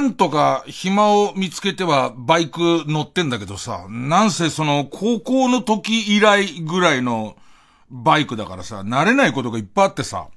[0.00, 7.36] なんとか暇を見つけてはバイク乗ってんだけどさ、なんせその高校の時以来ぐらいの
[7.90, 10.28] バイクだからさ、慣れないことがいっぱいあってさ、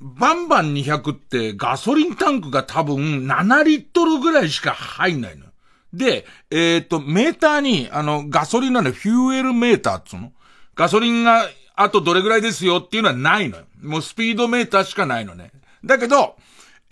[0.00, 5.46] バンバン200ってガソリンタンクが多分7リットルぐらいしか入んないの。
[5.92, 10.32] で、えっ、ー、と、メーターに、あの、ガソリンなんでフューエルメーターっつうの？
[10.74, 11.44] ガソリンが
[11.76, 13.64] あとどれぐらいですよっていうのはないのよ。
[13.82, 15.52] もうスピードメーターしかないのね。
[15.84, 16.34] だけど、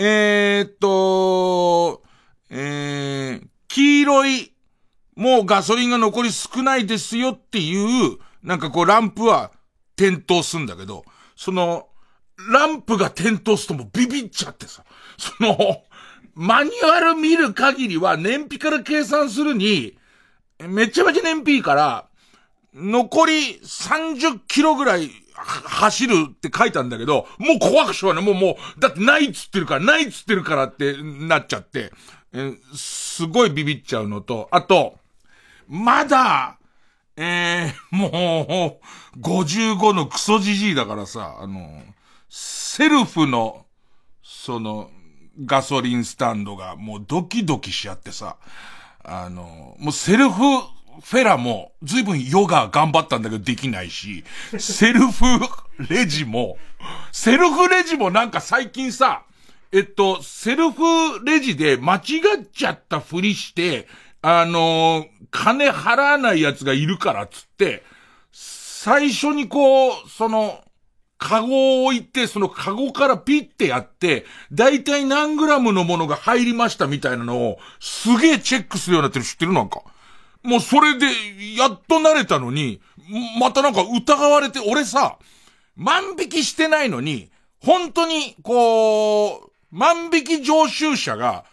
[0.01, 2.05] えー、っと、
[2.51, 4.53] えー、黄色い、
[5.17, 9.51] もうガソリンが残り少ないですよっていう、なんかこうランプは
[9.97, 11.05] 点灯すんだけど、
[11.35, 11.89] その、
[12.53, 14.85] ランプが点灯すともうビビっちゃってさ、
[15.17, 15.83] その、
[16.35, 19.99] マニュアル見る限りは燃費から計算するに、
[20.61, 22.09] めちゃめちゃ燃費いいから、
[22.73, 25.11] 残り30キロぐらい
[25.45, 28.25] 走るって書いたんだけど、もう怖くしょうがない。
[28.25, 31.93] もうもう、だってないっつってるから、ないっつってるからってなっちゃって、
[32.33, 34.99] えすごいビビっちゃうのと、あと、
[35.67, 36.59] まだ、
[37.17, 38.81] えー、も
[39.17, 41.83] う、55のクソじじいだからさ、あの、
[42.29, 43.67] セルフの、
[44.23, 44.91] その、
[45.45, 48.37] ガソリンスタンドがもうドキドキしちゃってさ、
[49.05, 50.43] あの、もうセルフ
[51.03, 54.25] フェラも、ずいぶんヨガ頑張ったんだけどできないし、
[54.59, 55.25] セルフ
[55.89, 56.59] レジも、
[57.13, 59.23] セルフレジもなんか最近さ、
[59.73, 60.83] えっと、セルフ
[61.25, 63.87] レジで間違っちゃったふりして、
[64.23, 67.83] あのー、金払わない奴がいるからっつって、
[68.33, 70.65] 最初にこう、その、
[71.19, 79.53] カゴを置いて、そのカゴからピッてやって、だいたい何グラムのものが入りましたみたいなのを、すげえチェックするようになってる知ってる？
[79.53, 79.83] なんか。
[80.49, 81.07] もうそれで、
[81.57, 82.81] やっと慣れたのに、
[83.39, 85.19] またなんか疑われて、俺さ、
[85.77, 87.31] 万引きしてないのに、
[87.63, 91.45] 本当に、こう、万引き常習者が、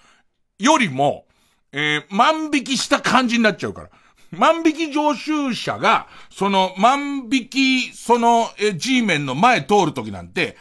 [0.59, 1.25] よりも、
[1.73, 3.89] えー、万引きした感じになっちゃうから。
[4.31, 10.55] 万引き常習者が、その、万引き、その、え、G メンの前通るときなんて、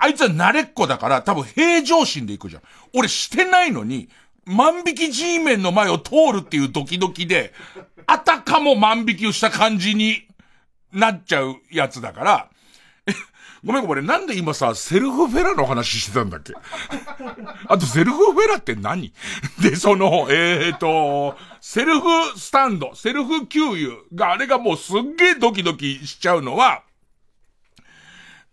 [0.00, 2.62] あいつは慣れっこだから、多分平常心で行くじゃん。
[2.94, 4.08] 俺してないのに、
[4.46, 7.52] 万引き G メンの前を通るっていうドキドキで、
[8.06, 10.26] あたかも万引きをした感じに
[10.92, 12.48] なっちゃうやつだから、
[13.64, 16.52] ごめんごめん、なんで今さ、セルフフェラの話してたんだっけ？
[17.66, 19.12] あと、セルフフェラって何？
[19.60, 26.82] で、その、えーと、セルフスタンド、セルフ給油があれがもうすっげえドキドキしちゃうのは、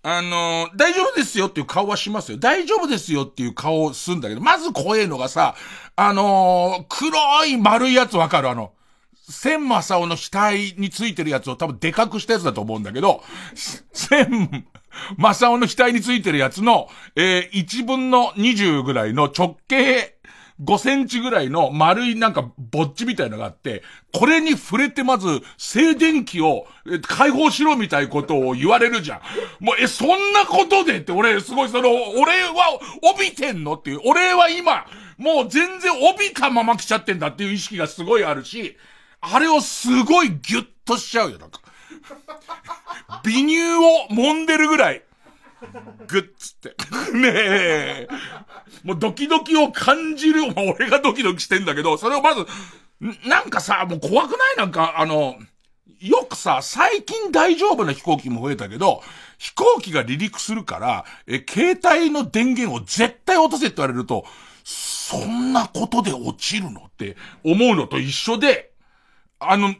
[0.06, 2.38] あのー、大丈夫ですよっていう顔はしますよ。
[2.38, 5.56] 大丈夫ですよっていう顔をするんだけど、まず怖えのがさ、
[5.96, 8.50] あのー、黒い丸いやつわかる？
[8.50, 8.74] あの、
[9.30, 13.24] 千正夫の額についてるやつを多分でかくしたやつだと思うんだけど、
[13.94, 14.66] 千
[15.18, 20.18] 正夫の額についてるやつの、えー、1分の20ぐらいの直径
[20.62, 23.84] 5センチぐらいの丸いなんかぼっちみたいのがあって、
[24.14, 26.68] これに触れてまず静電気を
[27.08, 29.22] 解放しろみたいことを言われるじゃん。
[29.63, 30.97] もう、え、そんなことで？
[30.97, 32.80] って俺すごいその、俺は
[33.16, 33.74] 帯びてんの？
[33.74, 34.86] っていう、俺は今、
[35.18, 38.78] もう全然帯びたまま来ちゃってんだっていう意識がすごいあるし、
[39.22, 41.62] あれをすごいギュッとしちゃうよ、なんか。
[43.24, 45.02] 微乳を揉んでるぐらい。
[46.07, 46.75] グッつって。
[47.13, 48.07] ねえ。
[48.84, 50.47] もうドキドキを感じる。
[50.47, 52.46] まあ、俺がドキドキしてんだけど、それをまず、
[53.28, 54.57] なんかさ、もう怖くない？
[54.57, 55.35] なんか、あの、
[56.00, 59.01] よくさ、最近大丈夫な飛行機も増えたけど、
[59.38, 64.25] 飛行機が離陸するから、え、携帯の電源を絶対落とせって言われると、
[64.63, 68.72] そんなことで落ちるのって思うのと一緒で、
[69.40, 69.75] あの、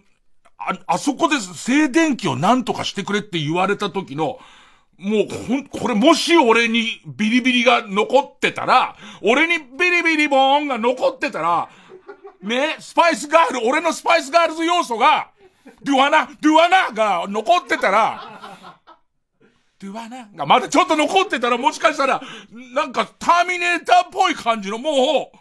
[0.57, 4.39] あ、あそこで静電気を何とかしてくれって言われた時の、
[4.98, 11.69] もう、ほん、これもし俺にビリビリが残ってたら、俺にビリビリボーンが残ってたら、
[12.42, 15.31] ね、スパイスガール、俺のスパイスガールズ要素が、
[15.84, 18.57] ドゥアナ、ドゥアナが残ってたら、
[19.80, 22.22] ドゥアナがまだちょっと残ってたらもしかしたら、
[22.74, 25.38] なんかターミネーターっぽい感じのもう、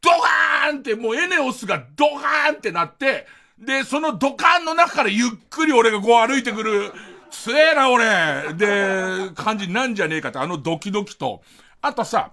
[0.00, 3.26] ドカーンってもうエネオスがドカーンってなって、
[3.58, 6.92] で、そのドカーンの中からゆっくり俺がこう歩いてくる
[7.30, 11.42] 強えな、俺で、感じなんじゃねえかって、あのドキドキと。
[11.80, 12.32] あとさ、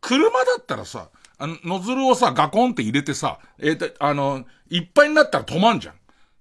[0.00, 5.94] 車だったらさ、あの、ノズルをさ、ガコンって入れてさ、えー、あの、いっぱいになったら止まんじゃん。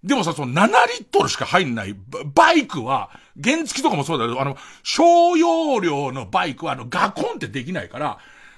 [0.03, 1.95] でもさ、その7リットルしか入んない
[2.33, 3.09] バイクは、
[3.43, 8.17] 原付とかもそうだけど、あの、小容量のバイクはあの、ガコンってできないから、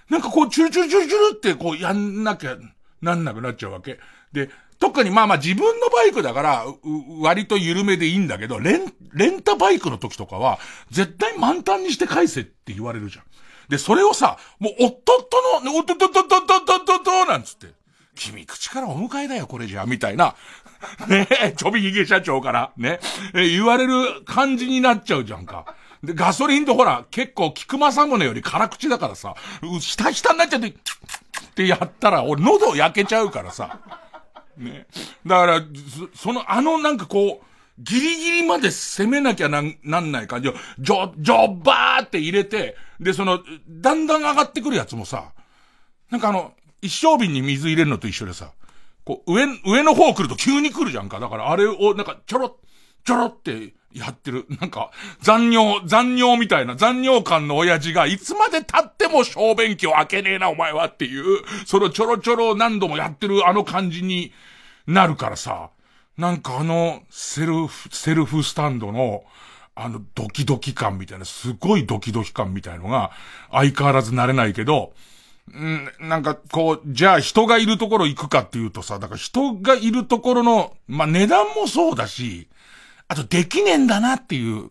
[0.10, 2.58] なんかこう、チュルチュルチュルチュルってこう、やんなきゃ
[3.02, 4.00] なんなくなっちゃうわけ。
[4.32, 6.66] で、特にまあまあ自分のバイクだから、
[7.22, 10.58] 割と緩めでいいんだけど、レン、レンタバイクの時とかは、
[10.90, 13.26] 絶対満タンにして返せって言われるじゃん。
[13.68, 17.68] で、それをさ、もう、おっとっとの、おっとっとっとっとっとっとっと、なんつって、
[18.16, 20.36] 君口からお迎えだよ、これじゃ、みたいな、
[21.08, 21.28] ね、
[21.58, 23.00] ちょびひげ社長から、ね、
[23.34, 25.76] 言われる感じになっちゃうじゃんか。
[26.04, 30.74] で、ガソリンとほら、結構、菊間さんのより辛口だからさ、う、下になっちゃって、っ
[31.54, 33.80] てやったら、俺喉焼けちゃうからさ。
[34.60, 34.88] ね。
[35.26, 35.62] だから、
[36.16, 37.46] その、あのなんかこう、
[37.80, 43.40] ギリギリまで攻めなきゃなん、なんない感じを、ジョ、ジョバーって入れて、で、その、
[43.70, 45.32] だんだん上がってくるやつもさ、
[46.10, 48.52] なんかあの、一升瓶に水入れるのと一緒でさ、
[49.06, 51.20] こう、上、上の方来ると急に来るじゃんか。
[51.20, 52.58] だからあれを、なんか、ちょろ、
[53.06, 54.46] ちょろってやってる。
[54.60, 54.92] なんか、
[55.22, 64.32] 残尿、残尿みたいな、残尿感の親父が、いつまで経っても小便器を開けねえな、お前はっていう、そのちょろちょろ何度もやってるあの感じに
[64.90, 65.70] なるからさ、
[66.18, 69.24] なんかあの、セルフ、セルフスタンドの、
[69.76, 73.12] あの、ドキドキ感みたいな、すごいドキドキ感みたいのが、
[73.52, 74.94] 相変わらず慣れないけど、
[75.52, 82.48] んなんか、こう、じゃあ人がいるところ行くかっていうとさ、だから人がいるところの、まあ、値段もそうだし、
[83.08, 84.70] あとできねえんだなっていう。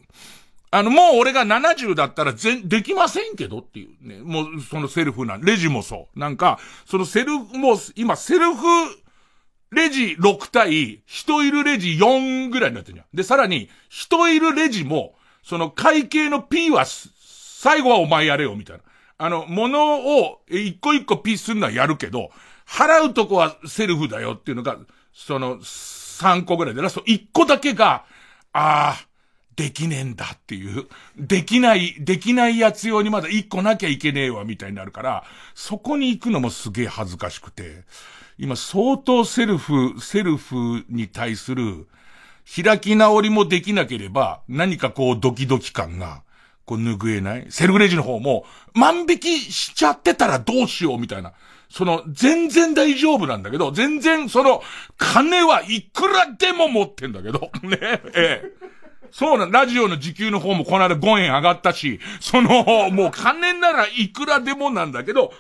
[0.70, 4.18] あの、もう俺が70だったら全、できませんけどっていうね。
[4.18, 6.18] もう、そのセルフな、レジもそう。
[6.18, 8.62] なんか、そのセルフ、もう、今、セルフ
[9.70, 13.06] レジ6対、人いるレジ4ぐらいになってるじゃん。
[13.14, 18.82] で、さらに、人いるレジも、その会計の P は、最後はお前やれよ、みたいな。
[19.18, 22.30] あの、物を一個一個 P するのはやるけど、
[22.66, 24.78] 払うとこはセルフだよっていうのが、
[25.12, 28.04] その、3個ぐらいで、ラスト1個だけが、
[28.52, 29.08] ああ、
[29.56, 30.86] できねえんだっていう、
[31.16, 35.24] できない、できないやつ用にまだ1個なきゃいけねえわ、みたいになるから、
[35.54, 37.84] そこに行くのもすげえ恥ずかしくて、
[38.38, 41.88] 今相当セルフ、セルフに対する
[42.62, 46.22] 開き直りもできなければ何かこうドキドキ感が
[46.64, 48.44] こう拭えないセルフレジの方も
[48.74, 51.32] 万引きしちゃってたらどうしようみたいな。
[51.70, 54.62] その、全然大丈夫なんだけど、全然その、
[54.96, 57.78] 金はいくらでも持ってんだけど、 ね、
[58.14, 58.52] ええ。
[59.10, 65.34] そうな、ラジオの時給の方もこの間5円上がったし、その、もう金ならいくらでもなんだけど、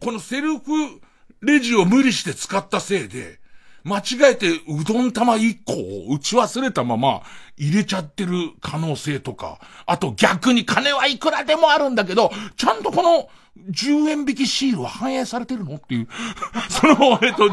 [0.00, 1.02] このセルフ
[1.40, 3.38] レジを無理して使ったせいで、
[3.84, 7.22] 間違えてうどん玉1個を打ち忘れたまま
[7.56, 13.28] 入れちゃってる可能性とか、あと逆に金はいくらでもあるんだけど、ちゃんとこの
[13.70, 16.08] 10円引きシールは反映されてるのっていう。
[16.68, 17.50] その、えっと、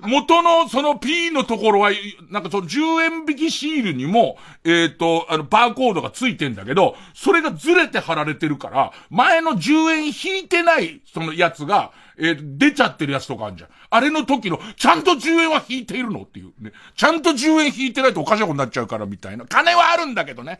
[0.00, 1.90] 元のその P のところは、
[2.30, 13.70] なんかその10円引きシールにも、えっと、あの、バーコードがついてんだけど、それがずれて貼られてるから、前の10円引いてない、そのやつが、えー、出ちゃってるやつとかあるじゃん。
[13.90, 16.72] あれの時の、ちゃんと10円は引いているのっていうね。
[16.96, 19.46] ちゃんと10円引いてないとおかしいことになっちゃうからみたいな。
[19.46, 20.58] 金はあるんだけどね。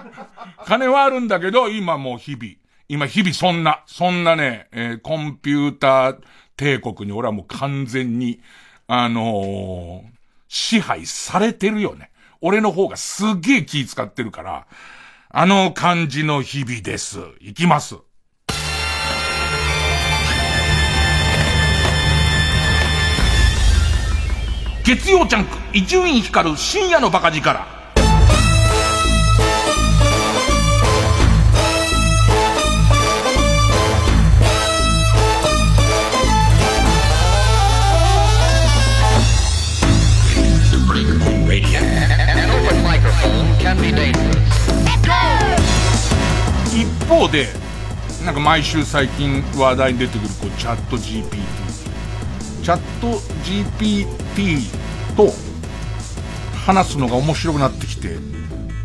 [0.66, 2.54] 金はあるんだけど、今もう日々。
[2.86, 6.18] 今日々そんな、そんなね、えー、コンピューター
[6.56, 8.40] 帝国に俺はもう完全に、
[8.86, 10.14] あのー、
[10.48, 12.10] 支配されてるよね。
[12.42, 14.66] 俺の方がすげえ気使ってるから、
[15.30, 17.18] あの感じの日々です。
[17.40, 17.96] いきます。
[24.84, 27.58] 月曜ジャンク、伊集院光る深夜のバカ力。
[46.74, 47.46] 一方で、
[48.22, 51.63] なんか毎週最近話題に出てくるこうチャット GPT。
[52.64, 54.56] チャット GPT
[55.14, 55.30] と
[56.64, 58.16] 話すのが面白くなってきて、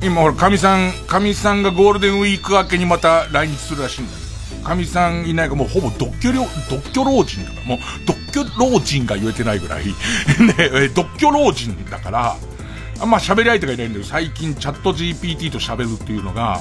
[0.03, 4.12] 今ほら、神さん、神さんがゴールデンウィーク明けにまた来日するらしいんだ。
[4.12, 9.93] けど、神さんいないかもうほぼ独居老、独居老人だから、もう独居老人が言えてないぐらい、 ね、
[10.93, 12.36] 独居老人だから、
[13.00, 16.59] あんま喋り相手がいないんだけど、最近チャット GPT と喋るっていうのが、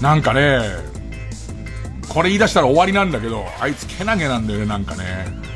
[0.00, 0.58] なんかね、
[2.08, 5.50] これ言い出したら終わりなんだけど、あいつけなげなんだよね、なんかね。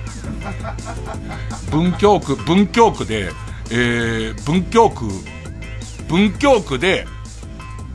[1.70, 3.30] 文京区、文京区で、
[3.70, 5.06] えー、文京区、
[6.08, 7.06] 文京区で、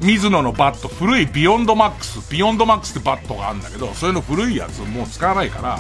[0.02, 5.80] 水野のバット、古いビヨンドマックス、ビヨンドマックスってバットがあるんだけど、それの古いやつもう使わないから、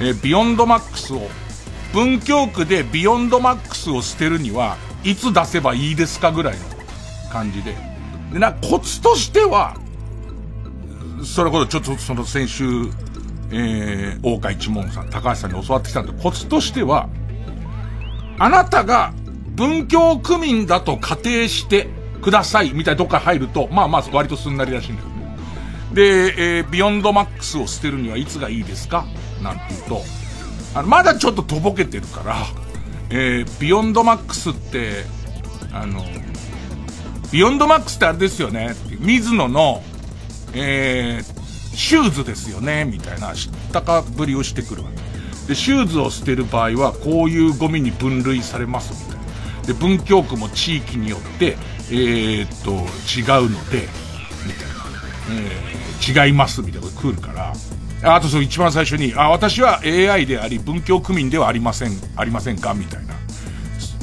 [0.00, 1.22] えー、ビヨンドマックスを、
[1.92, 6.64] 文京区でビヨンドマックスを捨てるには、いつ出せばいいですかぐらいの
[7.32, 7.76] 感じで。
[8.32, 9.76] で、な、コツとしては、
[11.24, 12.64] それこそちょっとその先週、
[13.50, 17.08] えー、大岡一門さん、高橋さんに教わってきたんで、コツとしては、
[18.38, 19.14] あなたが
[19.54, 21.88] 文教区民だと仮定して
[22.20, 25.36] くださいみたいなとこから入ると、まあまあ割とすんなりらしいんだけどね。
[25.94, 29.06] で、えー、ビヨンドマックスを捨てるにはいつがいいですか？
[29.42, 30.02] なんて言うと、
[30.74, 32.36] あの、まだちょっととぼけてるから、
[33.08, 35.04] えー、ビヨンドマックスって、
[35.72, 36.04] あの、
[37.32, 38.74] ビヨンドマックスってあれですよね。
[38.98, 39.82] ミズノの、
[40.52, 41.35] えー、
[41.76, 42.84] シューズですよね。
[42.86, 45.48] みたいな知ったかぶりをしてくるわけ。
[45.48, 49.20] で、シューズを捨てる場合は、こういうゴミに分類されます、みたい
[49.60, 49.66] な。
[49.66, 51.56] で、文京区も地域によって、
[51.90, 53.88] えー、っと、違うので、
[54.46, 54.74] みたいな。
[55.32, 57.52] えー、違います、みたいなこと来るから。
[58.02, 62.74] あとそう一番最初に、あ、私は AI であり、文京区民ではありません、ありませんか？
[62.74, 63.14] みたいな。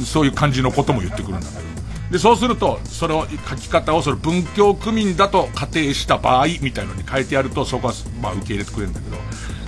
[0.06, 1.73] そういう感じのことも言ってくるんだけど。
[2.14, 9.18] で、そうすると、それを書き方をそれ文京区民だと仮定した場合、みたいのに変えてやると、そこは、まあ受け入れてくれるんだけど。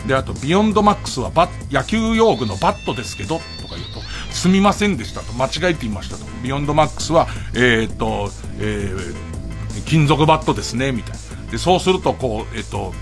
[0.07, 6.25] で、あと、ビヨンドマックスはバ野球用具のバットですけど、とか言うと、すみませんでしたと、間違えていましたと。
[6.43, 11.51] ビヨンドマックスは、えー、っと、えー、金属バットですね、みたいな。
[11.51, 12.93] で、そうすると、こう、えー、っと、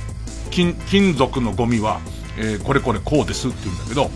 [0.51, 1.99] 金、金属のゴミは、
[2.37, 4.09] えー、これこれこうですって言うんだけど、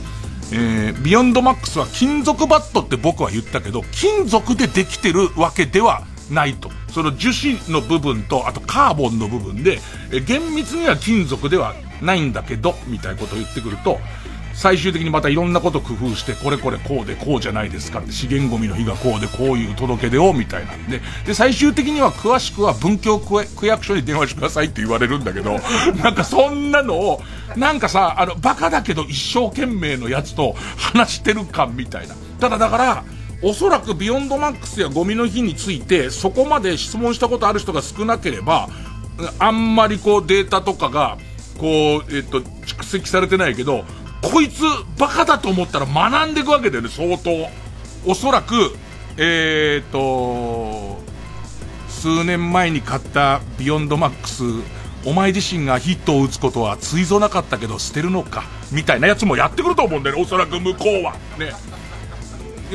[0.52, 6.72] えー、ビヨンドマックスは金属バットって僕は言ったけど、金属でできてるわけではないと。
[6.90, 9.80] その樹脂の部分と、あとカーボンの部分で、
[10.12, 14.00] えー、厳密には金属ではないんだけど、みたいなことを言ってくると、
[14.58, 25.60] 最終的にまたいろんなこと工夫して、これこれこうでこうじゃないですかって、資源ゴミの日がこうでこういう届け出を、みたいなんで、で、最終的には詳しくは文京区役所に電話してくださいって言われるんだけど、
[26.02, 27.22] なんかそんなのを、
[27.56, 32.16] なんかさ、あの、バカだけど一生懸命のやつと話してる感みたいな。
[32.40, 33.04] ただだから、
[33.42, 38.70] おそらくビヨンドマックスやゴミの日について、そこまで質問したことある人が少なければ、
[39.40, 41.18] あんまりこうデータとかが、
[41.58, 43.84] こう、えっと、蓄積されてないけど、
[44.22, 44.62] こいつ
[44.98, 47.32] バカだと思ったら学んでいくわけだよね、相当。
[48.06, 48.76] おそらく、
[49.18, 51.02] えー、っと、
[51.90, 54.44] 数年前に買ったビヨンドマックス、
[55.06, 61.14] お前自身がヒットを打つことはついぞなかったけど捨てるのか、みたいなやつもやってくると思うんだよね、おそらく向こうは。
[61.38, 61.52] ね。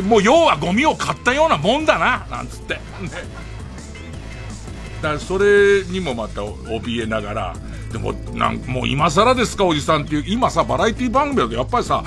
[0.03, 2.75] もう要はゴミを買ったようなもんだな、なんつって。
[2.75, 2.81] ね。
[5.03, 7.57] だからそれにもまた怯えながら、
[7.93, 12.03] でも、なんもう今更ですか、おじさんっていう、今さ、バラエティ番組だとやっぱりさ、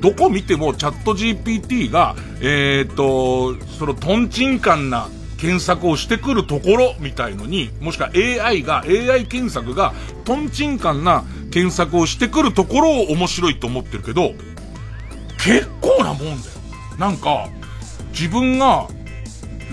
[0.00, 5.08] どこ見てもチャット GPT が、えっ、ー、と、そのトンチンカンな
[5.38, 14.32] 検索をしてくるところみたいのに、もしくは AI が、AI 検索がトンチンカンな検索をしてくるところを面白いと思ってるけど、
[15.38, 16.36] 結構なもんだよ。
[16.98, 17.48] なんか、
[18.12, 18.88] 自分が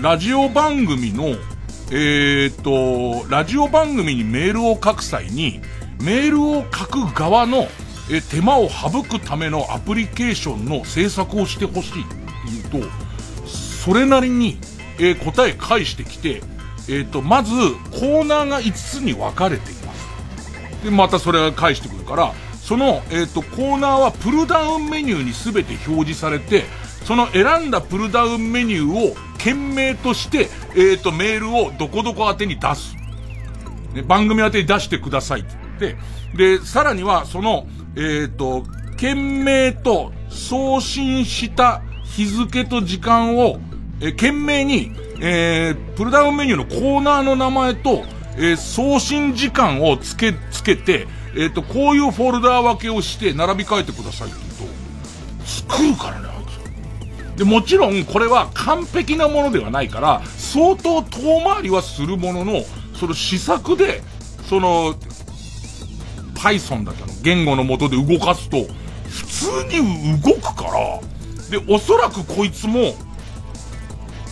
[0.00, 1.34] ラジオ番組の
[1.90, 5.60] えー、っと、ラジオ番組にメールを書く際に、
[6.02, 7.68] メールを書く側の
[8.10, 12.04] え手間を省くためのアプリケーションの制作をしてほしい
[12.70, 12.90] 言うと、
[13.46, 14.58] それなりに、
[14.98, 16.42] えー、答え返してきて、
[16.88, 17.52] えー、と、まず、
[17.90, 20.84] コーナーが5つに分かれています。
[20.84, 22.32] で、またそれが返してくるから、
[22.64, 26.64] その、えっ、と、コーナーはプルダウンメニューに全て表示されて、
[27.04, 32.96] その選んだプルダウンメニューを件名として、えっ、と、メールをどこどこ宛てに出す。
[33.94, 35.94] ね、番組宛てに出してくださいって言っ
[36.32, 38.64] て、で、さらには、その、えっ、と、
[38.96, 43.58] 件名と送信した日付と時間を、
[44.00, 48.04] えー、件名に、えー、プルダウンメニューのコーナーの名前と、
[48.36, 54.28] えー、送信時間をつけ、つけて、えっ、ー、と、こういうフォルダー分けをして並び替えてください。
[54.28, 54.70] って言う？
[55.40, 57.38] と、作るからね、あいつ。
[57.38, 62.62] で、もちろんこれは完璧なものではないから、相当遠回りはするものの、
[62.94, 64.02] その試作で、
[64.48, 64.94] その、
[66.34, 68.66] Python だけの言語のもとで動かすと、
[69.08, 71.00] 普通に動くから、
[71.50, 72.94] で、おそらくこいつも、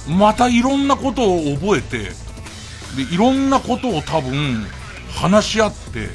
[0.09, 2.11] またいろんなことを覚えて、
[2.97, 4.67] で、いろんなことを多分、
[5.15, 6.09] 話し合って、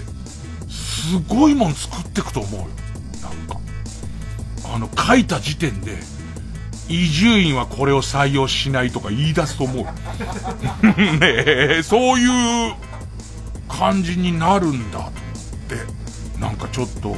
[0.69, 2.67] すごいもん作っていくと思うよ。
[3.21, 3.59] なんか。
[4.73, 5.97] あの、書いた時点で、
[6.89, 9.85] 伊集院はこれを採用しないとか言い出すと思う。
[11.19, 12.75] ねえ、そういう
[13.67, 15.11] 感じになるんだっ
[15.67, 16.39] て。
[16.39, 17.15] なんかちょっと、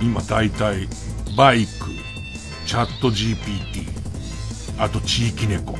[0.00, 0.88] 今大体、
[1.36, 1.88] バイク、
[2.66, 3.93] チャット GPT、
[4.78, 5.72] あと地域猫。
[5.72, 5.78] は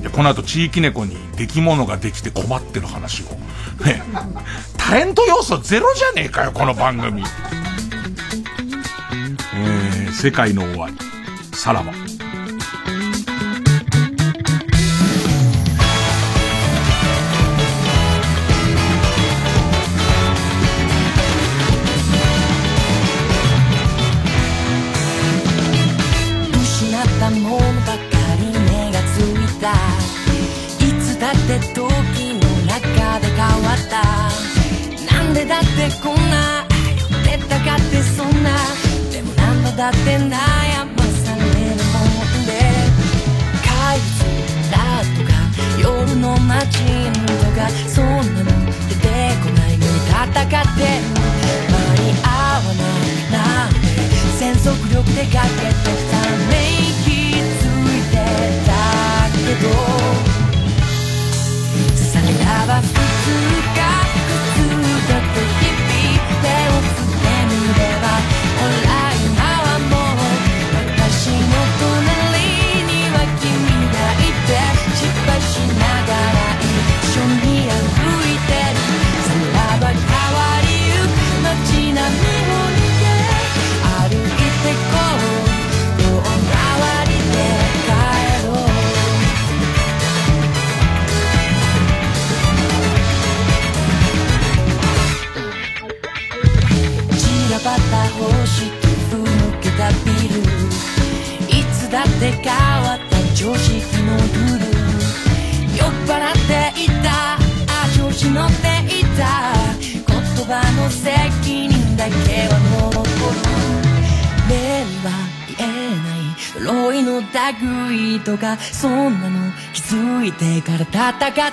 [0.00, 3.26] あ、で、この後地域猫に出来物ができて困ってる話を。
[3.84, 4.02] ね
[4.76, 7.22] タレント要素ゼロじゃねえかよ、この番組。
[9.54, 10.96] えー、世界の終わり。
[11.54, 11.92] さらば。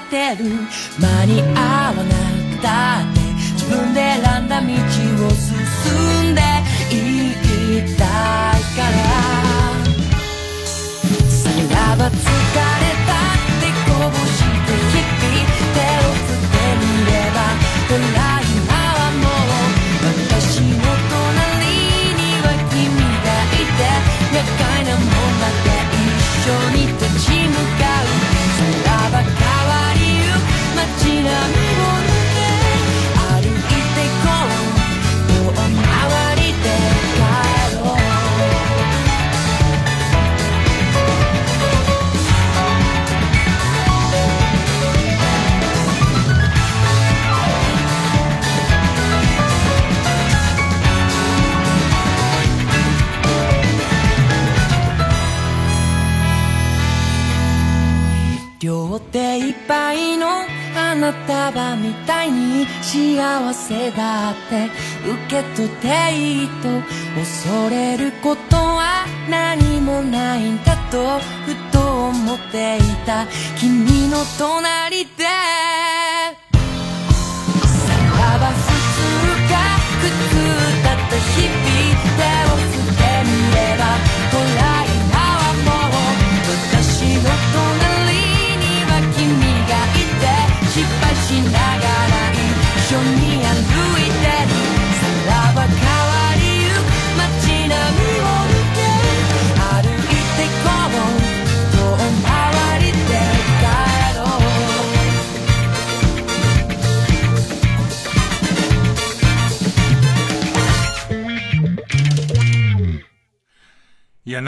[0.10, 0.50] ってる。
[1.00, 1.79] 間に合う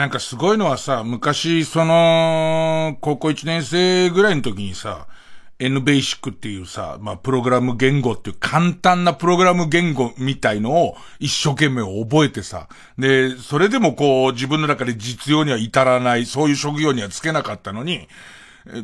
[0.02, 5.06] なんかすごいのはさ、昔、その、高校1年生ぐらいの時にさ、
[5.60, 12.66] N ベーシックっていうさ、まあ、プログラム言語っていう簡単なプログラム言語みたいのを一生懸命覚えてさ、
[12.98, 18.08] で、それでもこう、自分の中で実用には至らない、そういう職業にはつけなかったのに、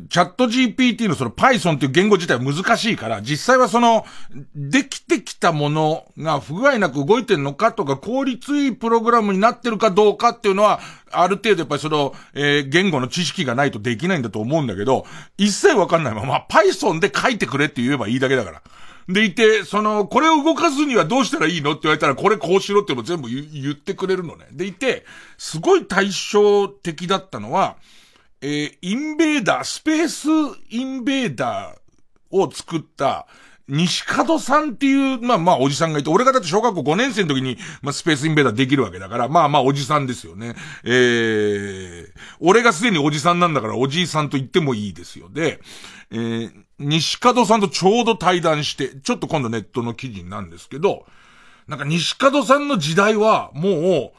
[0.08, 4.04] チャット GPT のその Python っていう言語自体は難しいから、実際はその、
[4.54, 18.62] できてきたものが不具合なく動いてるのかとか、効率いいプログラムになってるかどうかっていうのは、ある程度やっぱりその、えー言語の知識がないとできないんだと思うんだけど、一切わかんないまま、Python で書いてくれって言えばいいだけだから。
[19.08, 24.46] でいて、その、これを動かすにはどうしたらいいのって言われたら、これこうしろっていうの全部言言ってくれるのね。
[24.52, 25.06] でいて、
[25.38, 27.76] すごい対照的だったのは、
[28.40, 30.29] えーインベーダー、スペース
[30.70, 33.27] インベーダーを作った、
[33.68, 40.55] 西門さんっていう、まあまあおじさんがいて、俺がだって小学校5年生の時に、まあスペースインベーダーできるわけだから、まあまあおじさんですよね。
[40.85, 42.07] えー、
[42.40, 45.29] 俺がすでにおじさんなんだからおじいさんと言ってもいいですよ。
[45.29, 45.61] で、
[46.11, 51.05] えー、西門さんとちょうど対談して、ちょっと今度ネットの記事なんですけど、
[51.66, 54.12] なんか西門さんの時代は、も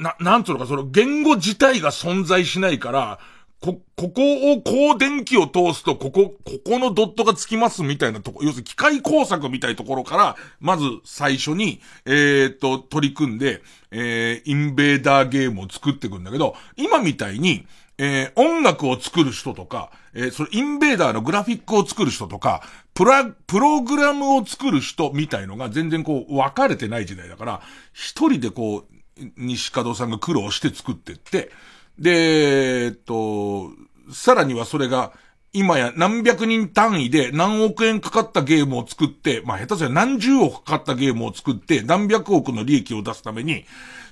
[0.00, 3.20] う、な、なんつうのか、その言語自体が存在しないから、
[3.60, 17.66] こ、ここをこう電気を通すと、ここ、ここのドットがつきますみたいなとこ、要するに機械工作みたいなところから、まず最初に、えー、っと、取り組んで、えー、インベーダーゲームを作っていくんだけど、今みたいに、
[17.98, 22.62] えー、音楽を作る人とか、えー、それインベーダーのグラフィックを作る人とか、
[22.94, 27.60] プラ、プログラムを作る人みたいのが全然こう分かれてない時代だから、
[27.92, 28.94] 一人でこう、
[29.36, 31.50] 西門さんが苦労して作ってって、
[31.98, 33.70] で、えっと、
[34.12, 35.12] さらにはそれが、
[35.52, 43.64] 今や何百人単位で何億円かかったゲームを作って、まあ下手すりゃ何十億かかったゲームを作って何百億の利益を出すために、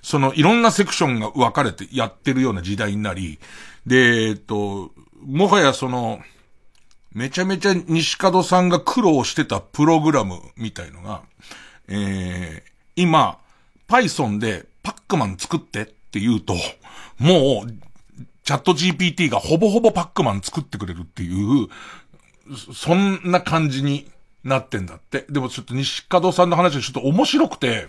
[0.03, 3.39] そのいろんなセクションが分かれてやってるような時代になり、
[3.87, 4.93] で、えっと、
[5.25, 6.21] もはやその、
[7.13, 11.23] めちゃめちゃ西門さんが苦労してたプログラムみたいのが、
[11.89, 13.39] えー、今、
[13.89, 16.55] Python でパックマン作ってって言うと、
[17.19, 17.73] もう、
[18.43, 21.69] チャット GPT がほぼほぼパックマン作ってくれるっていう、
[22.75, 24.09] そんな感じに
[24.45, 25.27] なってんだって。
[25.29, 27.89] でもちょっと西門さんの話はちょっと面白くて、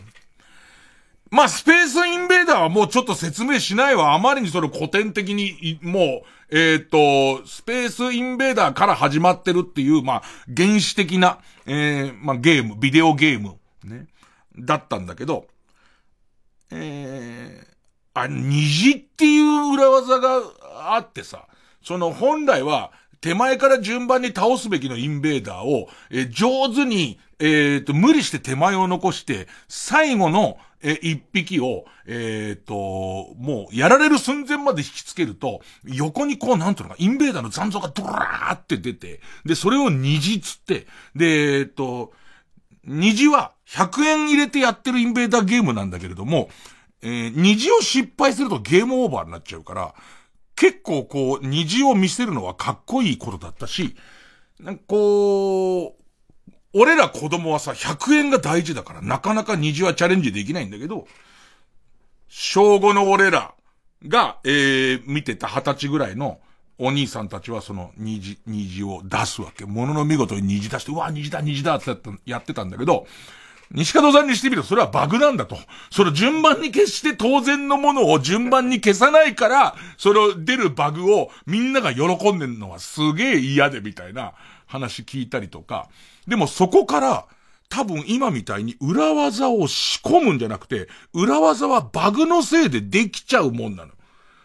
[1.29, 4.13] まあ、スペースインベーダーはもうちょっと説明しないわ。
[4.13, 10.23] あまりにそれ古典的に、もう、えっ、ー、と、スペースインベーダーから始まってるっていう、まあ、
[10.55, 14.07] 原始的な、えー、まあ、ゲーム、ビデオゲーム、ね、
[14.57, 15.47] だったんだけど、
[16.71, 17.76] えー、
[18.21, 20.41] あ、虹っていう裏技が
[20.95, 21.47] あってさ、
[21.83, 42.13] その本来は、手前から順番に倒すべきのインベーダーを、え、上手に、えっ、ー、と、無理して手前を残して、最後の、え、一匹を、えっ、ー、と、もう、やられる寸前まで引きつけると、横にこう、なんていうのか、インベーダーの残像がドラーって出て、で、それを虹つって、で、えっ、ー、と、
[42.85, 46.49] 虹は100円入れてやってるインベーダーゲームなんだけれども、
[47.01, 49.93] えー、虹を失敗するとゲームオーバーになっちゃうから、
[50.55, 53.95] 結構こう、虹を見せるのはかっこいいことだったし、
[54.59, 61.07] なんかこう、俺ら子供はさ、100円が大事だから、なかなか虹はチャレンジできないんだけど、
[62.27, 63.53] 小5の俺ら
[64.07, 66.39] が、えー、見てた二十歳ぐらいの
[66.79, 69.65] お兄さんたちはその虹、虹を出すわけ。
[69.65, 73.07] ものの見事に虹出して、うわ、虹だ、虹だってやってたんだけど、
[73.71, 75.57] 西門さんにしてみるとそれはバグなんだと。
[75.91, 84.33] その順番に消して当然のものを順番に消さないから、その出るバグをみんなが喜んでるのはすげえ嫌でみたいな
[84.65, 85.89] 話聞いたりとか。
[86.27, 87.25] でもそこから、
[87.69, 93.91] 多分今みたいに裏技を仕込むんじゃなくて、裏技はバグのせいでできちゃうもんなの。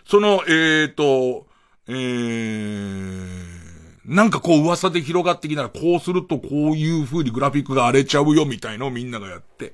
[0.05, 1.47] その、えーと、
[1.87, 3.62] えー、
[4.05, 9.73] なんかこう噂で広がってきたらこうするとこういう風にグラフィックが荒れちゃうよみたいのをみんながやって。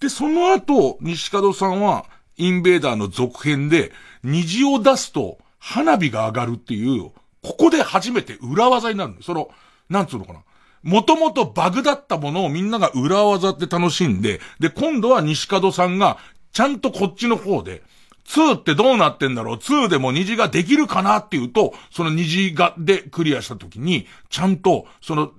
[0.00, 2.04] で、その後、西門さんは、
[2.36, 3.92] インベーダーの続編で、
[4.24, 9.14] 虹を出すと花火が上がるっていう、ここで初めて裏技になる。
[9.20, 9.48] その、
[9.88, 10.40] なんつうのかな。
[10.82, 16.18] もともとバグだったものをみんなが裏技って楽しんで、で、今度は西門さんが、
[16.52, 17.82] ちゃんとこっちの方で、
[18.26, 21.18] 2ってどうなってんだろう ?2 でも虹ができるかな？
[21.18, 25.32] っていうと、その虹がでクリアした時に、ちゃんと、その、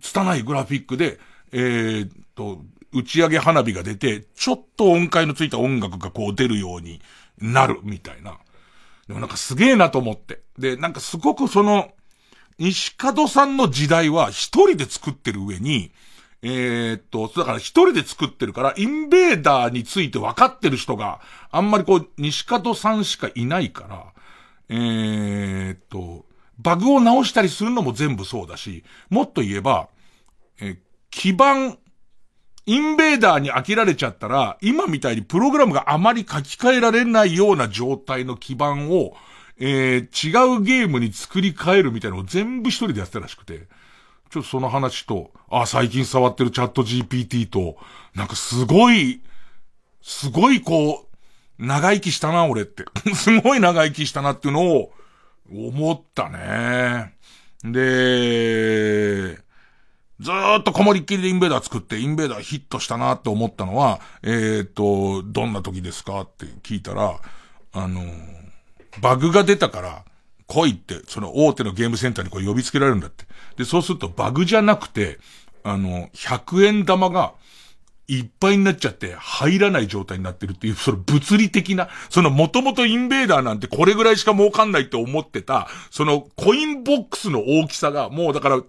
[0.00, 1.18] 拙いグラフィックで、
[1.52, 7.00] えー、と、打ち上げ花火が出て、ちょっと音階のついた音楽がこう出るように
[7.38, 8.38] なるみたいな。
[9.08, 10.42] でもなんかすげえなと思って。
[10.58, 11.90] で、なんかすごくその、
[12.58, 15.92] 西門さんの時代は一人で作ってる上に、
[16.46, 24.04] えー、っと、だから一人で作ってるから、インベーダーについて分かってる人が、あんまりこう、西門さんしかいないから、
[24.68, 26.26] えー、っと、
[26.58, 29.88] バグを直したりするのも全部そうだし、もっと言えば、
[30.60, 30.78] え
[31.10, 31.78] 基盤、
[32.66, 39.16] インベーダーに飽きられちゃったら、今みたいにプログラムがあまり書き換えられないような状態の基盤を、
[39.58, 43.66] えー、違うゲームに作り変えるみたいなのを全部一人でやってたらしくて、
[44.34, 47.76] ちょっとその話と、あ、最近触ってるチャット GPT と、
[48.16, 49.20] なんかすごい、
[50.02, 52.84] すごいこう、長生きしたな、俺って。
[53.14, 54.92] すごい長生きしたなっていうのを、
[55.48, 57.14] 思ったね。
[57.62, 59.36] で、
[60.18, 67.20] ずーっとこもりっきりでインベーダー作って、インベーダーヒットしたなって思ったのは、えっ、ー、と、どんな時ですかって聞いたら、
[67.72, 68.02] あの
[69.00, 70.04] バグが出たから、
[70.48, 73.26] 来いって、その大手のゲームセンターにこう呼びつけられるんだって。
[73.56, 75.18] で、そうするとバグじゃなくて、
[75.62, 77.34] あの、100円玉が、
[78.06, 88.62] いっぱいになっちゃって入らない状態になってるっていう、その物理的な、そのもともとインベーダーなんてこれぐらいしか儲かんないって思ってた、そのコインボックスの大きさが、もうだから、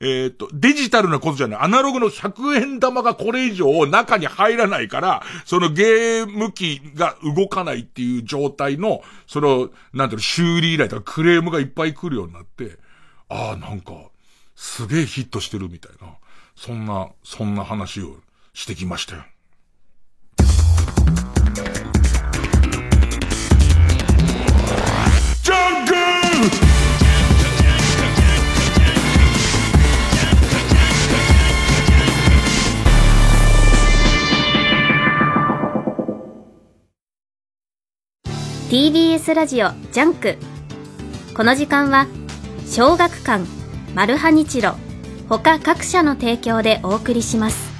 [0.00, 12.78] えっ、と、デジタルなことじゃない、アナログの100円玉がこれ以上中に入らないから、そのゲーム機が動かないっていう状態の、その、なんていうの、修理依頼とかクレームがいっぱい来るようになって、
[13.28, 14.09] ああ、なんか、
[14.62, 16.12] すげえヒットしてるみたいな、
[16.54, 18.18] そんな、そんな話を
[18.52, 19.24] してきましたよ。
[25.42, 25.94] ジャンク
[38.68, 40.36] !TBS ラジオジャンク
[41.34, 42.06] この時間は
[42.66, 43.59] 小学館
[43.92, 44.76] マルハニチロ
[45.28, 47.70] 他各社の提供でお送りします。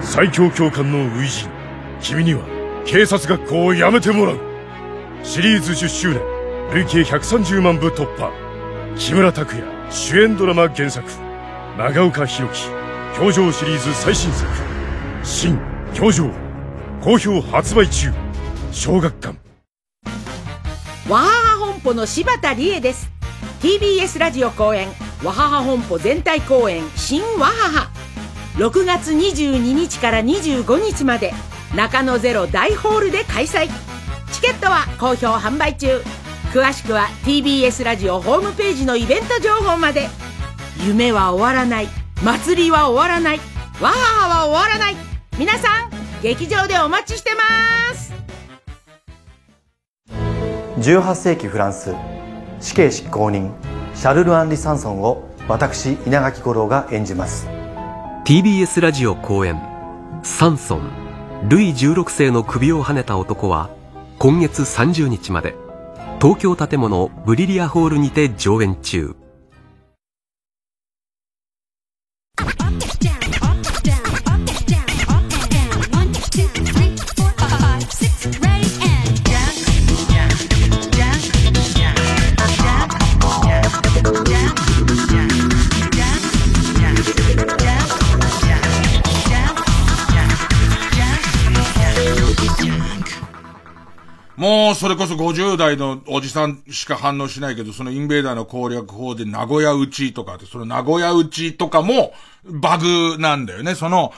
[0.00, 1.48] 最強教官の初
[2.00, 2.40] 陣君には
[2.86, 4.38] 警察学校を辞めてもらう。
[5.22, 6.20] シリーズ10周年
[6.72, 8.32] 累計130万部突破。
[8.96, 11.06] 木村拓哉主演ドラマ原作。
[11.76, 12.70] 長岡弘樹
[13.14, 14.50] 教場シリーズ最新作。
[15.22, 15.58] 新
[15.92, 16.30] 教場
[17.02, 18.10] 好評発売中。
[18.72, 19.36] 小学館。
[21.08, 23.10] わはは本舗の柴田理恵です
[23.62, 24.88] TBS ラジオ公演
[25.22, 27.90] わはは本舗全体公演新わはは。
[28.56, 31.32] 6月22日から25日まで
[31.76, 33.68] 中野ゼロ大ホールで開催。
[34.32, 36.02] チケットは好評販売中。
[36.52, 40.08] 詳しくは TBS ラジオホームページのイベント情報まで。
[40.84, 41.88] 夢は終わらない。
[42.24, 43.40] 祭りは終わらない。
[43.80, 44.96] わははは終わらない。
[45.38, 48.12] 皆さん劇場でお待ちしてます。
[50.80, 52.11] 18世紀フランス。
[52.62, 53.50] 死刑執行人
[53.94, 57.48] シャルル・アンリ・サンソンを私稲垣吾郎が演じます。
[58.24, 59.60] TBS ラジオ公演
[60.22, 60.88] 「サンソン
[61.48, 63.68] ルイ16世の首をはねた男」は
[64.20, 65.56] 今月30日まで
[66.20, 69.16] 東京建物ブリリアホールにて上演中。
[94.42, 103.76] もう、それこそ50代のおじさんしか反応しないけど、そのインベーダーの攻略法で名古屋打ちとかって、その名古屋打ちとかも、バグなんだよね。
[103.76, 104.12] その、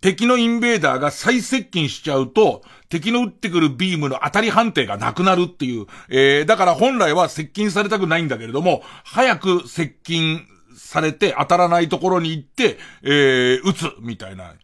[0.00, 5.86] 敵のインベーダーが再接近しちゃうと、敵の撃ってくるビームの当たり判定がなくなるっていう。
[6.10, 14.54] えー、だから本来は接近されたくないんだけれども、早く接近されて当たらないところに行って、えー、撃つ、みたいな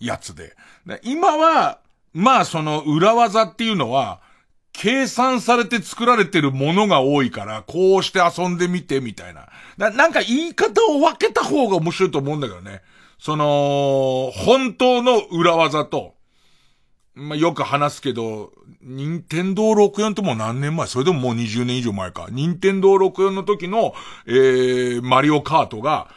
[0.00, 0.56] やつで。
[1.04, 1.78] 今は、
[2.14, 4.20] まあその裏技っていうのは、
[4.72, 9.48] 計算されて作られてるものが多いから、こうして遊んでみて、みたいな。
[9.76, 12.82] な、なんか言い方を分けた方が面白いと思うんだけどね。
[13.18, 16.14] その、本当の裏技と、
[17.14, 20.88] まあ、よく話すけど、任天堂64とも何年前？
[20.88, 22.26] それでももう20年以上前か。
[22.30, 23.94] 任天堂64の時の、
[24.26, 26.08] えー、マリオカートが、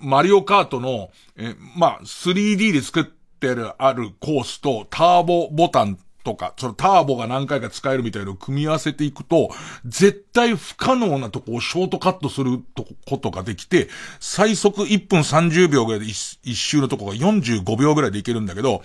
[0.00, 3.04] マリオカートの、えー、まあ、3D で作っ
[3.48, 9.50] てるあるコースとターボボタンとか、そのターボが何回か使えるみたいのを組み合わせていくと、
[9.84, 13.88] 絶対不可能なとこをショートカットするとことができて、
[14.20, 18.82] 最速1分30秒ぐらいで 1, 周のとこが45秒ぐらいでいけるんだけど、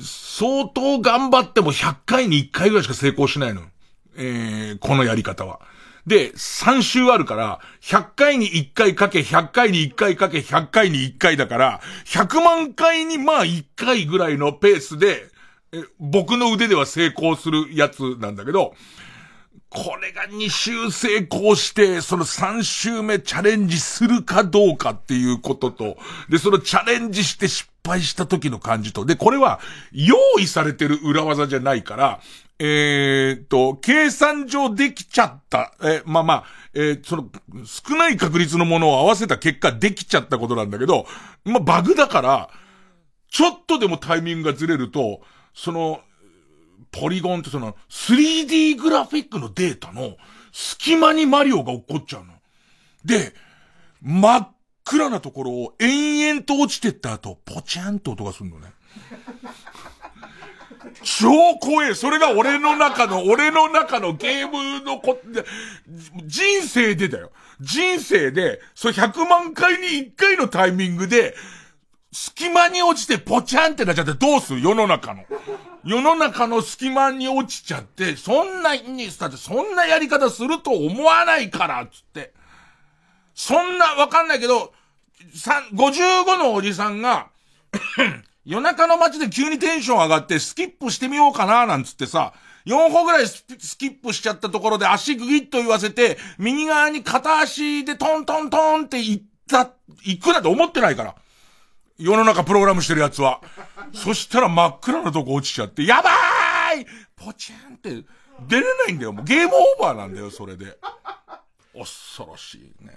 [0.00, 3.62] 相当頑張っても100回に1回ぐらいしか成功しないの。
[4.16, 5.60] えー、このやり方は。
[6.06, 15.28] で、3周あるから、100回に1回かけ、100回に1回かけ、100回に1回だから、100万回にまあ1回ぐらいのペースで、
[15.98, 18.74] 僕の腕では成功するやつなんだけど、
[19.70, 25.96] これが2周成功して、その3周目チャレンジするかどうかっていうことと、
[26.28, 29.58] で、そのチャレンジして失敗した時の感じと、で、これは
[29.90, 32.20] 用意されてる裏技じゃないから、
[32.66, 37.28] えー、っと、計算上できちゃった、えまあまあ、えー、その、
[37.66, 41.06] 少ない確率のものを合わせた結果できちゃったことなんだけど、
[41.44, 42.48] まあ、バグだから、
[43.28, 45.20] ちょっとでもタイミングがずれると、
[45.52, 46.00] その、
[46.90, 50.16] ポリゴンってその、3D グラフィックのデータの
[50.50, 52.32] 隙間にマリオが起こっちゃうの。
[53.04, 53.34] で、
[54.00, 54.48] 真っ
[54.84, 58.72] 暗なところを延々と落ちてった後、ポチャンと音がするのね。
[61.04, 61.94] 超怖え。
[61.94, 65.20] それが俺の中の、 俺の中のゲームのこ、
[66.24, 67.30] 人生でだよ。
[67.60, 71.36] 人生で、それ100万回に1回のタイミングで、
[72.12, 74.60] 隙間に落ちてポチャンってなっちゃってどうする？
[74.62, 75.24] 世の中の。
[75.84, 82.32] 世の中の隙間に落ちちゃって、そんなに、だってそんなやり方すると思わないから、つって。
[83.34, 84.72] そんな、わかんないけど、
[85.74, 87.28] 55のおじさんが
[88.44, 92.32] 夜中の街で急にテンション上がってスキップしてみようかな、なんつってさ、
[92.66, 93.44] 4歩ぐらいス
[93.78, 99.70] キップしちゃったところで足グギッと言わせて、右側に片足でトントントンって行った、
[100.02, 101.14] 行くなと思ってないから。
[101.96, 103.40] 世の中プログラムしてるやつは。
[103.92, 108.06] そしたら真っ暗なとこ落ちちゃって、やばーいポチーンって
[108.48, 109.12] 出れないんだよ。
[109.12, 110.76] もうゲームオーバーなんだよ、それで。
[111.76, 112.92] 恐ろしいね。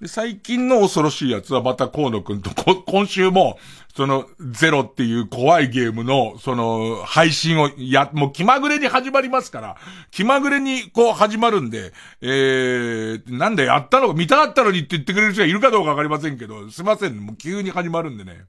[0.00, 2.50] で、最近の恐ろしいやつはまた河野くんと、
[2.86, 3.58] 今週も、
[3.96, 9.76] その、ゼロっていう怖いゲームの、その、配信をや、もう気まぐれに始まりますから、
[10.12, 18.44] 気まぐれにこう始まるんで、えー、なんでやったの見たかったのにって言ってくれる人がいるかどうかわかりませんけど、すいません、もう急に始まるんでね、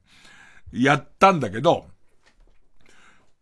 [0.72, 1.86] やったんだけど、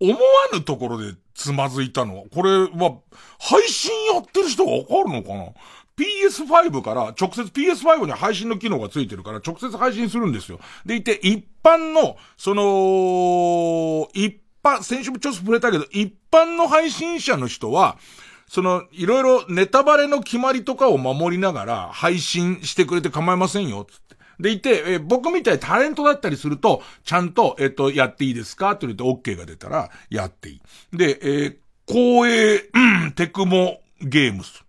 [0.01, 0.19] 思わ
[0.53, 2.19] ぬところでつまずいたの。
[2.19, 2.99] は、これは、
[3.39, 5.53] 配信やってる人がわかるのかな？
[5.99, 10.61] PS5 から直接 PS5 に配信の機能がついてるから直接配信するんですよ。
[10.87, 17.99] でいて、一般の、その、一般、先週もちょっと触れたけど、一般の配信者の人は、
[18.47, 24.09] その、いろいろネタバレの決まりとかを守りながら配信してくれて構いませんよ、つって。
[24.41, 28.71] でいて、え僕みたいタレントだったりすると、ちゃんと、えっ、と、やっていいですか？
[28.73, 30.61] って言って OK が出たら、やっていい。
[30.97, 31.57] で、えー、
[31.89, 34.65] コーエー、うん、テクモゲームス。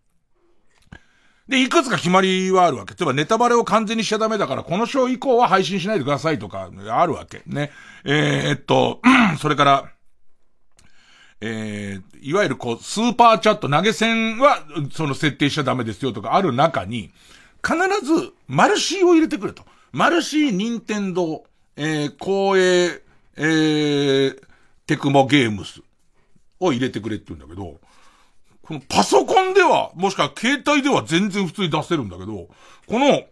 [1.49, 2.93] で、いくつか決まりはあるわけ。
[2.93, 7.41] 例えばネタバレを完全にしちゃダメだから、この章以降は配信しないでくださいとか、あるわけ。
[7.47, 7.71] ね。
[8.05, 9.01] えー、っと、
[9.41, 9.91] それから、
[11.41, 17.11] えー、いわゆるこう、スーパーチャット投げ銭は、その設定しちゃダメですよとかある中に、
[17.65, 19.63] 必ず、マルシーを入れてくれと。
[19.91, 21.41] マルシー、ニンテンドー、
[21.77, 23.01] えー、光栄、
[23.37, 24.41] えー、
[24.85, 25.81] テクモゲームス
[26.59, 27.79] を入れてくれって言うんだけど、
[28.69, 32.49] このパソコンでは、もしくは携帯では全然普通に出せるんだけど、
[32.85, 33.23] この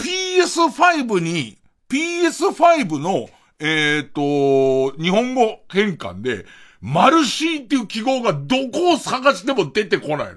[0.00, 1.56] PS5 に、
[1.88, 3.28] PS5 の、
[3.60, 6.46] えっ、ー、と、日本語変換で、
[6.80, 10.28] マルシーっていう記号がどこを探しても出てこない。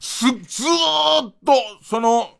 [0.00, 1.52] す、ずーっと、
[1.82, 2.38] その、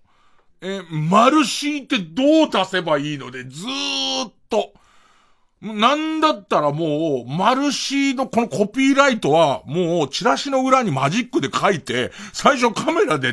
[0.62, 4.72] え、マルシーってどう出せばいいので、ずーっと、
[5.64, 13.32] なんだったらもう、マルシーのこのコピーライトは、もう、チラシの裏にマジックで書いて、最初カメラで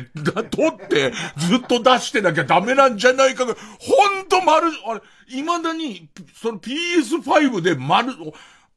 [0.50, 8.14] 撮って、ずっと出してなきゃダメなんじゃないかが、ほんとマル、あれ、未だに、その PS5 でマル、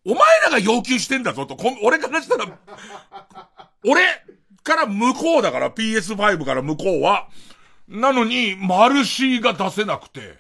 [0.06, 2.46] お前らが要求してんだぞと、俺からしたら、
[3.86, 4.02] 俺
[4.64, 7.30] から向こうだから、PS5 から向こうは。
[7.88, 10.40] なのに、マルシーが出せなくて、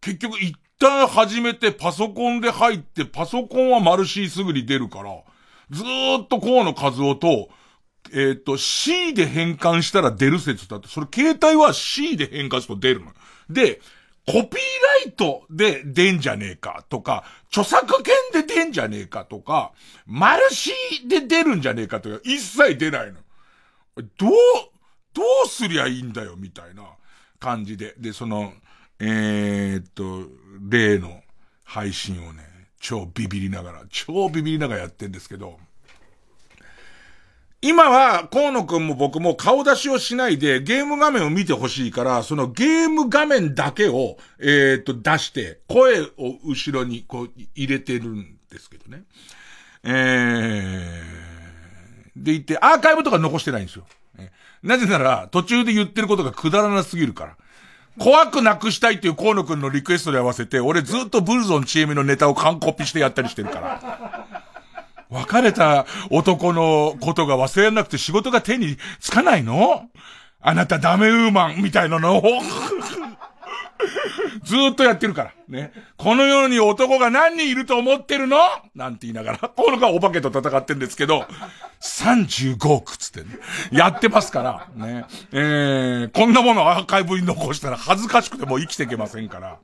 [0.00, 5.22] 結局一旦始めてパソコンで入って、パソコンはマルシーすぐに出るから、
[5.70, 7.48] ずーっと河野和夫と、
[8.12, 13.12] えっ、ー、と、C で変換したら出る説だって、それ携帯は C で変換すると出るの。
[13.48, 13.80] で、
[14.26, 14.42] コピー
[15.04, 19.72] ライトで出んじゃねえかとか、著作権で出んじゃねえかとか、
[20.06, 23.20] マルシーで出るんじゃねえかとか、一切出ないの。
[23.96, 24.30] どう、
[25.12, 26.84] どうすりゃいいんだよ、みたいな
[27.38, 27.94] 感じで。
[27.98, 28.54] で、その、
[28.98, 30.26] えー、っと、
[30.68, 31.22] 例の
[31.64, 32.42] 配信をね、
[32.80, 35.58] 超ビビりながら、超ビビりながらやってんですけど、
[37.60, 49.04] 今は、河野くんも僕も顔出しをしないで、ゲーム画面を見てほしいから、そのゲーム画面だけを、えー、っと、出して、声を後ろにこう入れてるんですけどね。
[49.82, 53.86] えー、で言って、アーカイブとか残してないんですよ。
[54.62, 57.36] なぜなら、途中で言ってることがくだらなすぎるから。
[57.98, 64.26] 怖くなくしたいっていう河野くんのリクエストで合わせて、俺ずっとブルゾンチームのネタを完コピしてやったりしてるから。
[65.10, 69.88] 別れた男のことが忘れなくて仕事が手につかないの？
[70.40, 72.18] あなたダメウーマンみたいなの？
[72.18, 72.22] を
[74.44, 75.32] ずっとやってるから。
[75.48, 75.72] ね。
[75.96, 78.38] この世に男が何人いると思ってるの？
[78.74, 81.26] なんて言いながら、この子はお化けと戦ってんですけど、
[81.80, 83.38] 35億つってね。
[83.72, 85.04] やってますから、ね。
[85.32, 89.58] えー、こんなものアーカイブに残したら恥ずかしくても生きていけませんから。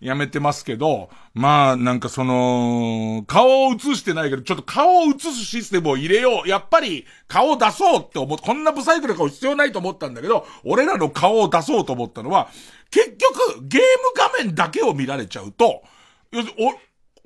[0.00, 6.48] やめてますけど、まあ、なんかその、顔を映してないけど、ちょっと顔を映すシステムを入れよう。
[6.48, 12.48] やっぱり、顔を出そうって思っ、こんなブサイクな顔必要ないと思ったんだけど、俺らの顔を出そうと思ったのは、
[12.90, 15.82] 結局、ゲーム画面だけを見られちゃうと、
[16.30, 16.74] 要するに、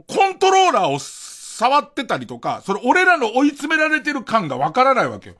[0.06, 5.34] コントローラーを触ってたりとか、それ俺らの追い詰められてる感がわからないわけよ。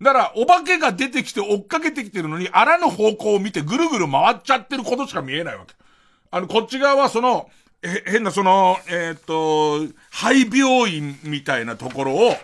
[0.00, 5.74] だから、お化けが出てきて追っかけてきてるのに、あらぬ方向を見てぐるぐる回っちゃってることしか見えないわけ。
[6.30, 7.48] あの、こっち側はその、
[7.82, 12.34] え、変なその、えっ、と、廃病院みたいなところを、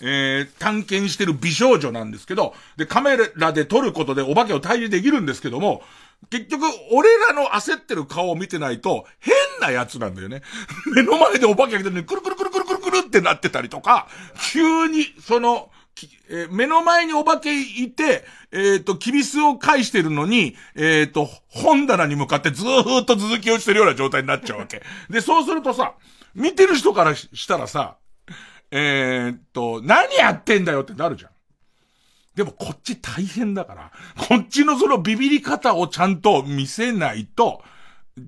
[0.00, 5.82] えー、探検してる美少女なんですけど、で、カメラで撮ることでお化けを退治できるんですけども、
[6.30, 10.42] 結局、俺らの焦ってる顔を見てないと、変なやつなんだよね。
[10.94, 14.08] 目の前でお化けが来てるのに、くるくるくるくるくるくるってなってたりとか、
[14.52, 15.70] 急に、その、
[16.28, 24.82] えー、目の前にお化けいて、えっ、ー、と、キビスを返してるのに、えっ、ー、と、本棚に向かってずーっと続きをしてるような状態になっちゃうわけ。
[25.10, 25.94] で、そうするとさ、
[26.34, 27.96] 見てる人からしたらさ、
[28.70, 31.30] えっと、何やってんだよってなるじゃん。
[32.34, 33.92] でもこっち大変だから、
[34.28, 37.62] こっちのそのビビり方をちゃんと見せないと、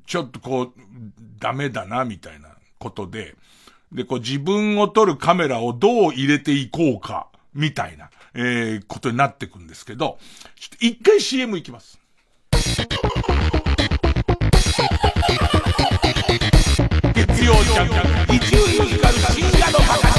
[0.06, 0.72] ちょっとこう、
[1.38, 3.34] ダメだな、みたいなことで、
[3.92, 10.18] で、こう自分を撮るカメラをどう入れていこうか、みたいな、えー、ことになってくんですけど、
[10.59, 11.98] ちょっと一回 CM 行きます。
[17.14, 20.14] 月曜ジャンク、一流ミュージカル深夜のバカ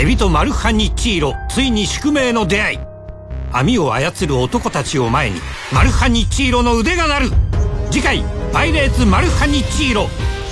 [0.00, 2.89] エビとマルハニチーロついに宿命の出会い
[3.52, 5.40] 網を操る男たちを前に
[5.72, 7.30] マルハニチーロの腕が鳴る。
[7.90, 10.08] 次回「パイレーツマルハニチーロ」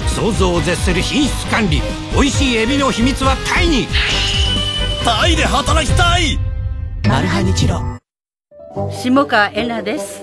[0.08, 1.80] 想像を絶する品質管理。
[2.14, 3.86] 美味しいエビの秘密はタイに。
[5.04, 6.38] タイで働きたい！
[7.08, 7.80] マルハニチロ。
[8.90, 10.22] 下川えなです。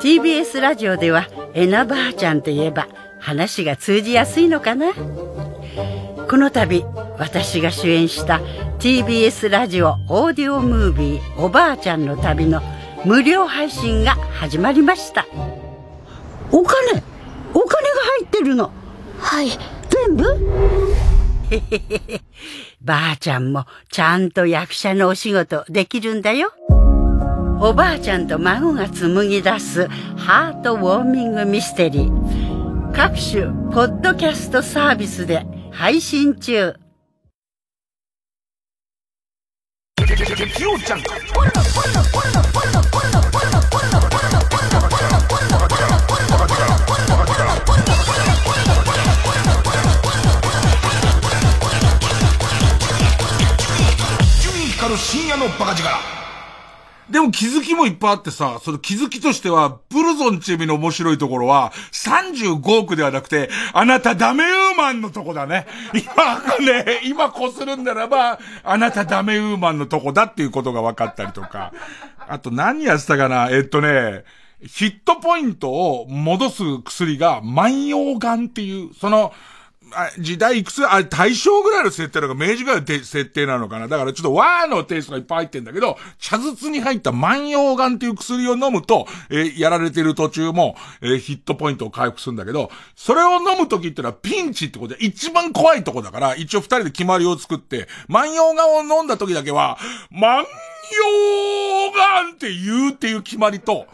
[0.00, 2.86] TBS ラジオではえなばあちゃんといえば
[3.18, 4.92] 話が通じやすいのかな？
[6.28, 6.84] この度
[7.18, 8.40] 私が主演した
[8.78, 12.62] TBS ラジオオーディオムービー「おばあちゃんの旅」の
[13.04, 15.26] 無料配信が始まりました。
[16.50, 17.02] お金
[17.54, 18.70] お金が入ってるの。
[19.18, 19.50] はい。
[19.88, 20.24] 全部？
[22.80, 26.52] ばあちゃんもちゃんと役者のお仕事できるんだよ。
[27.60, 32.92] おばあちゃんと孫が紡ぎ出すハートウォーミングミステリー。
[32.92, 36.74] 各種ポッドキャストサービスで配信中
[54.98, 56.27] 深夜のバカ力。
[57.10, 65.66] でも気づきもいっぱいあってさ、その気づきとしては、ブルゾンチェミの面白いところは、35億ではなくて、あなたダメウーマンのとこだね。
[65.94, 71.72] 今ね、今こするんならば、あなたダメウーマンのとこだっていうことが分かったりとか。
[72.30, 74.24] あと何やってたかなえっとね、
[74.62, 79.32] ヒットポイントを戻す薬が万葉ガンっていう、その、
[80.18, 83.88] 時代いくつ、あれ、大正ぐらいの設定なのか、明治ぐらいの設定なのかな。
[83.88, 99.78] だからちょっと和のテイストがいっぱい入ってんだけど、茶筒に入った万葉丸っていう薬を飲むと、えー、やられてる途中も、えー、ヒットポイントを回復するんだけど、それを飲む時ってのはピンチってことで一番怖いとこだから、一応二人で決まりを作って、万葉丸を飲んだ時だけは、
[100.10, 103.86] 万葉丸って言うっていう決まりと、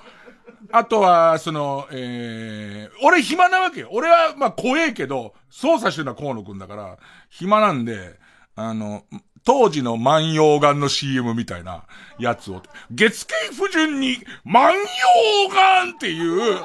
[0.77, 3.91] あとは、その、えー、俺暇なわけよ。
[3.93, 6.99] 俺は、まあ、怖えけど、操作してるのは河野くんだから、
[7.31, 8.19] 暇なんで、
[8.57, 9.05] あの、
[9.45, 11.85] 当時の万葉眼の CM みたいな
[12.19, 12.61] やつを、
[12.91, 16.59] 月経不順に万葉眼っていう、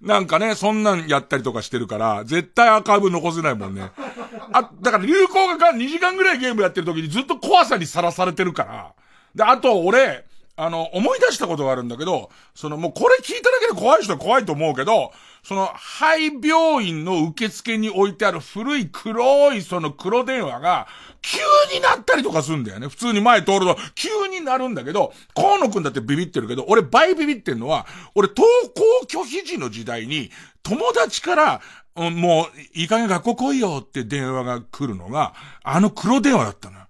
[0.00, 3.92] なんかね、そんなんやったりとかしてるから、絶対アーカイブ残せないもんね。
[4.52, 8.94] あ、だから流行がか2時間ぐらいゲームやってる時にずっと怖さにさらされてるから。
[9.32, 10.24] で、あと俺、
[10.58, 20.88] あの、思い出したことがあるんだけど、そのもうこれ聞いただけで怖い人は怖いと思うけど、その、廃病院の受付に置いてある古い黒いその黒電話が、
[21.20, 21.38] 急
[21.74, 22.88] になったりとかすんだよね。
[22.88, 30.30] 普通に前通ると、急になるんだけど、河野くんだってビビってるけど、俺倍ビビってんのは、俺登校拒否時の時代に、
[30.62, 31.60] 友達から、
[31.94, 36.85] もう、いい加減学校来いよって電話が来るのが、あの黒電話だったの。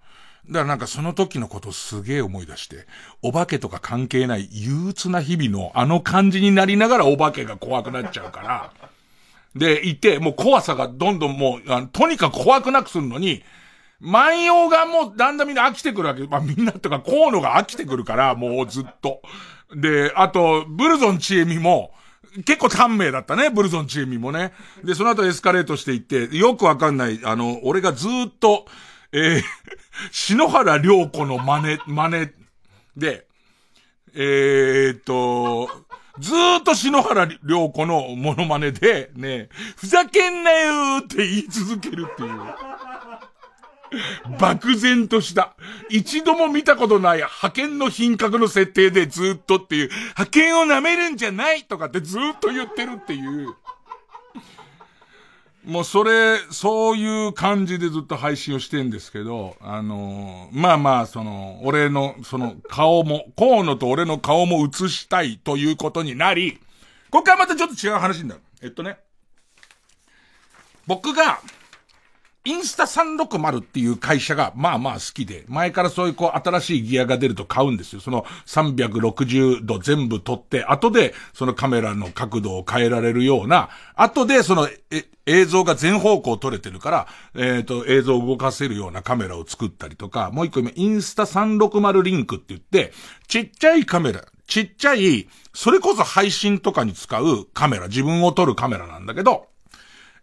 [0.49, 2.87] だからなんかその時のことすげえ思い出して、
[3.21, 8.71] お化けとか関係ない憂鬱な日々のあの感じになりながらお化けが怖くなっちゃうから、
[9.55, 13.43] で、いて、もう怖さがどんどんもう、とにかく怖くなくするのに、
[13.99, 16.23] 万葉がもうだんだんみんな飽きてくるわけ。
[16.23, 19.21] まあみんなとか河野が飽きてくるから、もうずっと。
[19.75, 21.91] で、あと、ブルゾンチエミも、
[22.45, 24.53] 結構短命だったね、ブルゾンチエミもね。
[24.83, 28.65] で、その後エスカレートしていって、よくわかんない、あの、俺がずっと、
[29.11, 29.43] えー、
[30.11, 32.31] 篠原涼子の真似、真似
[32.95, 33.27] で、
[34.13, 35.69] えー、っと、
[36.19, 42.29] ずーっと篠原涼子のモノマネで、ね、ふざけんなよーって言い続けるっていう。
[44.39, 45.55] 漠然とした。
[45.89, 53.55] 一度も見たことない派遣の品格の設定でずっとっていう、派遣を舐めるんじゃないとかってずっと言ってるっていう。
[55.67, 66.53] もうそれ、そういう感じでずっと配信をしてんですけど、あのー、まあまあ、その、俺の、その顔も、河野と俺の顔も映したいということになり、
[67.09, 68.41] ここからまたちょっと違う話になる。
[68.61, 68.97] えっとね、
[70.87, 71.41] 僕が、
[72.47, 77.99] インスタ360っていう会社がまあまあ好きで、前からそういうこう新しいギアが出ると買うんですよ。
[77.99, 92.93] その360度全部撮って、後でそのカメラの角度を変えられるような、後でその、え、映像が全方向撮れてるから、えっ、ー、と、映像を動かせるようなカメラを作ったりとか、もう一個今、インスタ360リンクって言って、
[93.27, 99.47] ちっちゃいカメラ、ちっちゃい、それこそ配信とかに使うカメラ、自分を撮るカメラなんだけど、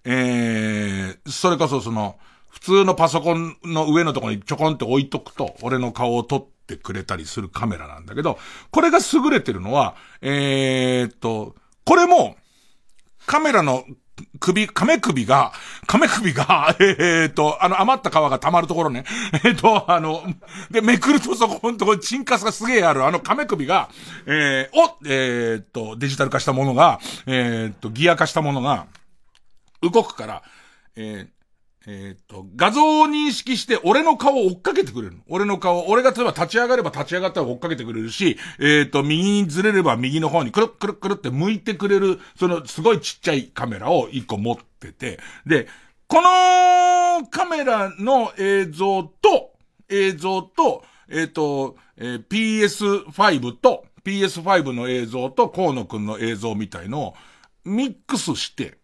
[0.04, 2.16] えー、それこそその、
[2.50, 8.38] 普通のパソコンの上のところにちょこんって置いとくと、俺の顔を撮ってくれたりするカメラなんだけど、
[8.70, 12.36] これが優れてるのは、えー、っと、これも、
[13.26, 13.84] カメラの
[14.38, 15.52] 首、亀首が、
[15.86, 19.04] 亀首が、えー、っと、あの余った皮が溜まるところね。
[19.44, 20.22] えー、っと、あの、
[20.70, 23.88] で、めくるとそこのところチンカスがすげえある、あの亀首が、
[24.26, 28.86] えー、お、えー、っと、デジタル化したものが、えっと、ギア化したものが、
[29.90, 30.42] 動くから、
[30.96, 31.28] えー、
[31.86, 35.18] えっ、と、画像を認識して俺の顔を追っかけてくれる。
[35.28, 45.68] 俺の顔、俺が例えば立ち上がれば立ち上がったら追っかけてくれるし、えっ、と、右にずれれば右の方にくるくるくるって向いてくれる、そのすごいちっちゃいカメラを一個持ってて、で、
[46.06, 49.52] このカメラの映像と、
[49.90, 57.14] 映像と、えっ、と、えー、PS5 と、PS5 の映像と河野くんの映像みたいのを
[57.64, 58.78] ミックスして、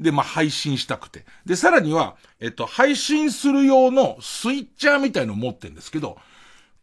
[0.00, 1.24] で、まあ、配信したくて。
[1.44, 6.18] で、さらには、えっと、配信する用のスイッチャーみたいのを持ってるんですけど、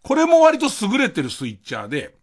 [0.01, 2.15] これも割と優れてるスイッチャーで、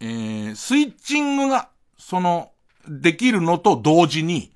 [0.00, 2.52] えー、スイッチングが、その、
[2.88, 4.52] できるのと同時に、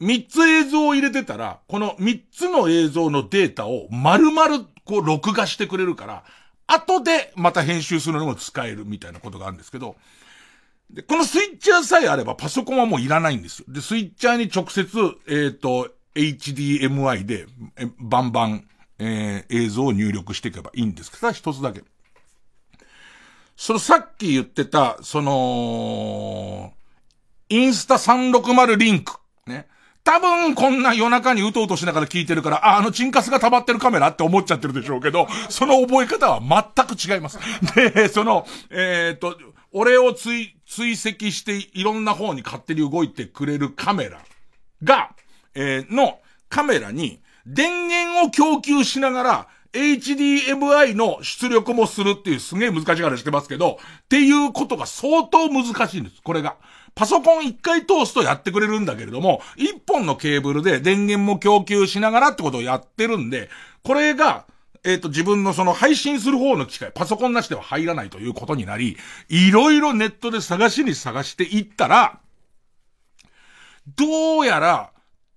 [0.00, 6.24] 三つ映像を入れてたら、この三つの映像のデータを丸々こう録画してくれるから、
[6.66, 9.96] 後でまた編集するのも使えるみたいなことがあるんですけど、
[10.92, 13.64] で、このスイッチャーさえあればパソコンはもういらないんですよ。
[13.68, 14.86] で、スイッチャーに直接、
[15.26, 17.46] えっ、ー、と、HDMI で、
[17.98, 18.68] バンバン、
[18.98, 21.82] えー、映像を入力していけばいいんですけど、一つだけ。
[23.56, 26.74] そのさっき言ってた、その、
[27.48, 29.12] インスタ360リンク。
[29.46, 29.66] ね。
[30.04, 37.38] 多分こんな夜中にうとうとしながら聞いてるから、あ、あのチンカスが溜まってるカメラって思っちゃってるでしょうけど、その覚え方は全く違います。
[37.74, 39.38] で、その、えっ、ー、と、
[39.72, 44.20] 俺を追、追跡していろんな方に勝手に動いてくれるカメラ
[44.82, 45.10] が、
[45.54, 46.18] えー、の
[46.48, 56.20] カメラに電源を供給しながら HDMI の出力もするっていうすげえ難しい話してますけど、っていうことが相当難しいんです。
[56.22, 56.56] これが。
[56.94, 63.48] パソコン一回通すとやってくれるんだけれども、一本のケーブルで電源も供給しながらってことをやってるんで、
[63.82, 64.44] これが
[64.84, 68.96] えっ、ー、と、自分のその配信する方の機械、パソコンなしでは入らないということになり、
[69.28, 72.18] いろいろネットで探しに探していったら、
[73.96, 74.90] どうやら、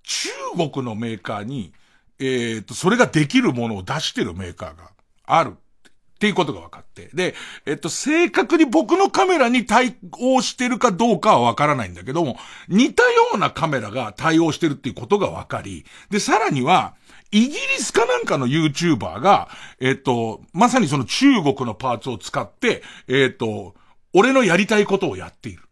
[0.04, 0.30] 中
[0.72, 1.74] 国のメーカーに、
[2.20, 4.92] えっ、ー、と、それができるものを出してるメーカーが
[5.26, 5.58] ある。
[6.16, 7.10] っていうことが分かって。
[7.14, 7.36] で、
[7.66, 12.38] えっと、正確に僕のカメラに対応してるかどうかは分からないんだけども、
[12.70, 16.96] 似たようなカメラが対応してるっていうことが分かり、で、さらには、
[17.32, 19.50] イギリスかなんかの YouTuber が、
[19.80, 23.76] えっと、まさにその中国のパーツを使って、えっと、
[24.14, 25.64] 俺のやりたいことをやっている。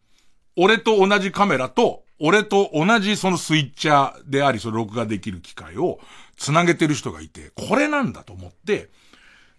[0.55, 5.99] 俺と同じカメラと、俺と同じそのスイッチャーであり、その録画できる機械を
[6.37, 8.89] 繋げてる人がいて、これなんだと思って、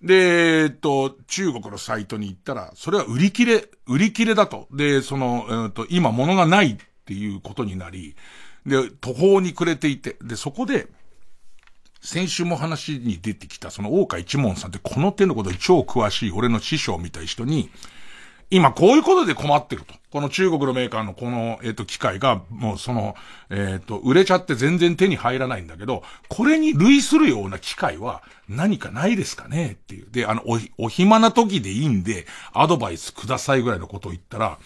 [0.02, 4.68] で、えっと、中国のサイトに行ったら、それは売り切れ、売り切れだと。
[4.70, 6.76] で、その、えっと、今物がないっ
[7.06, 8.14] ていうことになり、
[8.66, 10.88] で、途方に暮れていて、で、そこで、
[12.04, 17.70] 先週も話に出てきた、その大岡一門さんってこの手のことに超詳しい俺の師匠みたい人に、
[18.50, 19.94] 今こういうことで困ってると。
[20.10, 23.16] この中国のメーカーのこの、えっ、ー、と、機械が、もうその、
[23.48, 29.78] えっ、ー、と、売れちゃって全然手に入らないんだけど、これに類するような機械は何かないですかね？
[29.82, 30.08] っていう。
[30.12, 34.58] で、あの、お、お暇な時でいいんで、アドバイスくださいぐらいのことを言ったら、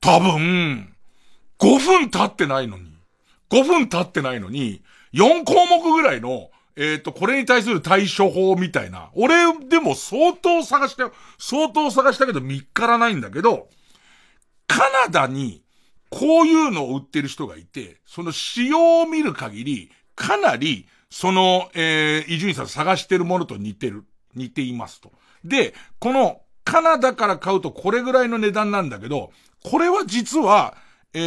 [0.00, 0.92] 多分、
[1.58, 2.92] 5分経ってないのに、
[3.50, 4.82] 5分経ってないのに、
[5.14, 6.50] 4項目ぐらいの、
[6.80, 9.10] えっ、ー、と、これに対する対処法みたいな。
[9.14, 9.36] 俺
[9.68, 11.12] でも相当探したよ。
[11.36, 13.68] 相当探したけど見っからないんだけど、
[14.68, 15.64] カナダに
[16.08, 24.04] こういうのを売ってる人がいて、その仕様を見る限り、かなり、その、えー、伊集院さん探してるものと似てる、
[24.36, 25.10] 似ていますと。
[25.44, 29.32] で、この、カナダから買うとこれぐらいの値段なんだけど、
[29.64, 30.76] これは実は、
[31.12, 31.18] え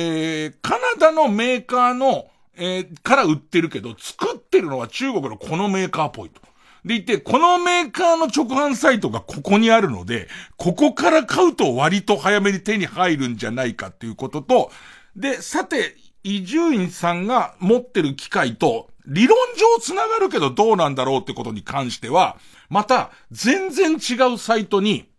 [0.47, 6.41] ー、カナダのメーカーのえー、から売ってるけど、作ってるのは中国のこのメーカーっぽいと。
[6.83, 10.27] でいて、このメーカーの直販サイトがここにあるので、
[10.57, 14.71] ここから買うと割と早めに手に入るんじゃないかっていうことと、
[15.15, 22.37] で、さて、伊集院さんが持ってる機械と理論上繋がるけどどうなんだろうってことに関しては、
[22.69, 25.09] また、全然違うサイトに、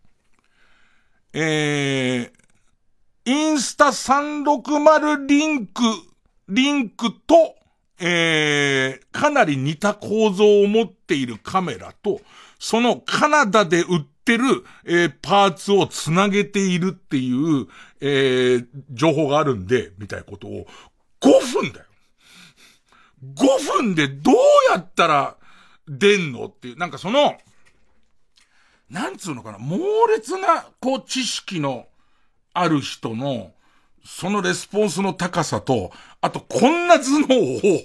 [1.33, 5.83] えー、インスタ360リンク、
[6.49, 7.55] リンクと、
[7.99, 12.21] えー、かなり似た構造を持っているカメラと、
[12.59, 14.43] そのカナダで売ってる、
[14.85, 17.67] えー、パーツをつなげているっていう、
[18.01, 20.65] えー、情報があるんで、みたいなことを、
[21.21, 21.85] 5分だよ。
[23.35, 24.35] 5分でどう
[24.71, 25.37] やったら
[25.87, 27.37] 出んのっていう、なんかその、
[28.89, 29.77] なんつうのかな、猛
[30.07, 31.87] 烈な、こう、知識の
[32.53, 33.53] ある人の、
[34.03, 35.91] そのレスポンスの高さと、
[36.21, 37.81] あと、こんな頭脳を、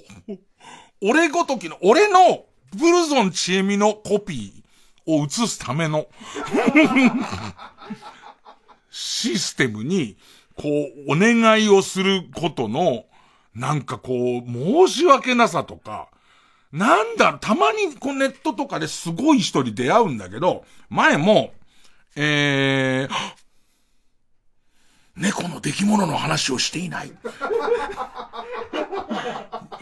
[1.03, 2.45] 俺ごときの、俺の、
[2.77, 6.07] ブルゾンチエミのコピーを映すための
[8.91, 10.17] システムに、
[10.55, 10.69] こ
[11.09, 13.05] う、お願いをすることの、
[13.55, 16.09] なんかこう、申し訳なさとか、
[16.73, 21.53] なんだ、たまにこうネットとかですごい人に出会うんだけど、前も、
[22.15, 23.38] えー、
[25.19, 27.13] 猫の出来物の話をしていない。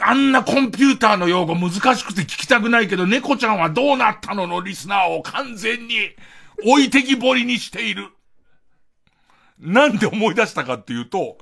[0.00, 5.96] あんなコンピューターの用語難しくて聞きたくないけど、猫ちゃんはどうなったののリスナーを完全に
[6.64, 8.08] 置いてきぼりにしている。
[9.58, 11.38] なんで思い出したかっていうと、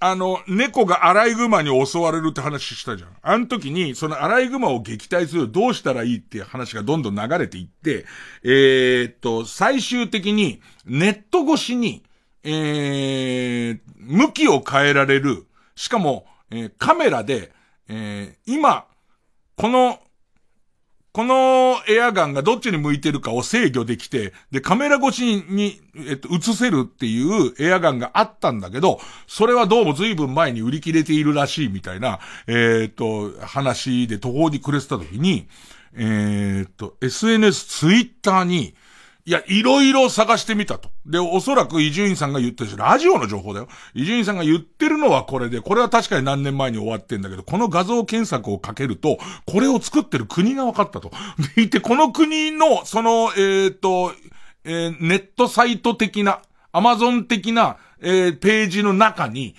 [0.00, 3.10] あの、猫がアライグマに襲われるって話したじゃん。
[3.20, 8.06] あの時に、そのアライグマを撃退するどうしたらいいっていう話がどんどん流れていって、
[8.44, 12.04] えー、っと、最終的に、ネット越しに、
[12.44, 17.52] えー、向きを変えられる、しかも、えー、カメラで、
[17.88, 18.86] えー、今、
[19.56, 19.98] この
[21.18, 35.48] このエアガンがどっちに向いてるかを制御できて、で、カメラ越しに、えっと、映せるっていうエアガンがあったんだけど、それはどうも随分前に売り切れているらしいみたいな、えー、っと、話で途方に暮れてた時に、
[35.94, 38.76] えー、っと、SNS、ツイッターに、
[39.28, 40.88] いや、いろいろ探してみたと。
[41.04, 43.68] で、おそらく伊集院さんが言ってるし、ラジオの情報だよ。
[43.92, 51.10] 伊集院さんが言ってるのはこれで、これは確かに何年前に終わってんだけど、この画像検索をかけると、これを作ってる国が分かったと。
[51.56, 54.12] でいて、この国の、その、えっ、ー、と、
[54.64, 56.40] えー、ネットサイト的な、
[56.72, 59.56] アマゾン的な、えー、ページの中に、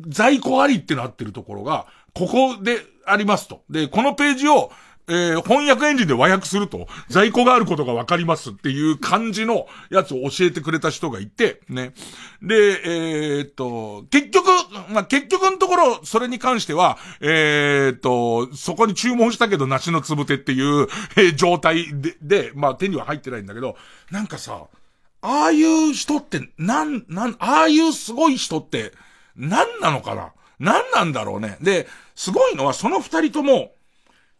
[0.00, 3.62] 在庫ありってなってるところが、ここでありますと。
[3.70, 4.72] で、このページを、
[5.08, 11.92] えー、翻訳エンジンで和訳すると、在庫があることがわかりますっていう感じのやつを教えてくれた人がいて、ね。
[12.40, 14.46] で、えー、っと、結局、
[14.90, 23.76] まあ、結局のところ、それに関しては、えー、っと、そこに注文したけど梨のつぶてっていう、えー、状態で、で、まあ、手には入ってないんだけど、
[24.10, 24.66] なんかさ、
[25.20, 28.92] ああいう人って、なん、なん、ああいうすごい人って、
[29.36, 30.32] 何なのかな？
[30.58, 31.58] 何なんだろうね？
[31.60, 33.72] で、すごいのはその二人とも、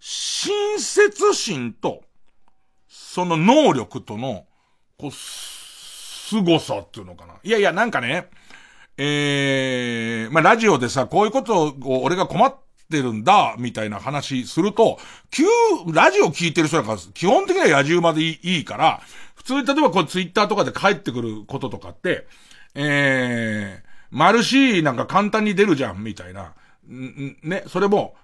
[0.04, 2.02] 親切心と、
[2.88, 4.46] その能力との、
[4.98, 7.34] こう、凄さっていうのかな。
[7.44, 8.28] いやいや、なんかね、
[8.98, 12.52] ええー、まあ、ラジオでさ、こういうことを俺が困っ
[12.90, 14.98] てるんだ、みたいな話すると、
[15.30, 15.44] 急、
[15.92, 19.02] ラジオ聞いてる人なんか、基本的には野獣までいいから、
[19.36, 22.26] 普通に例えばこうツイッターとかで帰ってくることとかって、
[22.74, 26.54] ええー、マルシーなんか簡単に出るじゃん、みたいな。
[26.90, 28.16] ん、ね、それも、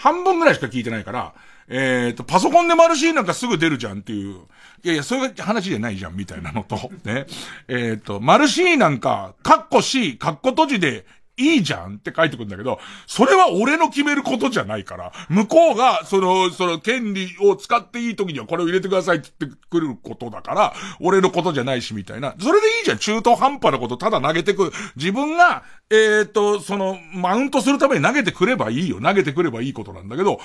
[0.00, 1.34] 半分ぐらいしか聞いてないから、
[1.68, 4.36] えっ、ー、と、パソコンでマルシーなんかすぐ出るじゃんっていう。
[4.82, 7.26] いやいや、そういう話じゃないじゃん、みたいなのと、ね。
[7.68, 11.04] えっ、ー、と、マルシーなんか、カッコ C、カッコ閉じで
[11.36, 22.34] いいじゃんって書いてくんだけど、それは俺の決めることじゃないから、向こうが、その、その、権利を使っていい時にはこれを入れてくださいって言ってくることだから、俺のことじゃないし、みたいな。
[22.38, 22.98] それでいいじゃん。
[22.98, 24.72] 中途半端なことただ投げてく。
[24.96, 29.00] 自分が、えっ、ー、と、その、マウントするために投げてくればいいよ。
[29.00, 30.40] 投げてくればいいことなんだけど、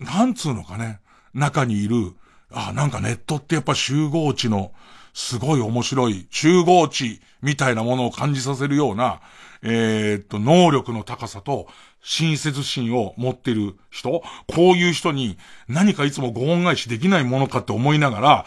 [0.00, 1.00] なんつうのかね。
[1.34, 2.14] 中にいる、
[2.50, 4.72] あ、なんかネットってやっぱ集合値の、
[5.12, 9.20] すごい面白い集合値みたいなものを感じさせるような、
[9.64, 11.66] えー、っと、能力の高さと、
[12.02, 15.38] 親切心を持ってる人、こういう人に
[15.68, 18.44] 何かいつもご恩返しできないものかって思いながら、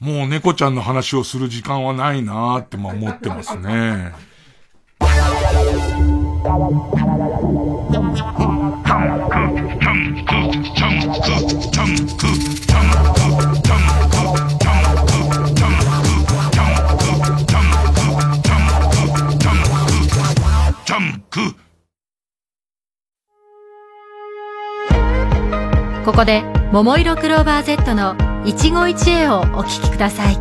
[0.00, 4.12] もう猫ちゃんの話をする時間はないなーってまあ思ってますね。
[26.04, 28.16] ここで「桃色クローバー Z」の
[28.46, 30.38] 「一期一会」をお聴きください。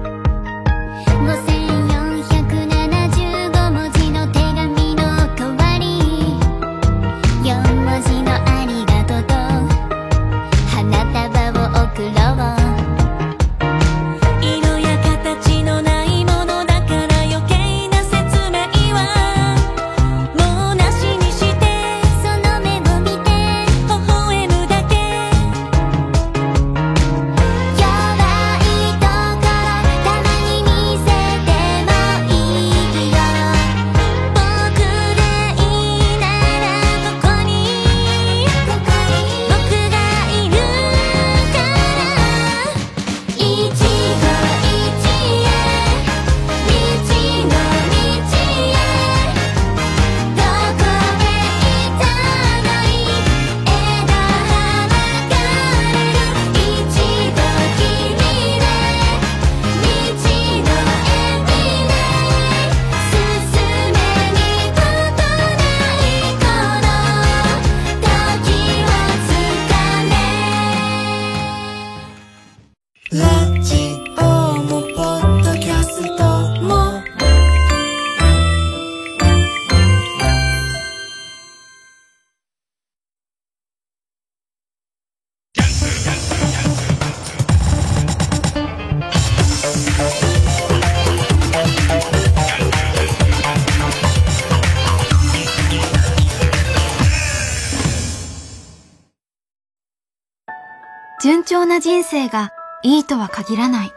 [101.45, 102.51] 調な人生が
[102.83, 103.93] いいとは限らない。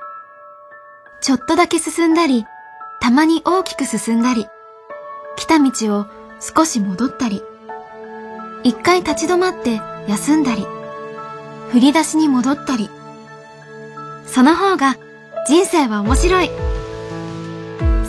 [1.20, 2.46] ちょっとだけ進んだり、
[3.00, 4.46] たまに大きく進んだり、
[5.36, 6.06] 来た道を
[6.40, 7.42] 少し戻ったり、
[8.62, 10.66] 一回立ち止まって休んだり、
[11.70, 12.88] 振り出しに戻ったり。
[14.26, 14.96] その方が
[15.46, 16.50] 人生は面白い。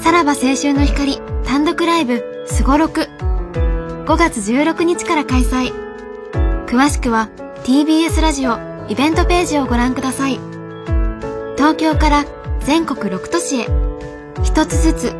[0.01, 3.01] さらば青春の光単独ライブすごろく
[4.05, 5.73] 5月16日から開催。
[6.67, 7.29] 詳しくは
[7.63, 10.39] TBS ラジオイベントページをご覧ください。
[11.57, 12.25] 東京から
[12.61, 13.67] 全国6都市へ。
[14.43, 15.15] 一つずつ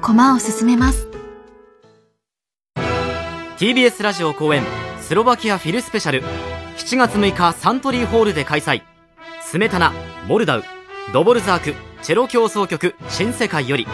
[0.00, 1.06] 駒を進めます。
[3.58, 4.64] TBS ラジオ公演
[5.00, 6.24] スロバキアフィルスペシャル。
[6.78, 8.82] 7月6日サントリーホールで開催。
[9.40, 9.92] スメタナ
[10.26, 10.64] モルダウ。
[11.12, 13.86] ドボルザークチェロ協奏曲新世界より。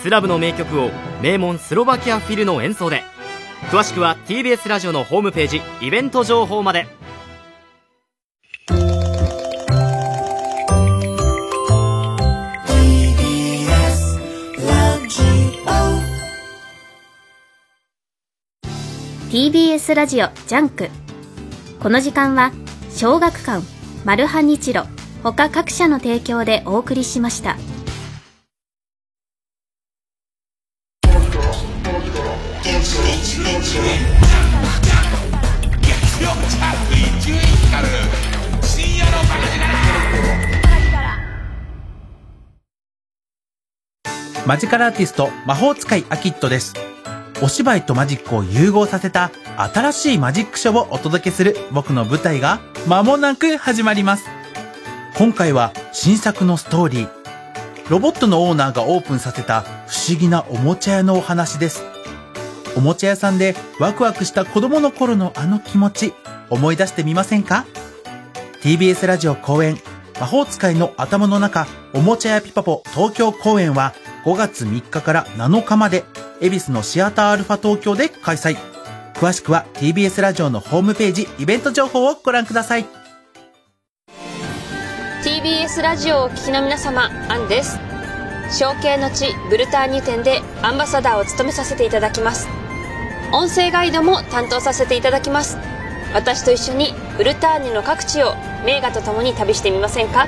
[0.00, 0.90] スラブの名曲を
[1.20, 3.02] 名門スロバキアフィルの演奏で。
[3.72, 6.99] 詳しくは TBS ラジオのホームページイベント情報まで。
[19.30, 20.88] TBS ラジオジャンク
[21.80, 22.50] この時間は
[22.90, 23.64] 小学館
[24.04, 24.86] マルハニチロ
[25.22, 27.56] 他各社の提供でお送りしました
[44.44, 46.89] マジカルアーティスト魔法使いアキットです。
[47.42, 54.26] お芝居とマジックを融合させた新しいマジックショーをお届けする僕の舞台が間もなく始まります。
[55.16, 57.20] 今回は新作のストーリー。
[57.88, 59.66] ロボットのオーナーがオープンさせた不
[60.10, 61.82] 思議なおもちゃ屋のお話です。
[62.76, 66.12] おもちゃ屋さんでワクワクした子供の頃のあの気持ち
[66.50, 67.64] 思い出してみませんか
[68.62, 69.78] ?TBS ラジオ公演
[70.20, 76.04] 魔法使いの頭の中おもちゃ屋ピパポ東京公演は5月3日から7日まで
[76.40, 78.56] 恵比寿のシアターアルファ東京で開催。
[79.14, 82.86] 詳しくは TBS ラジオのホームページイベント情報をご覧ください。
[85.22, 87.78] TBS ラジオをお聞きの皆様アンです。
[88.58, 92.48] 象形の地ブルターニュ店でアンバサダーを務めさせていただきます。
[93.32, 95.58] 音声ガイドも担当させていただきます。
[96.14, 98.34] 私と一緒にブルターニュの各地を
[98.64, 100.26] 名画とともに旅してみませんか？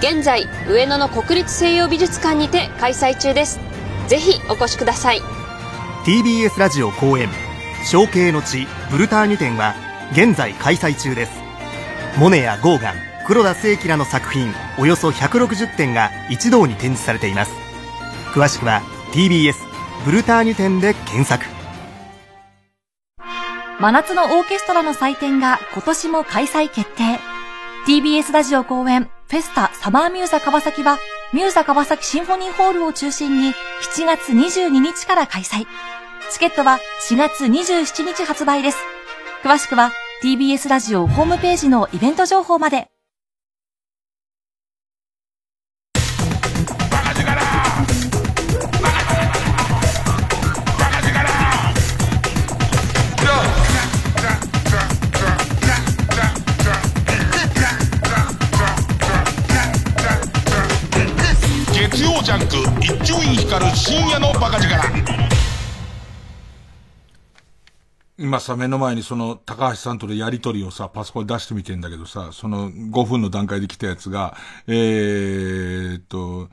[0.00, 3.60] 現在上野の国立西洋美術館にて開催中です。
[4.10, 5.22] ぜひお越しください。
[6.04, 7.28] TBS ラジオ公演
[7.88, 9.74] 象形の地ブルターニュ展は
[10.10, 11.32] 現在開催中です。
[12.18, 12.94] モネやゴーガン
[13.24, 17.52] 黒田清輝らの作品およそ160点が一堂に展示されています。
[18.34, 18.82] 詳しくは
[19.12, 19.54] TBS
[20.04, 21.44] ブルターニュ展で検索。
[23.78, 27.20] 真夏のオーケストラの祭典が今年も開催決定。
[27.86, 30.98] TBS ラジオ公演フェスタサマーミューザ川崎は
[31.32, 33.54] ミューザ川崎シンフォニーホールを中心に
[33.96, 35.64] 7月22日から開催。
[36.32, 38.78] チケットは4月27日発売です。
[39.44, 39.92] 詳しくは
[40.24, 42.88] TBS ラジオホームページのイベント情報まで。
[62.20, 64.76] 月曜ジャンク一丁院光る深夜のバカ力。
[68.18, 76.50] 今さ、目の前にその、高橋さんとのやりとりをさ、パソコン出してみてんだけどさ、その、5分の段階で来たやつが、えーっと、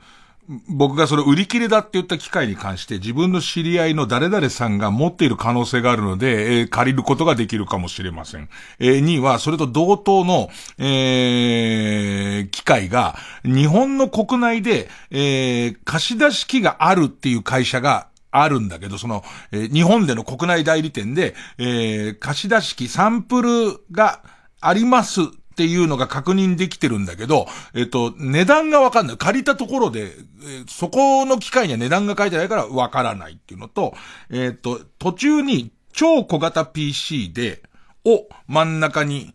[0.68, 8.48] 僕がその売り切れだって言った機会に関して自分の知り合いの誰々さんが持っている可能性があるので、えー借りることができるかもしれません。
[8.78, 24.22] えー、2は、それと同等の、えー機会が、日本の国内で、えー貸し出し機があるっていう会社が、あるんだけど、その、えー日本での国内代理店で、えー貸し出し機サンプルが
[24.60, 25.20] あります
[25.58, 29.16] っていうのが確認できてるんだけど、えっ、と、値段がわかんない。
[29.16, 33.92] 借りたところで、えそこの機械には値段が書いてないからわからないっていうのと、
[34.30, 37.64] えっ、と、途中に超小型 PC で、
[38.04, 39.34] を真ん中に、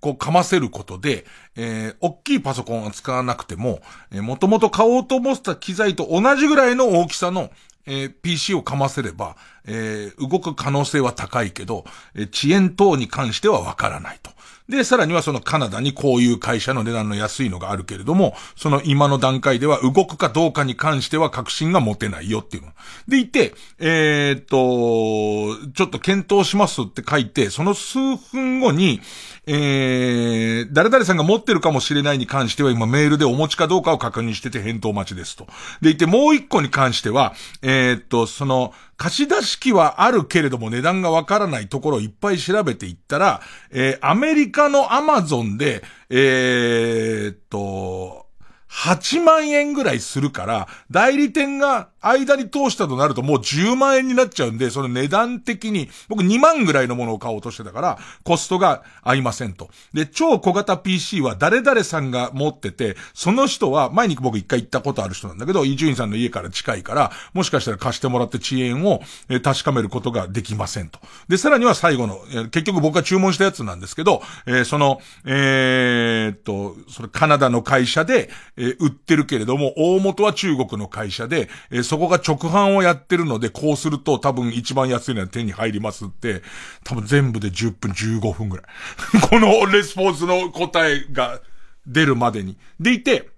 [0.00, 7.50] こう、かませることで、えー、大きいパソコンを使わなくても、えー、もともと買おうと思った機材と同じぐらいの大きさの、
[7.84, 14.30] えー PC をかませれば、えー動く可能性は高いけど、えー遅延等に関してはわからないと。
[14.68, 22.72] で、さらにはそのカナダにこういう会社の値段の安いのがあるけれども、その今の段階では動くかどうかに関しては確信が持てないよっていうの。
[23.06, 27.98] でいて、えー、っと、ちょっと検討しますって書いて、その数
[28.30, 29.00] 分後に、
[29.46, 35.46] えー、誰々さんが持ってるかもしれないに関しては今メールでお持ちかどうかを確認してて返答待ちですと。
[35.80, 43.40] でいて、もう一個に関しては、えー、っと、その、貸し出し機はあるけれども値段がわからないところをいっぱい調べていったら、
[43.70, 48.27] えー、アメリカのアマゾンで、えー、っと、
[48.70, 59.70] 8万円ぐらいするから、代理店が間に通したとなるともう10万円になっちゃうんで、その値段的に、僕2万ぐらいのものを買おうとしてたから、コストが合いませんと。
[59.92, 69.00] で、超小型 PC は誰々さんが持ってて、その人は、前に僕一回行ったことある人なんだけど、伊集院さんの家から近いから、もしかしたら貸してもらって遅延を、
[69.42, 71.00] 確かめることができませんと。
[71.28, 86.42] で、さらには最後の、結局僕が注文したやつなんですけど、えー、その、えー、っと、それカナダの会社で、え、売ってるけれども、大元は中国の会社で、え、そこが直販をやってるので、こうすると多分一番安いのは手に入りますって、
[86.84, 88.66] 多分全部で10分15分ぐらい。
[89.30, 91.40] このレスポンスの答えが
[91.86, 92.56] 出るまでに。
[92.80, 93.30] でいて、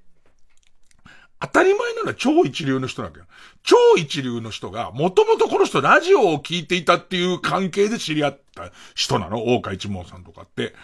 [1.39, 3.27] 当たり前なのは超一流の人なんだよ。
[3.63, 10.75] 超一流の人が、もともとこの人ラジオを聞いていたっていう関係で知り合った人なの大岡一門さんとかって。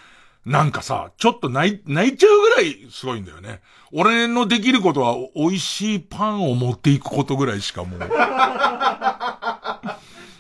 [0.47, 3.61] なんかさ、ちょっと泣い、泣いちゃうぐらいすごいんだよね。
[3.91, 8.01] 俺のできることは美味しいパンを持っていくことぐらいしかもう。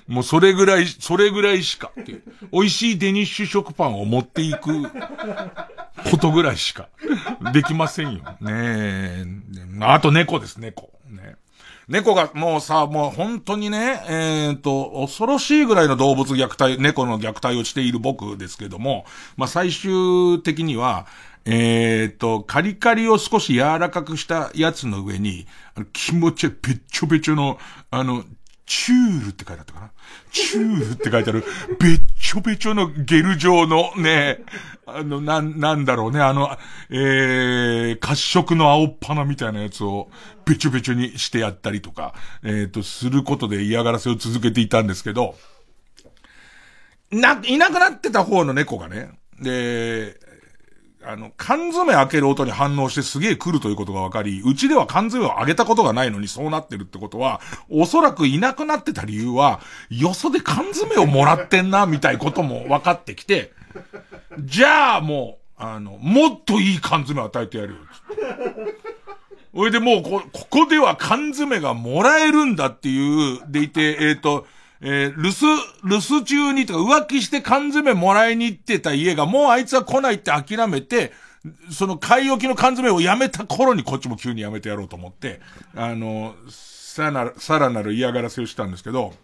[0.07, 2.23] もうそれぐらい、それぐらいしかっていう。
[2.53, 6.89] 美味しいデニッシュ食パンを持っていくことぐらいしか
[7.53, 8.23] できませんよ。
[8.41, 9.25] ねえ。
[9.81, 10.93] あと猫です、猫。
[11.11, 11.35] ね。
[11.89, 19.05] 猫がもうさ、もう本当にね、えっ、と、恐ろしいぐらいの動物虐待、猫の虐待をしている僕ですけども、
[19.37, 21.07] まあ、最終的には、
[21.45, 25.47] えっ、と、カリカリを少し柔らかくしたやつの上に、
[25.93, 27.59] 気持ちべっちょべちょの、
[27.93, 28.24] あの、
[28.67, 29.91] チュールって書いてあったかな？
[30.33, 31.45] チュールって書いてある、
[31.79, 34.41] べっちょべちょのゲル状のね、
[34.87, 36.51] あの、な、なんだろうね、あの、
[36.91, 40.11] えー、褐色の青っ鼻みたいなやつを、
[40.45, 45.37] べちょべちょにしてやったりとか、えっ、ー、と、することで嫌がらせを続けていたんですけど、
[47.12, 49.11] な、いなくなってた方の猫がね、
[49.41, 50.19] で、
[51.09, 57.41] あの、缶詰開ける音に反応してすげえ来るということが分かり、うちでは缶詰を開けたことがないのにそうなってるってことは、
[57.71, 63.53] おそらくいなくなってた理由は、よそで缶詰をもらってんな、みたいことも分かってきて、
[64.41, 67.79] じゃあもう、あの、もっといい缶詰を与えてやるよ。
[69.55, 74.47] それでもうこ、ここでは缶詰がもらえるんだっていう、でいて、えっ、ー、と、
[74.81, 81.12] えー、留守、留守中にとか浮気して缶詰もらいに行ってた家がもうあいつは来ないって諦めて、
[81.70, 85.41] その買い置きの缶詰をやめた頃にこっちも急にやめてやろうと思って、
[85.74, 89.14] あの、さらなる、さらなる嫌がらせをしたんですけど、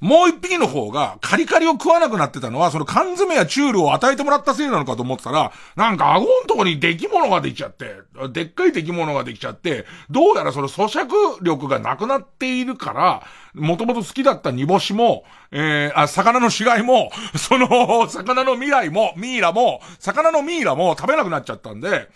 [0.00, 7.96] もう一匹の方がカリカリを食わなくなってたのは、その缶詰やチュールを与えてもらったせいなのかと思ってたら、なんか顎のとこに出来物ができちゃって、
[8.32, 13.22] でっかい出来物ができちゃって、どうやらその咀嚼力がなくなっているから、
[13.54, 22.08] もともと好きだった煮干しも、えー、あ、魚の死骸も、その、魚の未来も、ミイラも、魚のミイラも食べなくなっちゃったんで、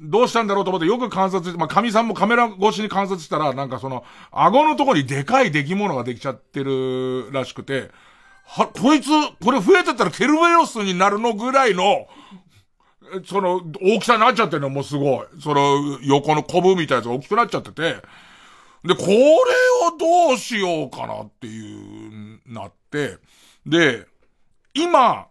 [0.00, 7.90] どうしたんだろうと思ってよく観察して、まあ、神さんもカメラ越しに観察したら、なんかその、顎のとこにでかい出来物ができちゃってるらしくて、
[8.44, 9.08] は、こいつ、
[9.44, 12.06] これ増えてたらケルベロスになるのぐらいの、
[13.26, 15.26] その、大きさになっちゃってるのもすごい。
[15.42, 17.96] その、横のコブみたいなやつが大きくなっちゃってて、
[18.84, 23.18] で、これをどうしようかなっていう、なって、
[23.66, 24.06] で、
[24.74, 25.26] 今、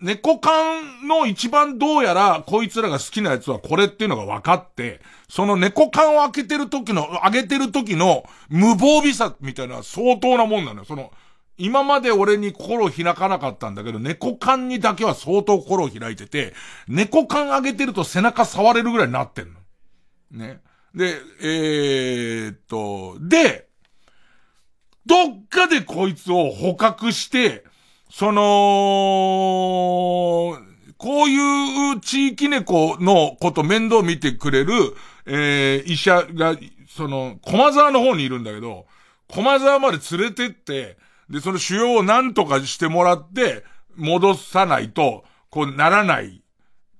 [0.00, 10.84] 猫缶の一番どうやら、こいつらが好きなやつはこれっていうのが分かって、その猫缶を開けてる時の、開けてる時の無防備さみたいな相当なもんなのよ。
[10.84, 11.12] その、
[11.56, 16.54] 今まで俺に心を開かなかったんだけど、猫缶にだけは相当心を開いてて、
[16.88, 19.60] 猫缶開けてると背中触れるぐらいになってんの。
[20.30, 20.60] ね。
[20.94, 23.68] で、えー、っと、で、
[25.06, 27.64] どっかでこいつを捕獲して、
[28.10, 28.42] その、
[30.98, 34.72] こういう地域猫のこと面倒見てくれる、
[35.26, 36.56] えー、医者が、
[36.88, 38.86] その、駒沢の方にいるんだけど、
[39.28, 40.98] 駒沢まで連れてって、
[41.30, 43.64] で、その腫瘍を何とかしてもらって、
[43.96, 46.42] 戻さないと、こうならない、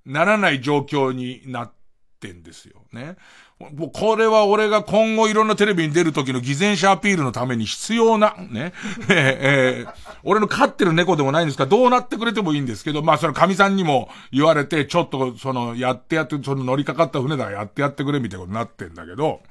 [0.07, 1.73] ならない状況になっ
[2.21, 2.83] ってんですよ。
[2.93, 3.17] ね。
[3.61, 8.73] もうこれは俺が今後いろんなテレビに出る時の偽善者アピールのために必要な、ね。
[9.11, 19.43] えー、えー、俺の飼ってる猫でもないんですか、どうなってくれてもいいんですけど、まあその神さんにも言われて、ちょっとその、やってやって、その乗りかかった船だからやってやってくれみたいなことになってんだけど、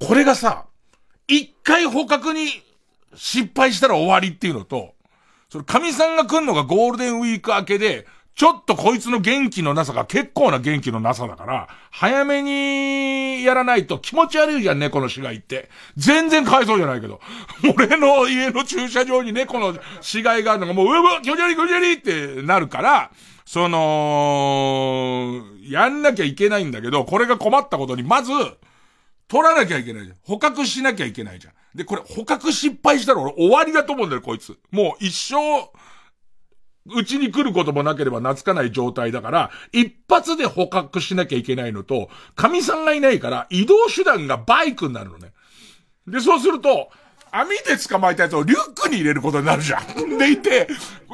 [0.00, 0.66] これがさ、
[1.26, 2.48] 一回捕獲に
[3.14, 4.92] 失敗したら終わりっていうのと、
[5.48, 15.70] その神さんが来んのがゴールデンウィーク明けで、ちょっとこいつの元気のなさが結構な元気のなさだから、早めにやらないと気持ち悪いじゃん、猫の死骸って。
[15.96, 17.20] 全然かわいそうじゃないけど。
[17.76, 23.12] 俺の家の駐車場に猫の死骸があるのがもう、うわ、気持ち悪い気持ち悪いってなるから、
[23.44, 28.32] その、やんなきゃいけないんだけど、これが困ったことに、まず、
[29.28, 30.16] 取らなきゃいけないじゃん。
[30.22, 31.54] 捕獲しなきゃいけないじゃん。
[31.74, 34.58] で、これ捕獲失敗したら俺終わりだと思うんだよ、こいつ。
[34.70, 35.70] もう一生、
[36.86, 45.32] うちに来ることもなければ懐かない状態だから、一発で捕獲しなきゃいけないのと、神さんがいないから移動手段がバイクになるのね。
[46.06, 46.90] で、そうすると、
[47.36, 50.18] 網で捕まえたやつをリュックに入れることになるじゃん。
[50.18, 50.68] でいて、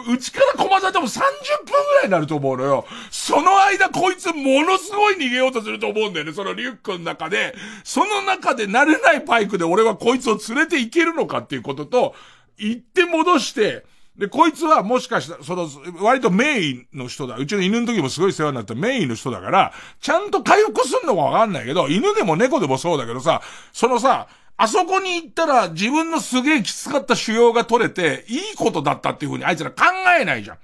[0.07, 1.23] うちから駒沢でも30分
[1.65, 2.85] ぐらいになると思うのよ。
[3.11, 6.35] その間こいつものすごい逃げようとすると思うんだよね。
[6.35, 7.55] そのリュックの中で。
[7.85, 12.15] その中で慣れないバイクで俺はこいつを連れて行けるのかっていうことと、
[12.59, 13.87] 行って戻して、
[14.17, 15.69] で、こいつはもしかしたら、その、
[16.03, 17.37] 割とメインの人だ。
[17.37, 23.41] うちの犬の時もすごい世話になったメインの人だから、ちゃんと回復すんのかわかんないけど、犬でも猫でもそうだけどさ、
[23.73, 29.85] そのさ、あそこに行ったら自分のすげえきつかった腫瘍が取れて、いいことだったっていうふうにあいつら考
[30.21, 30.59] えないじゃん。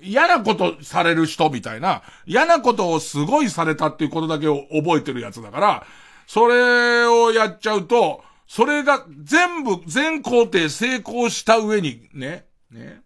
[0.00, 5.86] 嫌なことされる人みたいな、嫌なことをすごいされたっていうことだけを覚えてるやつだから、
[6.26, 13.00] それをやっちゃうと、それが全部、全工程成功した上に、ね、ね、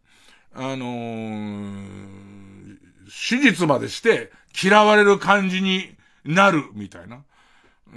[0.54, 5.94] あのー、手術までして嫌われる感じに
[6.24, 7.22] なるみたいな。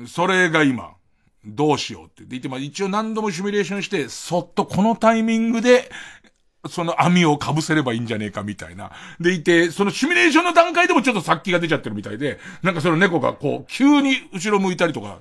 [0.08, 0.94] それが今。
[1.46, 2.24] どうしようって。
[2.24, 5.90] で、言って、まあ一応何度もシミュレーションして、そっとこのタイミングで、
[6.70, 8.92] その網を被せればいいんじゃねえかみたいな。
[9.20, 15.20] でいて、そのシミュレーションの段階でもちょっと殺気が出ちゃってるみたいで、なんかその猫がこう、急に後ろ向いたりとか、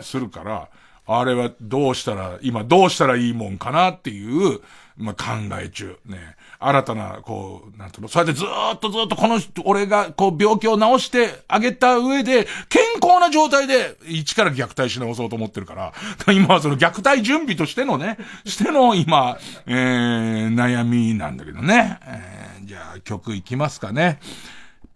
[0.00, 0.68] するから、
[1.06, 4.60] あれはどうしたら、今どうしたらいいもんかなっていう、
[4.96, 5.98] まあ、考え中。
[6.06, 6.36] ね。
[6.58, 15.92] 新たな、こう、なんていうの、そうやってずっとずっとこの人、俺が、こう、病気を治してあげた上で、健康な状態で、一から虐待し直そうと思ってるから、
[16.32, 21.98] 今はその虐待準備としてのね、しての今、えー、悩みなんだけどね。
[22.02, 24.20] えー、じゃあ曲いきますかね。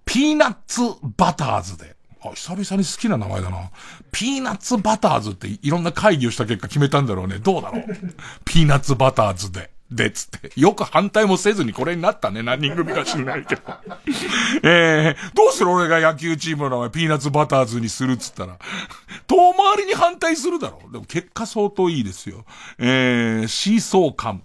[0.04, 0.82] ピーナッツ
[1.16, 1.96] バターズで。
[2.22, 3.70] あ、久々に好きな名前だな。
[4.12, 7.38] ピーナッツバターズっていろんな会議をした結果決めたんだろうね。
[7.38, 7.84] どうだろう。
[8.44, 9.70] ピーナッツバターズで。
[9.90, 10.52] で、つって。
[10.60, 12.42] よく反対もせずにこれになったね。
[12.42, 13.62] 何人組か知らないけど。
[14.64, 18.58] えー、どうする俺が野球チームの名前ピーナッツバターズにするっつったら。
[19.28, 20.92] 遠回りに反対するだろう。
[20.92, 22.44] でも結果相当いいですよ。
[22.78, 24.42] えー、シーソー感。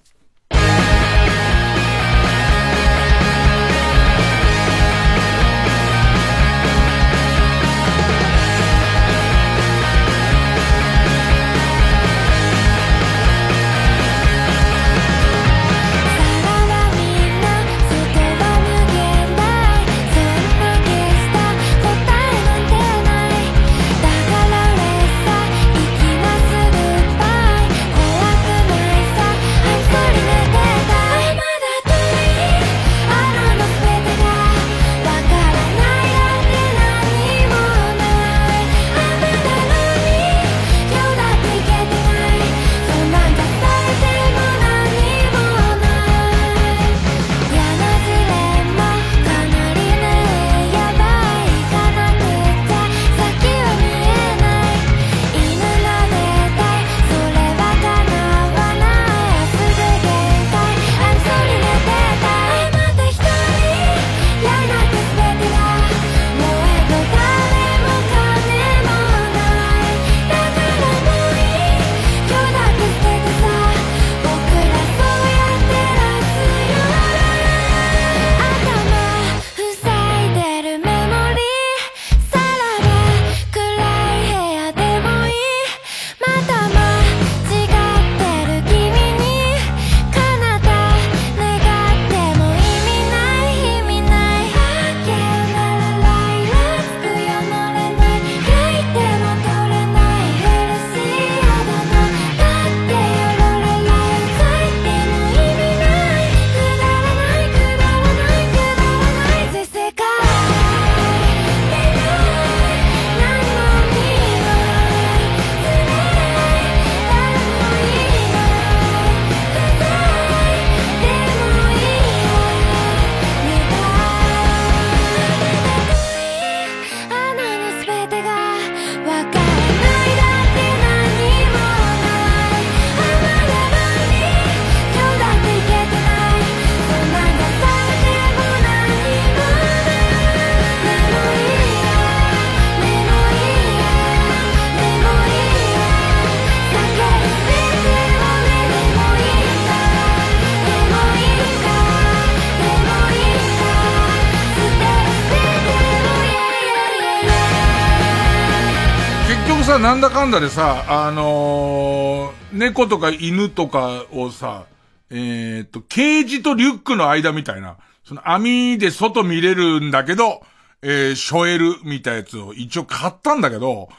[159.92, 164.64] なんだかんだでさ、あのー、猫とか犬とかをさ、
[165.10, 167.76] えっ、と、ケージとリュックの間みたいな、
[168.06, 170.44] その網で外見れるんだけど、
[170.82, 173.90] えー、ショエルみたいなやつを一応買ったんだけど、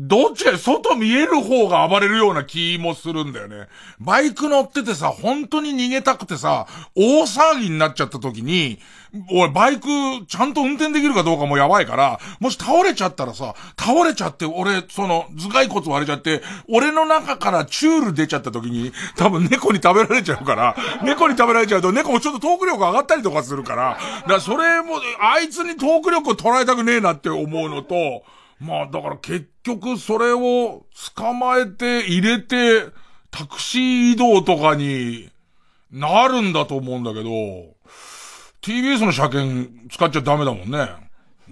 [0.00, 3.66] どっちか外見える方が暴れるような気もするんだよね。
[3.98, 8.78] バイク乗っててさ、本当に逃げたくてさ、大騒ぎになっちゃった時に、
[9.32, 9.88] 俺バイク
[10.28, 28.22] ちゃんと運転できるかどうかもやばいから、もし倒れちゃったらさ、倒れちゃって俺、その頭蓋骨割れちゃって、俺の中からチュール出ちゃった時に、多分猫に食べられちゃうから、猫に食べられちゃうと猫もちょっとトーク力上がったりとかするから、だからそれも、あいつにトーク力を捉えたくねえなって思うのと、
[28.60, 30.86] まあだから結局それを
[31.16, 32.86] 捕まえて入れて
[33.30, 35.30] タクシー移動とかに
[35.92, 37.28] なるんだと思うんだけど、
[38.62, 40.88] TBS の車検使っちゃダメだもんね。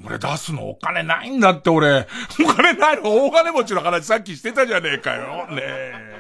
[0.04, 2.06] 俺出すのお金ないんだって俺。
[2.44, 5.46] お金ないの大金持ちの話さっきしてたじゃねえかよ。
[5.48, 6.15] ねえ。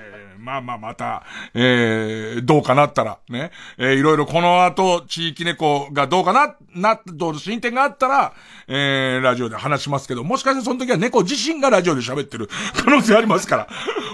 [0.46, 1.24] まあまあまた、
[1.54, 3.50] えー、どうかなったら、ね。
[3.78, 8.32] えー、いろいろこの後、地域猫がどうかな、な、どう進展があったら、
[8.68, 12.48] えー、ラジオで話しますけど、もしかしてその時は猫自身がラジオで喋ってる
[12.84, 13.68] 可能性ありますから。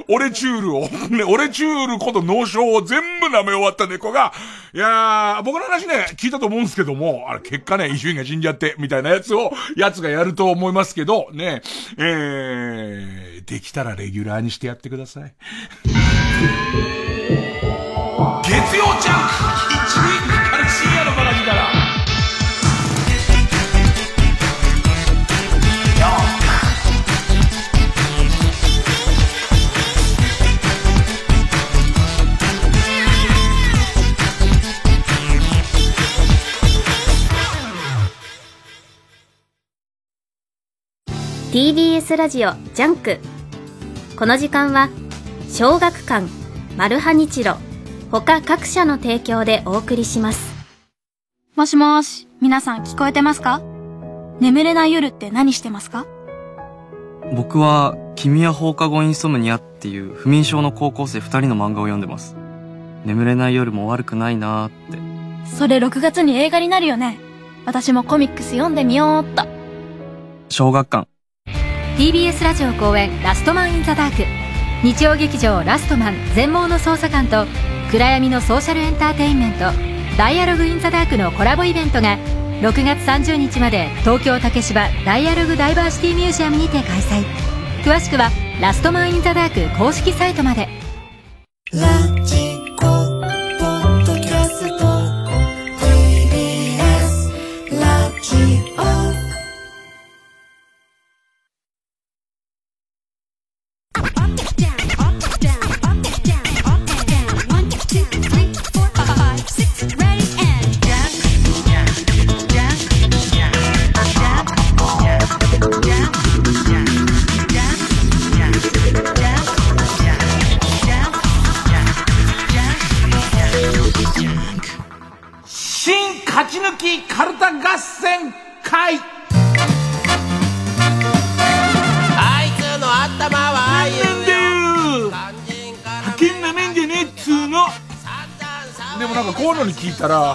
[0.08, 4.32] 俺チュールを、ね、俺チュールこと脳症を全部舐め終わった猫が、
[4.74, 11.60] いやー、僕の話ね、聞いたと思うんですけども、あれ結果ね、伊集院が死んじゃって、みたいなやつを、やつがやると思いますけど、ね、
[11.98, 15.34] えー、できたらレギュラーにしてやってください。
[18.44, 19.32] 月曜ジャンク。
[19.72, 19.98] 一
[20.50, 21.92] から深夜のバカ力
[41.52, 43.18] TBS ラジオジャンク。
[44.16, 44.88] この時間は
[45.52, 46.26] 小学館
[46.78, 47.56] マルハニチロ
[48.10, 50.50] 他各社の提供でお送りします。
[51.56, 53.60] もしもし皆さん聞こえてますか？
[54.40, 56.06] 眠れない夜って何してますか？
[57.36, 62.34] 僕は「君は放課後インソムニア」っていう不眠症の高校生2人の漫画を読んでます。
[63.04, 64.98] 眠れない夜も悪くないなーって。
[65.54, 67.18] それ6月に映画になるよね。
[67.66, 69.44] 私もコミックス読んでみようっと。
[70.48, 71.08] 小学館。
[71.98, 74.24] TBS ラジオ公演「ラストマン・イン・ザ・ダーク」
[74.82, 77.46] 日曜劇場「ラストマン全盲の捜査官」と
[77.90, 79.70] 暗闇のソーシャルエンターテインメント
[80.18, 82.18] 「ダイアログ・イン・ザ・ダーク」のコラボイベントが
[82.60, 87.24] 6月30日まで東京竹芝ダイアログダイバーシティミュージアムにて開催。
[87.84, 88.30] 詳しくは
[88.60, 90.68] 「ラストマン・イン・ザ・ダーク」公式サイトまで。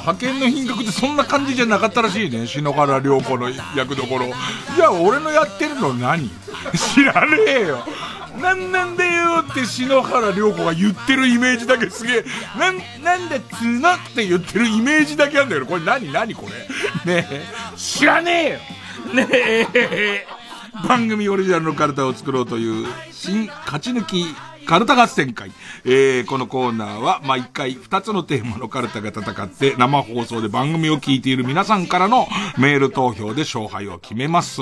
[0.08, 2.48] 派遣の品格ってそんな感じじゃなかったらしいね。
[2.48, 4.28] 篠原涼子の役どころ。
[4.76, 6.30] じゃあ俺のやってるの何？
[6.96, 7.84] 知らねえよ。
[8.40, 12.26] なんなんだよって篠原涼子が言ってるイメージだけすげえ、
[12.58, 16.12] なん、なんだっつーのって言ってるイメージだけあるんだけど、これ何？
[16.14, 16.48] 何こ
[17.06, 17.22] れ？
[17.22, 18.60] ねえ、知らね
[19.10, 19.26] えよ。
[19.26, 19.28] ね
[19.74, 20.28] え、
[20.88, 24.34] 番組オリジナルのカルタを作ろうという新勝ち抜き
[24.68, 25.49] カルタ合戦会。
[25.85, 32.27] えー、このコーナーは毎回2つのテーマのカルタが戦って生放送で番組を聞いている皆さんからの
[32.57, 34.61] メール投票で勝敗を決めます。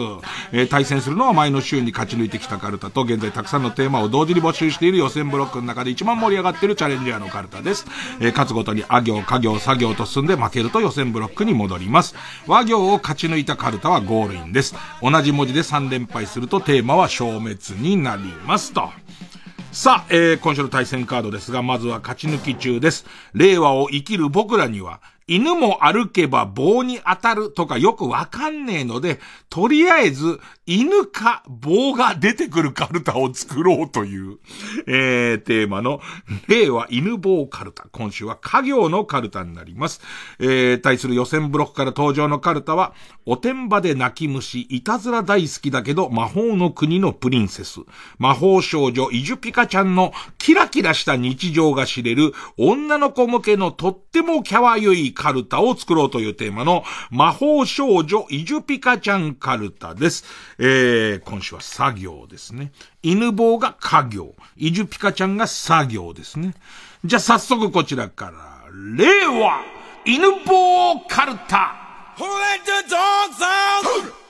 [0.52, 7.88] えー、対戦するのは前の週に勝ち抜いてきたカルタと現在たくさんのテーマを同時に募集している予選ブロックの中で一番盛り上がっているチャレンジャーのカルタです。
[8.20, 12.14] えー、勝つごとにあ行、家行、作業と進んで負けると予選ブロックに戻ります。
[12.46, 14.76] 和行を勝ち抜いたカルタはゴールインです。
[15.02, 18.92] 同じ文字で3連敗するとテーマは消滅になりますと。
[19.76, 23.06] さあ、えー、今週の対戦カードですが、まずは勝ち抜き中です。
[23.34, 29.20] 令和を生きる僕らには、犬も歩けば棒に当たるとかよくわかんねえので、
[29.50, 34.38] とりあえず犬か棒が出てくるカルタを作ろうという、
[34.86, 36.00] えー、テーマの、
[36.48, 37.88] 令和犬棒カルタ。
[37.92, 40.02] 今週は家業のカルタになります。
[40.38, 42.94] えー、対する予選ブロックから登場のカルタは、
[43.26, 47.80] おてんばで泣き虫、いたずら大好きだけど魔法の国のプリンセス、
[48.20, 60.26] 魔法少女イジュピカちゃんのキラキラした日常が知れる女の子向けのとってもキャワユイカルタを作ろうというテーマの魔法少女イジュピカちゃんカルタです。
[60.60, 62.72] えー、今週は作業ですね。
[63.02, 64.36] 犬棒が家業。
[64.56, 66.54] イジュピカちゃんが作業ですね。
[67.04, 68.62] じゃあ早速こちらから、
[68.96, 69.64] 令和
[70.06, 71.82] 犬棒カルタ
[72.18, 74.26] Who let the dogs out?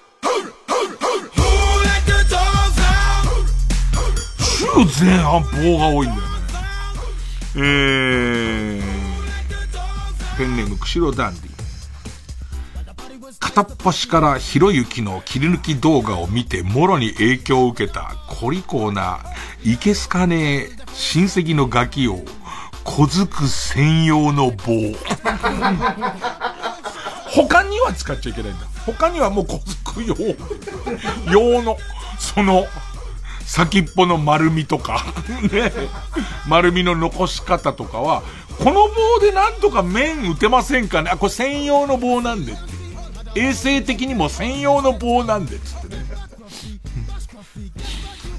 [4.65, 4.65] 週
[5.05, 6.25] 前半棒が多いんだよね。
[7.57, 8.94] えー、
[10.37, 11.55] ペンネーム、釧路ダンディ。
[13.39, 19.19] 片っ端からひろゆきの切り抜き動画を見てもろに影響を受けたコリコーな
[19.63, 22.19] いけすかねえ親戚のガキを
[22.83, 24.73] 小づく専用の棒。
[27.29, 28.65] 他には使っちゃいけないんだ。
[28.85, 30.15] 他にはもう小づく用、
[31.31, 31.77] 用の、
[32.19, 32.65] その、
[33.45, 35.05] 先っぽの丸みとか
[35.51, 35.71] ね、
[36.47, 38.23] 丸みの残し方とかは、
[38.57, 41.09] この棒でなんとか面打てませんかね？
[41.11, 42.53] あ、これ専用の棒なんで。
[43.35, 45.95] 衛生的にも専用の棒なんで、つってね。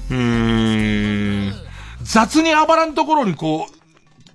[0.09, 1.53] うーん。
[2.03, 3.73] 雑にあばらんところにこう、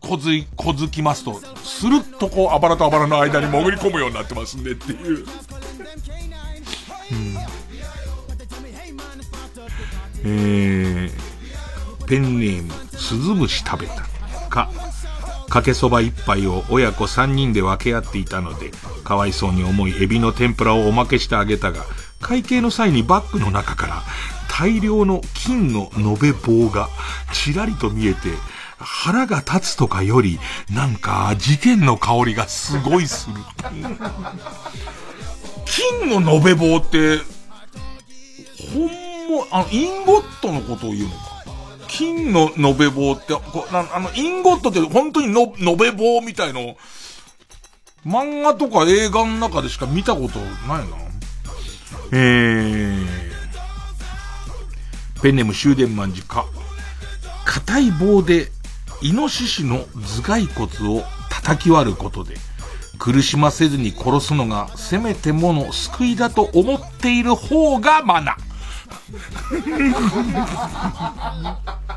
[0.00, 5.26] 小づ、小づきますと、スルッとこう、あばらとあばらの間に潜り込むようになってますんでっていう。
[7.10, 7.36] うん
[10.24, 14.06] えー、ペンネーム、スズムシ食べた。
[14.48, 14.70] か、
[15.52, 18.70] かけそば一杯を親子三人で分け合っていたので、
[19.04, 21.84] かわいそうに思いエビの天ぷらをおまけしてあげたが、
[22.22, 24.02] 会計の際にバッグの中から
[24.48, 26.88] 大量の金の延べ棒が
[27.34, 28.30] ちらりと見えて、
[28.78, 33.36] 腹が立つとかより、なんか事件の香りがすごいする。
[36.00, 37.18] 金の延べ棒って、
[38.72, 38.86] ほん
[39.28, 41.31] も、あの、インゴットのことを言うのか？
[41.93, 46.77] 金の延べ棒って、こあの、インゴットって本当にの、延べ棒みたいの、
[48.06, 50.97] 漫画とか映画の中でしか見たことないな。
[52.14, 53.06] えー、
[55.23, 56.47] ペンネム終電万事か。
[57.44, 58.48] 硬い棒で、
[59.02, 62.36] イノシシの頭蓋骨を叩き割ることで、
[62.98, 68.39] 苦しませずに殺すのがせめてもの救いだと思っている方がマナ。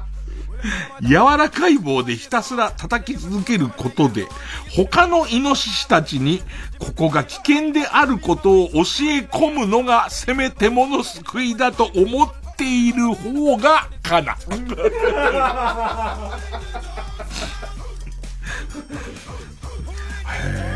[1.01, 4.27] 柔らかい棒でひたすら叩き続けることで、
[4.75, 6.41] 他のイノシシたちに、
[6.79, 8.81] ここが危険であることを教え
[9.21, 14.33] 込むのが、せめてもの救いだと思っている方が、かな。
[14.33, 14.37] へ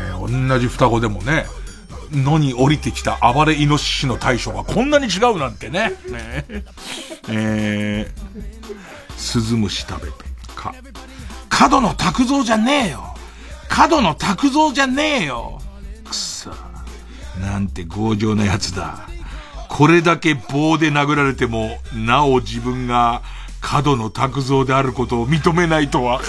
[0.08, 1.46] え、同じ双子でもね、
[2.12, 5.90] 野に降りてきた暴れイノシシの対処がこんなに違うなんてね。
[6.10, 6.44] ね
[7.28, 10.24] えー、スズムシ食べて、
[10.54, 10.74] か、
[11.48, 13.14] 角の拓造じゃねえよ
[13.68, 15.60] 角の拓造じゃねえよ
[16.04, 16.50] くそ。
[17.40, 19.08] なんて強情な奴だ。
[19.68, 23.22] これだけ棒で殴られても、なお自分が
[23.60, 26.20] 角の拓造であることを認めないとは。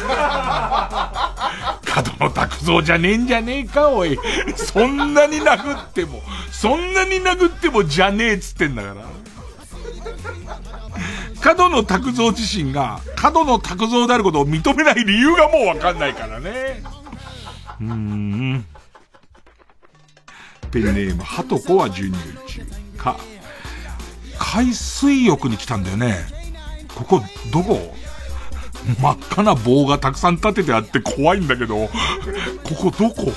[1.94, 4.18] 角野拓造じゃねえんじゃねえか、おい。
[4.56, 9.06] そんなに殴っても、そんなに殴ってもじゃねえっつってんだから。
[11.42, 16.82] 角野拓造自身が、角野拓造であることを認めない理由がもうわかんないからね。
[17.82, 18.66] うーん。
[20.72, 22.66] ペンネーム、ハトコは授乳中。
[22.98, 23.18] か、
[24.40, 26.16] 海水浴に来たんだよね。
[26.96, 27.96] ここ、どこ？
[29.00, 31.88] 真っ赤な棒がたくさん立ててあって怖いんだけど、
[32.64, 33.32] ここどこ？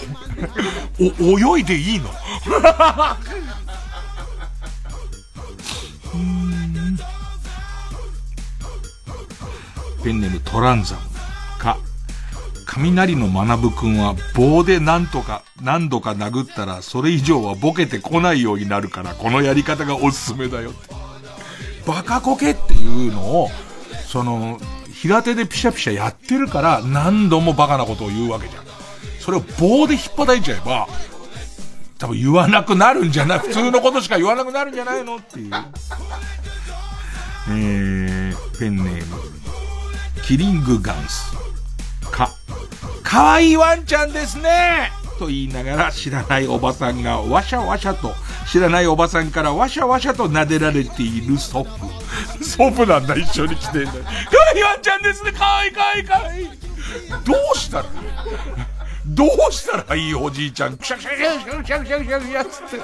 [1.21, 2.09] お、泳いでいいの？
[10.03, 11.01] ペンネームトランザム。
[11.59, 11.79] か、
[12.67, 20.95] 雷の学ぶくんは棒でなんとか、何度か殴ったらそれ以上はボケてこないようになるからこのやり方がおすすめだよって。
[21.87, 23.51] バカコケっていうのを、
[24.07, 24.59] その、
[25.05, 28.65] 平手でピシャピシャやってるから何度もバカなことを言うわけじゃん。
[29.21, 30.89] それを棒で引っ叩いちゃえば、
[31.99, 35.51] 多分言わなくなるんじゃない、普通のことしか言わなくなるんじゃないのっていう。
[37.49, 39.17] えー、ペンネーム、
[40.23, 41.35] キリングガンス。
[42.11, 42.31] か、
[43.03, 48.15] かわいいワンちゃんですねと言いながら知らないおばさんがわしゃわしゃと、
[48.51, 52.45] 知らないおばさんからわしゃわしゃと撫でられている祖父。
[52.45, 53.93] 祖父なんだ、一緒に来てんだ。
[53.93, 54.03] かわ
[54.57, 56.47] いワンちゃんですね、かわいいかわいいかわいい。
[57.25, 57.87] どうしたら
[59.07, 62.77] どうしたらいいおじいちゃん、くしゃくしゃくしゃくしゃくしゃくしゃくしゃつって。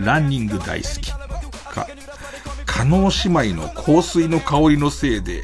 [0.00, 1.12] う、ランニング大好き。
[1.12, 1.86] か、
[2.66, 5.42] 加納姉妹の香水の香りのせいで、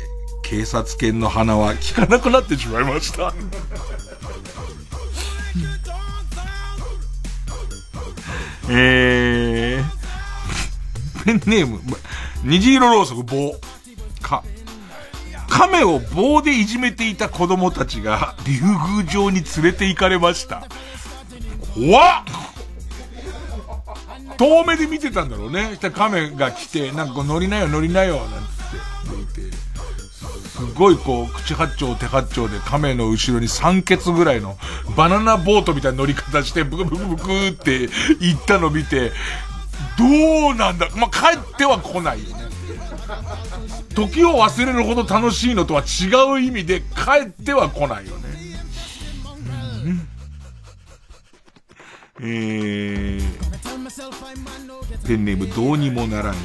[0.51, 3.33] 警察犬の鼻は効かなくなってしまいました。
[8.69, 9.85] えー、
[11.25, 11.81] ペンネーム、
[12.43, 13.61] 虹色ろうそく棒。
[14.21, 14.43] か、
[15.49, 20.67] 亀を棒でいじめていた子供たちが竜宮城に連れて行かれました。
[21.75, 22.25] 怖っ
[24.37, 25.75] 遠目で見てたんだろうね。
[25.75, 28.31] したら亀が来て、なんか乗りなよ乗りなよ、なんつっ、
[29.30, 29.30] て、
[30.61, 34.59] すごいこう、口八丁手八丁で亀の後ろに三ケツぐらいの
[34.97, 37.89] バナナボートみたいな乗り方して、ブクブクブクって
[38.21, 39.13] 行ったの見て、
[39.99, 40.05] ど
[40.53, 40.89] うなんだ？
[40.97, 42.45] まあ、帰っては来ないよね。
[43.95, 48.29] 時を忘れるほど楽しいのとは違う意味で帰っては来ないよね。
[49.85, 50.07] うん
[52.23, 53.23] えー、
[55.07, 56.41] ペンネームどうにもならんよ。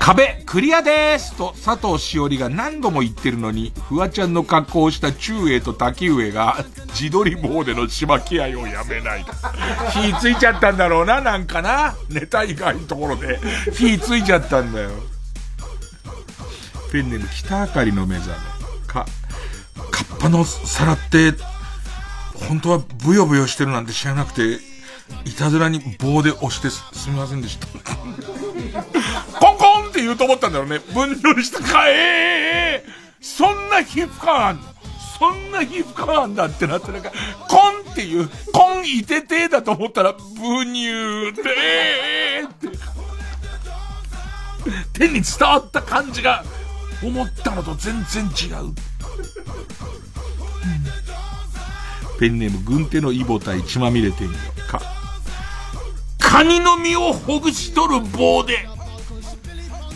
[0.00, 6.64] 壁、クリアですと佐藤しおりが何度も言ってるのに、フワちゃんの格好をした中英と滝上が
[6.98, 9.24] 自撮り棒でのしばき合いをやめない。
[9.90, 11.94] 火ついちゃったんだろうな、なんかな。
[12.08, 13.38] ネタ以外のところで。
[13.72, 14.90] 火ついちゃったんだよ。
[16.90, 18.34] ペンネーム北あかりの目覚め。
[18.86, 19.06] か、
[19.90, 21.34] カッパの皿って、
[22.48, 24.67] 本当はブヨブヨしてるなんて知らなくて、
[25.24, 27.66] いたずらに棒で押してすみませんでした。
[27.66, 30.78] コンコンって言うと思ったんだろうね。
[30.78, 32.84] 分類したかええ
[33.20, 34.60] そんな皮膚感あん
[35.18, 37.10] そんな皮膚感あんだってなってなんか、
[37.48, 37.56] コ
[37.90, 42.78] ンっていう、コンいててだと思ったら、ブニューでえーって。
[44.92, 46.44] 手に伝わった感じが、
[47.02, 48.72] 思ったのと全然違う。
[52.20, 54.34] ペンネーム、軍手のイボ対血まみれてんよ。
[56.38, 56.42] か。
[56.42, 58.66] カニの実をほぐし取る棒で、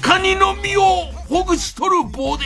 [0.00, 2.44] カニの実をほぐし取る棒で、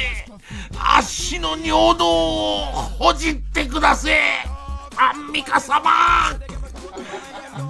[0.79, 2.59] 足の尿道を
[2.99, 4.15] ほじってくだせ
[4.97, 5.81] アンミカ様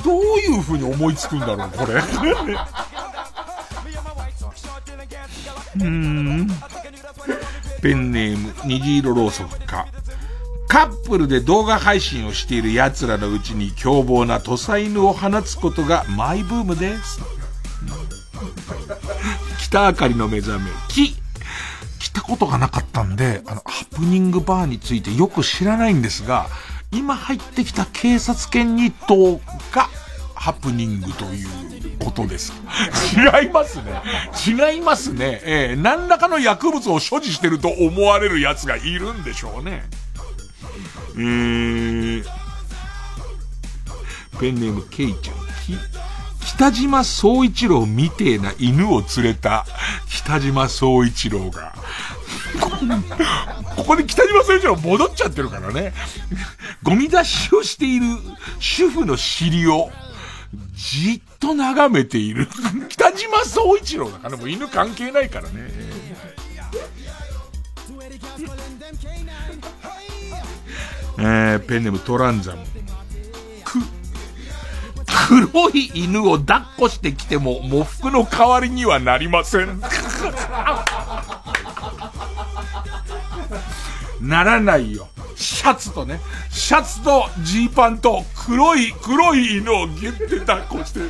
[0.05, 1.95] どういう風に思いつくんだろう、これ。
[5.77, 6.49] うーん。
[7.83, 9.66] ペンネーム、虹色ろうそくか。
[10.69, 17.21] カップルで動画配信をしている奴らのうちに凶暴な土佐犬を放つことがマイブームです。
[19.61, 21.17] 北あかりの目覚め、木。
[21.99, 26.47] 来たことがなかったんで、あの、ハプニングバーについてよく知らないんですが、
[26.93, 29.41] 今入ってきた警察犬2頭
[29.73, 29.89] が
[30.35, 31.49] ハプニングという
[31.99, 32.53] ことです。
[33.17, 34.03] 違いますね。
[34.47, 35.41] 違いますね。
[35.45, 39.85] えー何らかの薬物を所持してると思われる奴がいるんでしょうね。
[41.19, 42.25] えー、
[44.39, 45.37] ペンネームケイちゃん。
[45.65, 45.79] き
[46.47, 49.67] 北島総一郎みてえな犬を連れた
[50.09, 51.75] 北島総一郎が、
[53.77, 55.93] こ こで北島総一郎戻っちゃってるからね。
[56.83, 58.07] ゴミ出しをしている
[58.59, 59.91] 主婦の尻を
[60.75, 62.49] じっと眺めている。
[62.89, 65.71] 北島総一郎だからもう犬関係ないからね。
[71.19, 72.59] えー、ペンネームトランザム。
[73.65, 73.79] く、
[75.49, 79.81] 黒い犬を抱っこしてきても、喪服の代わりにはなりません。
[84.21, 85.09] ならないよ。
[85.37, 86.21] シャツとね、
[86.51, 91.01] シャツとジーパンと黒い、黒い犬をギュッて抱っこして、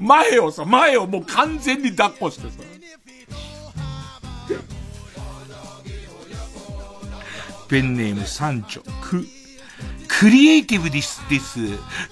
[0.00, 2.62] 前をさ、前をもう完全に抱っこしてさ。
[7.72, 9.24] ペンネームサンチョ、ク、
[10.06, 11.58] クリエイティブです、です。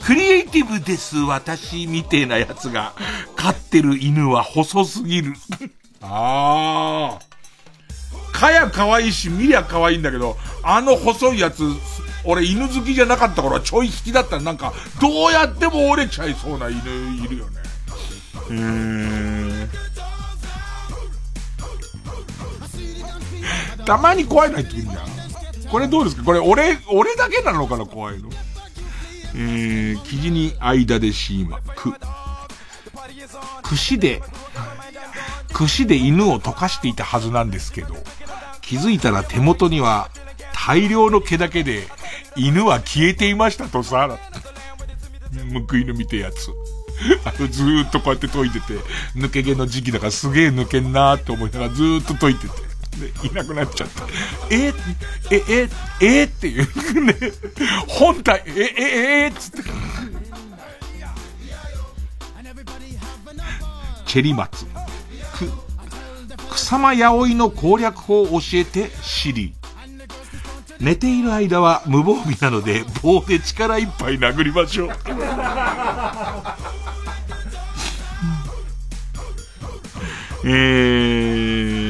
[0.07, 2.95] クリエイティブです、私、みてえなやつが、
[3.37, 5.35] 飼ってる犬は細すぎる。
[6.01, 8.33] ああ。
[8.33, 11.63] かや可愛いし、見りゃ可愛いんだけど、あの細いやつ、
[12.25, 16.81] 俺犬好きじゃなかった頃はちょい引きだったらなんか、どうやっても折れちゃいそうな犬
[17.23, 17.61] いるよね。
[18.49, 19.71] うーん。
[23.85, 25.20] たまに怖いの入ってくるじゃん。
[25.71, 26.25] これどうですか？
[26.25, 27.87] これ俺、俺だけなのかな？
[27.87, 28.29] 怖いの。
[29.35, 31.95] えー、生地に間でシーマ、く。
[33.63, 34.21] 串で、
[35.53, 37.95] 串で犬を溶かしていたはずなんですけど、
[38.61, 40.11] 気づいたら手元には
[40.53, 41.87] 大量の毛だけで
[42.37, 44.19] 犬は消えていましたとさ、
[45.69, 46.53] 報いの見てやつ。
[47.51, 48.75] ずーっとこうやって解いてて、
[49.15, 52.70] 抜け毛の時期だからすげえ抜けんなーって思いながらずーっと解いてて。
[53.01, 54.05] で、いなくなっちゃった。
[54.51, 54.73] え
[55.31, 55.69] え、え、
[56.01, 57.05] え、っていう。
[57.05, 57.15] ね、
[57.89, 59.63] 本体、え、え、え、つって。
[64.07, 64.67] チェリマツ。
[64.67, 64.73] く、
[66.51, 69.55] 草間彌生の攻略法を教えて、シリ。
[70.81, 74.91] 寝ている間は無防備なので棒で力いっぱい殴りましょう。
[80.43, 81.90] えー、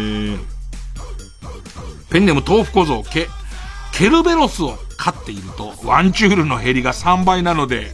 [2.10, 3.28] ペンネーム豆腐小僧、ケ、
[3.92, 7.92] ケルベロスを飼っていると、ワンチュールの減りが3倍なので、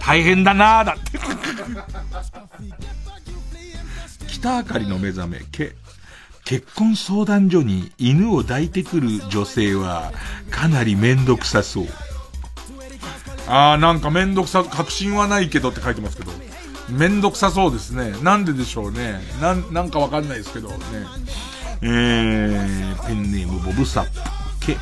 [0.00, 1.18] 大変だなーだって。
[4.26, 5.74] 北あかりの目覚め、ケ、
[6.44, 10.12] 結婚相談所に犬を抱いてくる女性は、
[10.50, 11.88] かなりめんどくさそう。
[13.46, 16.32] あー、なんかめんどくさ、確信はないけどって書いてますけど。
[16.88, 18.12] めんどくさそうですね。
[18.22, 19.20] なんででしょうね。
[19.40, 20.76] なん、なんかわかんないですけどね。
[21.82, 24.66] えー、ペンネームボブサップ。
[24.66, 24.76] け、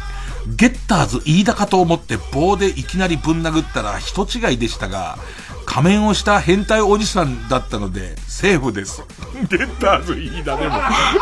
[0.56, 5.18] ゲッターズ飯田かと思って棒でいきなりぶん殴ったら人違いでしたが、
[5.64, 9.02] 仮面をした変態おじさんだったので、セーフです。
[9.48, 10.74] ゲッターズ飯田でも、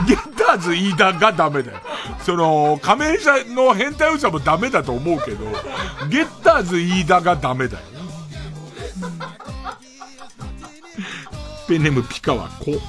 [0.07, 1.79] ゲッターズ飯田がダメだよ。
[2.25, 5.45] その、仮面者の変態おじさんもダメだと思うけど、
[6.09, 7.85] ゲッターズ飯田がダメだよ。
[11.69, 12.81] ペンネームピカはこ、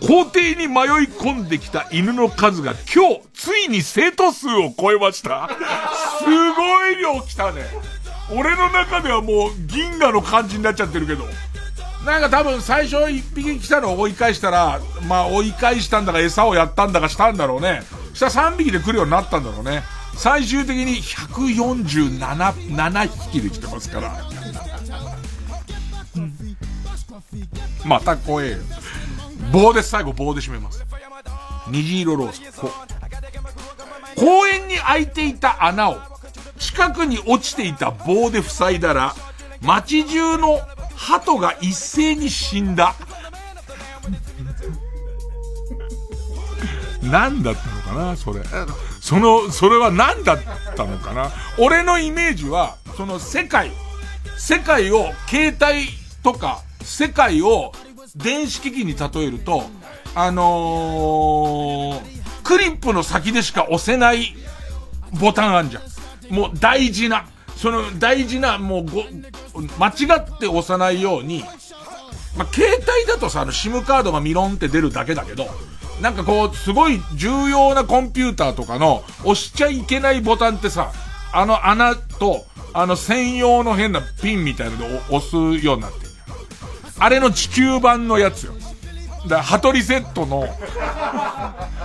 [0.00, 5.48] 校庭に迷い込んできた犬の数が今日、ついに生徒数を超えました。
[6.18, 7.62] すごい量来たね。
[8.32, 11.24] 俺の中ではもう銀河の感じになっちゃってるけど。
[12.04, 17.82] なんか多分最初一匹来たのを追い返したら、まあ追い返したんだか餌をやったんだかしたんだろうね。
[18.14, 19.82] したら3匹で来るようになったんだろうね。
[20.16, 22.18] 最終的に147、
[22.74, 24.18] 7匹で来てますから。
[27.84, 28.58] また怖えよ。
[29.52, 30.84] 棒で最後棒で締めます。
[31.68, 32.60] 虹色ロース。
[32.60, 32.70] こ
[34.16, 35.98] 公園に開いていた穴を
[36.58, 39.14] 近くに落ちていた棒で塞いだら、
[39.62, 40.60] 街中の
[40.94, 42.94] 鳩が一斉に死んだ。
[47.02, 48.42] 何だったのかなそれ。
[49.00, 50.38] その、それは何だっ
[50.76, 53.72] たのかな俺のイメージは、その世界、
[54.36, 55.88] 世界を携帯
[56.22, 57.72] とか、世界を
[58.16, 59.64] 電子機器に例えると、
[60.14, 64.34] あのー、クリップの先でしか押せない
[65.20, 66.34] ボタンあんじゃん。
[66.34, 69.04] もう大事な、その大事な、もうご、
[69.78, 71.44] 間違って押さないように、
[72.36, 75.46] まあ、携帯だとさ、あの、SIM カードがミロンって出るだけだけど、
[76.00, 80.92] なんかこう、すごい重要なコンピューターとかの押しちゃいけないボタンってさ、
[81.32, 86.09] あの穴と、あの専用の変なピンみたいなので押すようになってる。
[87.00, 88.52] あれの地球版のやつよ。
[89.26, 90.46] だハトリセットの、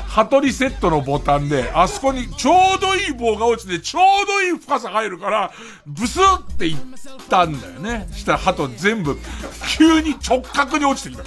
[0.08, 5.52] ハトリセットのボタンで、あそこにちょうどいい棒が落ちて、ちょうどいい深さ入るから、
[5.86, 6.78] ブスっていっ
[7.30, 8.08] たんだよね。
[8.14, 9.18] したらハト全部、
[9.78, 11.24] 急に直角に落ちてきた。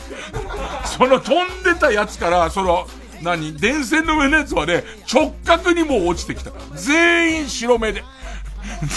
[0.86, 2.86] その飛んでたやつから、その、
[3.22, 6.52] 何電線の上のやつはね、直角にもう落ちてきた。
[6.74, 8.04] 全員白目で。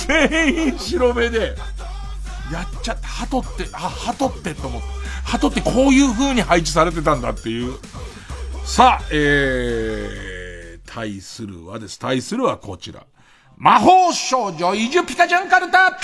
[0.08, 1.56] 全員白目で。
[2.52, 4.88] やっちゃって、鳩って、あ、鳩ってと思って。
[5.24, 7.78] 鳩ってこういう風に配置されてたんだっていう。
[8.66, 11.98] さあ、えー、対するはです。
[11.98, 13.06] 対するはこちら。
[13.56, 15.98] 魔法少女イジュピカジャンカルタ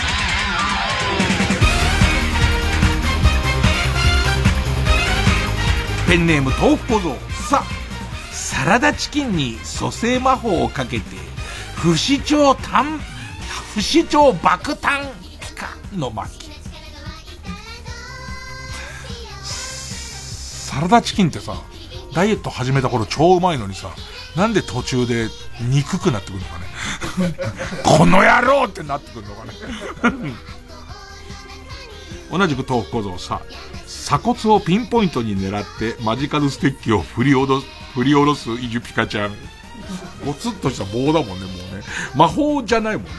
[6.07, 7.15] ペンネーム豆腐小僧。
[7.49, 11.03] さあ、サラダチキンに蘇生魔法をかけて、
[11.75, 12.99] 不死鳥炭、
[13.73, 15.26] 不死鳥爆弾ピカ
[15.97, 16.51] の巻。
[19.43, 21.55] サラダチキンってさ、
[22.13, 23.89] ダイエット始めた頃超うまいのにさ、
[24.35, 25.27] なんで途中で
[25.61, 26.67] 憎くなってくるのかね。
[27.83, 29.53] この野郎ってなってくるのかね。
[32.31, 33.41] 同じく豆腐小僧さ、
[33.85, 39.35] 鎖骨をピンポイントに狙ってマジカルステッキを振り下ろす、振り下ろすイジュピカちゃん。
[40.25, 41.83] ゴツッとした棒だもんね、もうね。
[42.13, 43.09] 魔法じゃないもんね。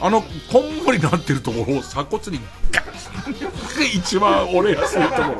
[0.00, 2.40] あの、こんもりなってるところを鎖骨に
[2.70, 5.36] ガッ一番折れやすいところ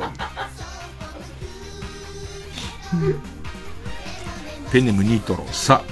[4.71, 5.83] ペネムニトロ、さ、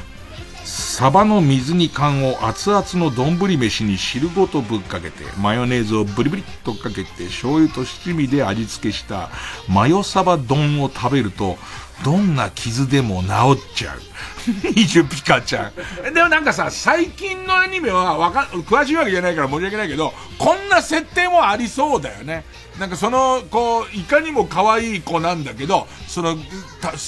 [0.66, 9.30] サバの水煮缶を熱々の丼飯に汁ごとぶっかけて、マヨネーズをブリブリっとかけて、醤油と七味で味付けした
[9.70, 11.58] マヨサバ丼を食べると、
[12.04, 14.00] どんな傷でも治っちゃう。
[14.76, 15.72] イジュピカちゃ
[16.08, 16.14] ん。
[16.14, 22.46] でもなんかさ、最近のアニメはわか、詳しいわけじゃないから申し訳ないけど、こんな設定もありそうだよね。
[22.80, 26.42] なんかその、こう、いかにも可愛い子なんだけど、その、好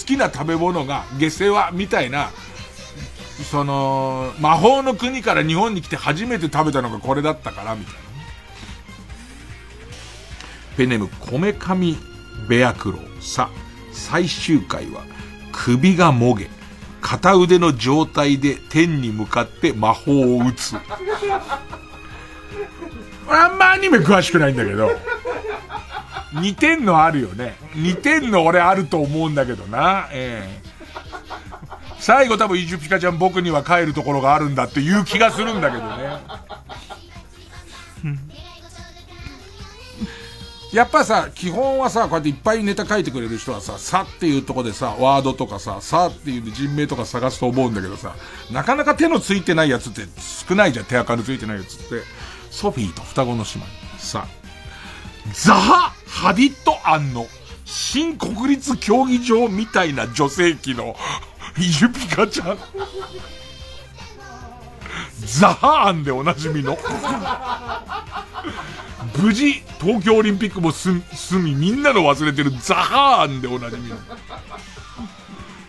[0.06, 2.32] きな食べ物が下世話みたいな、
[3.52, 8.00] その、魔法の国から日本に来て初めて食べたのがこれだったから、みたいな。
[10.78, 11.98] ペネム、こめかみ
[12.48, 13.50] ベアクロさ、
[13.98, 15.04] 最終回は、
[15.52, 16.50] 首がもげ、
[17.02, 20.76] 片腕の状態で天に向かって魔法を打つ。
[23.30, 24.92] あんまアニメ詳しくないんだけど、
[26.34, 27.58] 似てんのあるよね。
[27.76, 30.08] 似てんの俺あると思うんだけどな。
[30.12, 30.68] ええ
[32.00, 36.20] 最後多分イジュピカちゃん僕には帰るところがあるんだっていう気がするんだけどね。
[40.74, 48.16] やっぱさ、基本はさ、こうやっていっぱいネタ書いてくれる人はさ、さっていうとこでさ、ワードとかさ、さっていう人名とか探すと思うんだけどさ、
[48.52, 52.04] なかなか手のついてないやつって少ないじゃん、手垢のついてないやつって。
[52.52, 53.66] ソフィーと双子の姉妹。
[54.00, 54.28] さ、
[55.34, 57.28] ザハ・ハディット案の
[57.66, 60.96] 新国立競技場みたいな女性器の
[61.58, 62.58] イジュピカちゃん。
[65.28, 66.78] ザハ案でおなじみの。
[69.18, 71.02] 無事、東京オリンピックも済
[71.44, 73.98] み、みんなの忘れてるザハーンでおなじみの。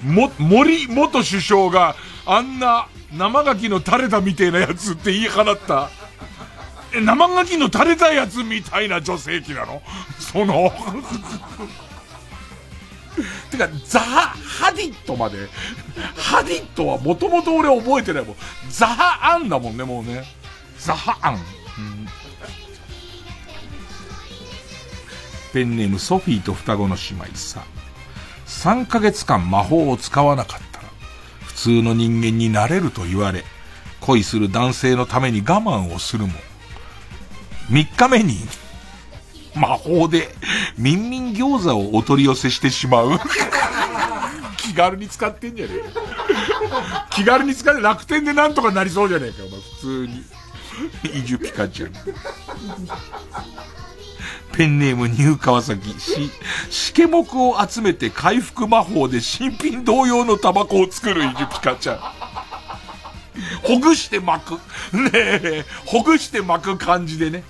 [0.03, 5.91] も、森元首相があんな生牡蠣の垂れたみたいなやつって言い放った。
[6.95, 9.83] 生牡蠣の垂れたやつみたいな女性器なの？
[10.19, 10.73] その
[13.51, 15.49] てか、ザハ、ハディットまで。
[16.17, 18.37] ハディットはもともと俺覚えてないもん。
[18.71, 20.25] ザハアンだもんね、もうね。
[20.79, 21.35] ザハアン。
[21.35, 22.09] うん
[25.53, 27.65] ペンネームソフィーと双子の姉妹さ。
[28.47, 30.85] 3ヶ月間魔法を使わなかったら、
[31.41, 33.45] 普通の人間になれると言われ、
[34.01, 36.33] 恋する男性のために我慢をするも、
[37.71, 38.39] 3日目に、
[39.59, 40.35] 魔法で、
[40.77, 43.19] ミンミン餃子をお取り寄せしてしまう。
[44.57, 47.07] 気軽に使ってんじゃねえか。
[47.11, 50.25] 気軽に使って楽天でなんとかなりそうじゃねえか、お前、普通に。
[51.05, 51.93] イジュピカちゃん。
[54.53, 56.31] ペンネームニュー川崎し、
[56.71, 61.99] しけ目を集めて回復魔法で新品同様のタバコを作るイジュピカちゃん。
[63.63, 64.55] ほぐして巻く。
[64.93, 67.45] ねえ、ほぐして巻く感じでね。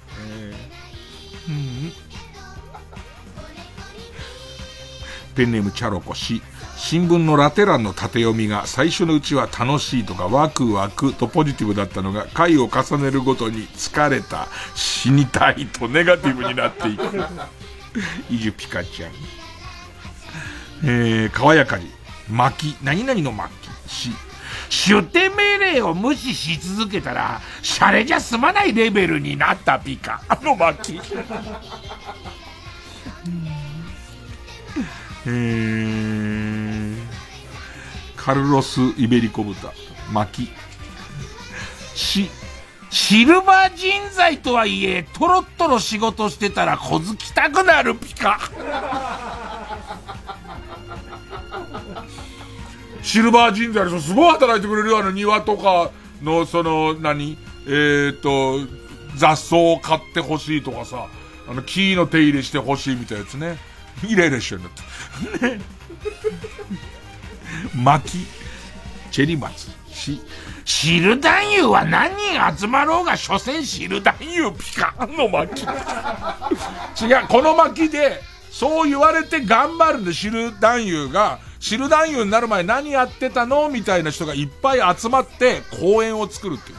[5.38, 6.42] ペンネームチャロコし、
[6.76, 17.22] 新聞のラテ欄の縦読みが最初のうちは楽しいとかワクワクとポジティブだったのが回を重ねるごとに疲れた、死にたいとネガティブになっていく。
[18.28, 19.12] イジュピカちゃん。
[20.82, 21.88] えー、爽やかに、
[22.28, 23.50] 巻き、何々の巻
[23.86, 24.10] き、し、
[24.70, 30.20] 出店命令を無視し続けたら、シャレじゃ済まないレベルになったピカ。
[30.28, 31.00] あの巻き。
[35.30, 36.96] えー、
[38.16, 39.72] カルロス・イベリコ豚、
[40.10, 40.50] 巻き。
[41.98, 42.30] し、
[42.90, 48.40] シルバー人材とはいえ、トロットロ仕事してたら小づきたくなるピカ。
[53.02, 55.90] シルバー人材でしょすごい働いてくれるよ、あの庭とか
[56.22, 57.36] の、その、何？
[57.66, 58.60] えっ、ー、と、
[59.16, 61.06] 雑草を買ってほしいとかさ、
[61.48, 63.58] あの、木の手入れしてほしいみたいなやつね。
[64.06, 65.48] イライラしちゃうんだって。
[65.56, 65.60] ね。
[67.74, 68.26] 巻き、
[69.10, 70.20] チェリマツ、し、
[70.64, 77.04] 汁男優は何人集まろうが、所詮汁男優ピカンの巻き。
[77.04, 78.20] 違う、この巻きで、
[78.50, 86.78] そう言われて頑張るんで、汁男優が、知る男優になる前何やってたのみたいな人がいっぱい集まって公演を作るっていう。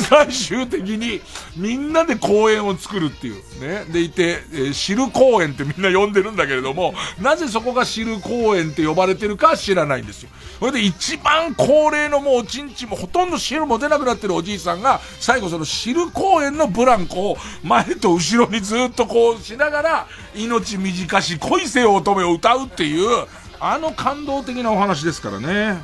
[0.02, 1.20] 最終的に
[1.56, 3.42] みんなで公演を作るっていう。
[3.60, 3.84] ね。
[3.90, 10.30] でいて、えー、知る公演ってみんな呼んでるんだけれども、なぜそこが知る公演って呼ばれてるか知らないんですよ。
[10.58, 23.26] それで一番高齢のもうおちんちもほとんど汁も出なくなってるおじいさんが、最後その知る公演のブランコを前と後ろにずっとこうしながら、命短し恋せよ乙女を歌うっていう、
[23.60, 25.82] あの感動的なお話ですからね。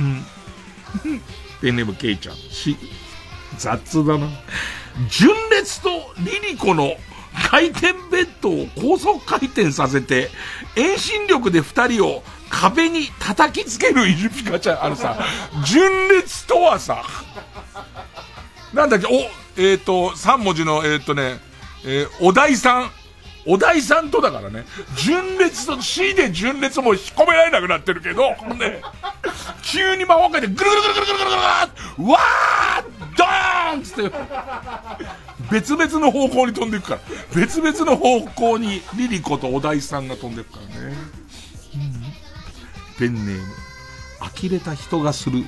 [0.00, 1.20] うん。
[1.60, 2.36] ペンネームケイちゃん。
[2.36, 2.76] し、
[3.58, 4.28] 雑だな。
[5.08, 5.88] 純烈と
[6.18, 6.94] リリコの
[7.50, 10.30] 回転ベッドを高速回転させて、
[10.76, 14.84] 遠心力で二人を壁に叩きつけるイルピカちゃん。
[14.84, 15.18] あのさ、
[15.64, 17.02] 純烈とはさ、
[18.72, 19.10] なんだっけ、お、
[19.60, 21.40] えっ、ー、と、三文字の、えっ、ー、とね、
[21.84, 22.90] えー、お題さん。
[23.46, 24.64] お題さんとだからね、
[24.96, 28.80] 純烈と C で純烈も引っ込められなくなってるけど、ね、
[29.62, 31.30] 急に魔法界でぐるぐるぐるぐるぐるぐる
[31.98, 32.84] ぐるわー
[33.16, 34.16] ドーンつって、
[35.50, 37.00] 別々の方向に飛んでいくから。
[37.34, 40.96] 別々の方向にリリコとお題さんが飛んでいくからね。
[41.74, 43.42] うん、ペンネーム。
[44.20, 45.44] 呆れた人がする、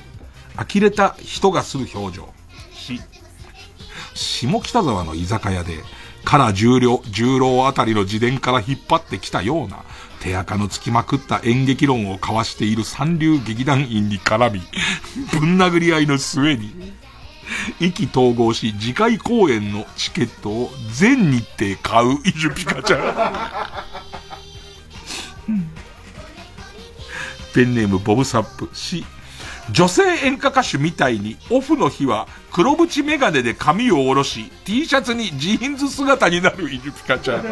[0.55, 2.33] 呆れた人がする表情。
[2.73, 3.01] し、
[4.13, 5.83] 下北沢の居酒屋で、
[6.27, 9.85] から重量、重郎あたりの自伝から引っ張ってきたような、
[10.19, 14.61] 手垢のつきまくった演劇論を交わしている三流劇団員に絡み、
[15.39, 16.91] ぶん殴り合いの末に、
[17.79, 22.99] 意気統合し、次回公演のチケットを全日程買うイジュピカちゃん。
[27.55, 28.69] ペンネームボブサップ。
[28.73, 29.05] し、
[29.71, 37.45] 女性演歌歌手みたいにオフの日は黒縁メガネで髪を下ろし T シャツにジーンズ姿になるイルピカちゃん。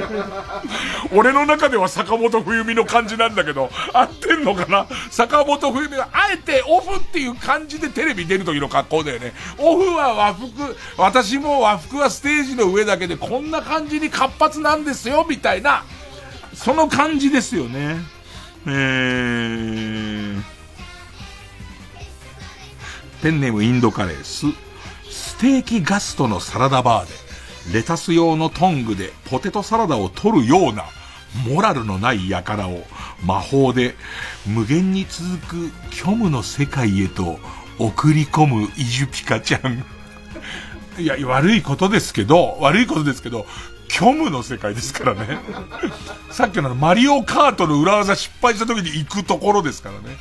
[1.14, 4.88] 俺の中では坂本冬美の感じなんだけど、合ってんのかな？
[5.12, 9.34] 坂本冬美はあえてオフっていう感じでテレビ出る時の格好だよね。
[9.58, 15.84] オフは和服、私も和服はステージの上だけでこんな感じに活発なんですよ、みたいな、
[16.54, 17.98] その感じですよね。
[18.66, 20.55] えー
[23.26, 24.46] ペンネームインドカレース、
[25.10, 30.86] ステーキガストのサラダバーで、レタス用のトングでポテトサラダを取るような、
[31.50, 32.86] モラルのない輩を
[33.26, 33.96] 魔法で
[34.46, 37.40] 無限に続く虚無の世界へと
[37.80, 39.84] 送り込むイジュピカちゃん。
[41.02, 43.48] いや、悪いことですけど、悪いことですけど、
[43.90, 45.40] 虚無の世界ですからね。
[46.30, 50.16] さっきのマリオカートの裏技失敗した時に行くところですからね。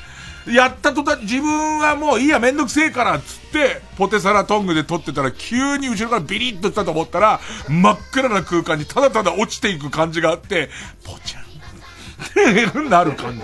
[0.47, 10.69] やった途端、自分はもういいや、めんどくせえから、つって、ポテサラトングで撮ってたら、急に後ろからビリッとしたと思ったら、真っ暗な空間にただただ落ちていく感じがあって、
[11.03, 13.43] ポチャンってなる感じ。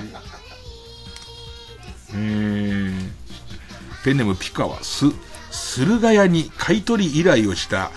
[2.12, 2.92] えー、
[4.04, 5.06] ペンネムピカは、す、
[5.50, 7.90] 駿河屋に買い取り依頼をした、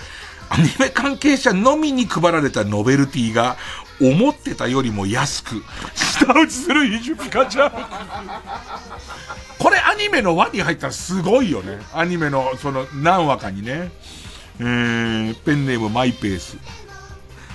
[0.49, 3.57] アニメ関係者のみに配られたノベルティが、
[4.01, 5.63] 思ってたよりも安く、
[5.93, 7.71] 舌打ちするイジュピカちゃん。
[9.59, 11.79] これアニメの輪に入ったらすごいよね。
[11.93, 13.91] アニメのその何話かにね。
[14.59, 16.57] えー、ペンネームマイペース。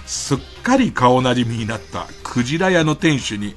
[0.06, 3.54] すっかり顔なじみになったクジラ屋の店主に、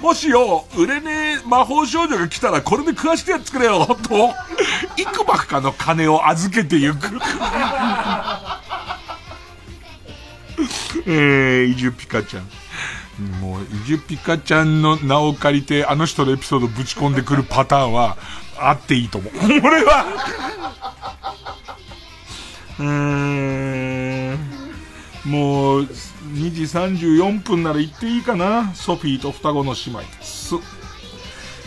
[0.00, 4.32] もしよ、売れねえ魔法少女が来たらこれで食わしてやってくれよ、と、
[4.96, 7.18] 幾ばくかの金を預けてゆく。
[11.10, 12.44] えー、イジュピカちゃん。
[13.40, 18.18] もう、イジュピカちゃんの名を借りて、あの人のエピソードぶち込んでくるパターンは、
[18.58, 19.32] あっていいと思う。
[19.64, 20.04] 俺は
[22.78, 22.86] うー
[24.34, 24.38] ん。
[25.24, 28.72] もう、2時34分なら行っていいかな。
[28.74, 30.02] ソフィーと双子の姉妹。
[30.20, 30.56] す、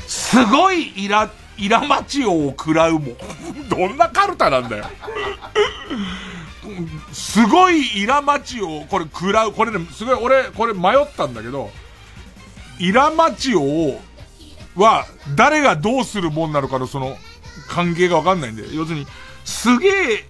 [0.08, 3.04] すごいイラ、イラマチを食らうもん。
[3.70, 4.86] どんなカルタなんだよ。
[7.12, 11.72] すごいイラマチを、これ食らう、これね、すごい、俺、これ迷ったんだけど、
[12.80, 14.00] イラマチオ
[14.76, 15.06] は、
[15.36, 17.18] 誰がどうするもんなのかのその、
[17.68, 19.08] 関係がわかんないんで、要するに、
[19.44, 20.28] すげえ、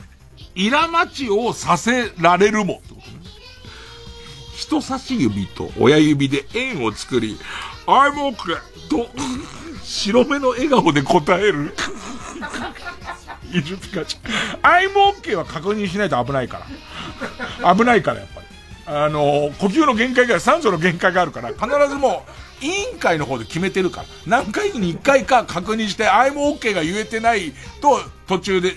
[0.55, 2.79] イラマチをさせられるもん。
[4.55, 7.37] 人差し指と親指で円を作り、
[7.87, 8.57] I'm OK!
[8.89, 9.09] と、
[9.83, 11.73] 白目の笑顔で答える。
[13.53, 14.73] イルピカちゃん。
[14.73, 16.61] アイムオッケーは確認しないと危ないか
[17.61, 17.75] ら。
[17.75, 18.47] 危ないから、やっぱり。
[18.85, 22.25] あの、呼吸の限界が、酸素の限界があるから、必ずも
[22.61, 24.07] う、委員会の方で決めてるから。
[24.25, 28.75] 何回に1回か確認して、アイムオッケーが言えてないと、途中で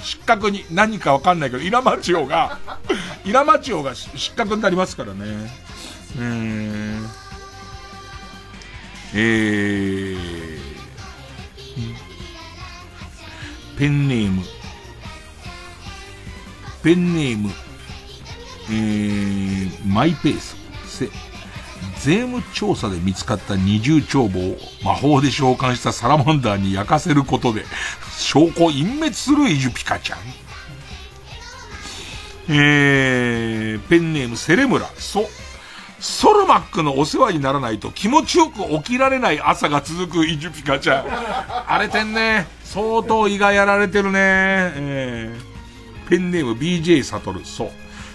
[0.00, 2.58] 失格に、何かわかんないけど、イラマチオが、
[3.24, 5.50] イラマチオが失格になりますからね。
[6.16, 7.06] うーん。
[9.14, 10.51] えー、
[13.82, 14.42] ペンネーム、
[16.84, 17.50] ペンネーム、
[18.70, 20.54] えー、マイペース、
[20.86, 21.06] せ、
[21.98, 27.64] 税務調査で見つかった二重帳簿を魔法で召喚したサラマンダーに焼かせることで、
[28.16, 30.18] 証拠隠滅するイジュピカちゃん。
[32.50, 35.28] えー、ペンネームセレムラ、そ、
[35.98, 41.06] ソルマックのお世話にならないと気持ちよく起きられない朝が続くイジュピカちゃん。
[41.66, 42.61] 荒れてんね。
[42.72, 44.18] 相当胃がやられてるね。
[44.18, 47.70] えー、ペンネーム BJ サトル、そう。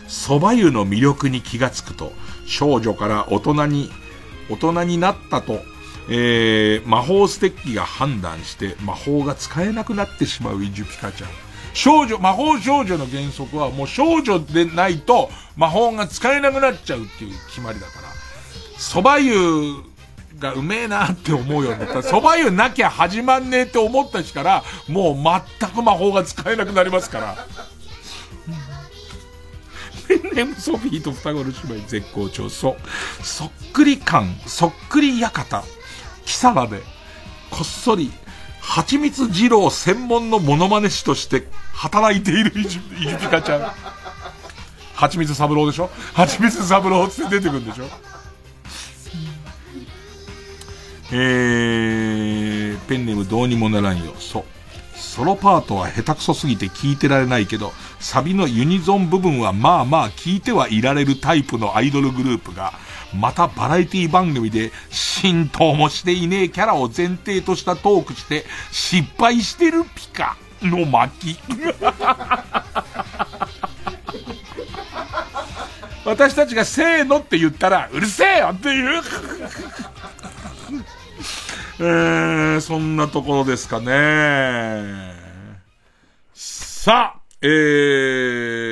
[0.07, 2.11] 蕎麦湯の魅力に気がつくと、
[2.47, 3.91] 少女から大人に、
[4.49, 5.59] 大人になったと、
[6.09, 11.29] えー、魔法ステッキが判断して魔法が使えなくなってしまうイジュピカちゃん。
[11.75, 18.07] 少女、魔法少女の原則はもう少女でないと魔法が使えなくなっちゃうっていう決まりだから、
[18.79, 19.96] 蕎麦湯
[20.39, 21.99] がうめえなって思うようになった。
[21.99, 25.15] 蕎麦湯なきゃ始まんねえって思った日から、もう
[25.59, 27.47] 全く魔法が使えなくなりますから。
[30.07, 32.49] ペンネームソフィーと双子の姉妹絶好調。
[32.49, 32.77] そ、
[33.21, 35.63] そっくり感、そっくり館、
[36.25, 36.81] キサラで、
[37.49, 38.11] こっそり、
[38.61, 43.71] 蜂蜜二郎専門のモノマネ師として働いているイジイジピカちゃん。
[44.93, 47.85] 蜂蜜三郎でしょ蜂蜜三郎って出てくるんでしょ
[51.11, 54.13] えー、ペンネームどうにもならんよ。
[54.19, 54.43] そう。
[54.97, 62.73] ソロパートは下手くそすぎて聞いてられないけど、サビのユニゾン部分はまあまあ聞いてはいられるタイプのアイドルグループが、
[63.15, 71.37] またバラエティ番組で浸透もしていねえキャラを前提としたトークして失敗してるピカの巻。
[76.05, 79.01] 私たちがせーのって言ったら、うるせえよっていう
[81.79, 85.13] えー、そんなところですかね。
[86.33, 87.47] さあ、え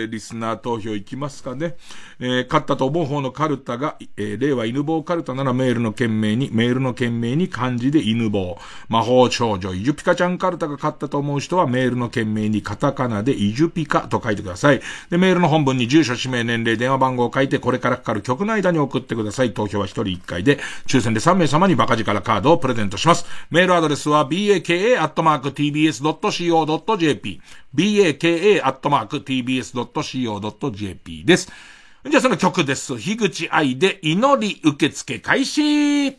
[0.07, 1.75] ー、リスナー投票いきますかね。
[2.19, 8.57] えー、勝ったと思う方のカルタが、えー、令和犬棒カルタならメールの件名に、メールの件名に漢字で犬棒。
[8.89, 14.81] 魔法少女、イジュピカちゃんカルタが勝ったと思う人はメールの件名にカタカナでイジュピカと書いてください。
[15.11, 19.53] で、メールの本文に住所、氏名、年齢、電話番号を書いて、これからかかる曲の間に送ってください。
[19.53, 23.27] 投票は1人1回で、抽選で3名様にバカ力カードをプレゼントします。
[23.51, 24.95] メールアドレスは baka.tbs.co.jp
[27.75, 29.25] baka.tbs.co.jp
[31.25, 31.51] です。
[32.09, 32.97] じゃあその曲です。
[32.97, 36.17] 樋口愛で祈り受付開始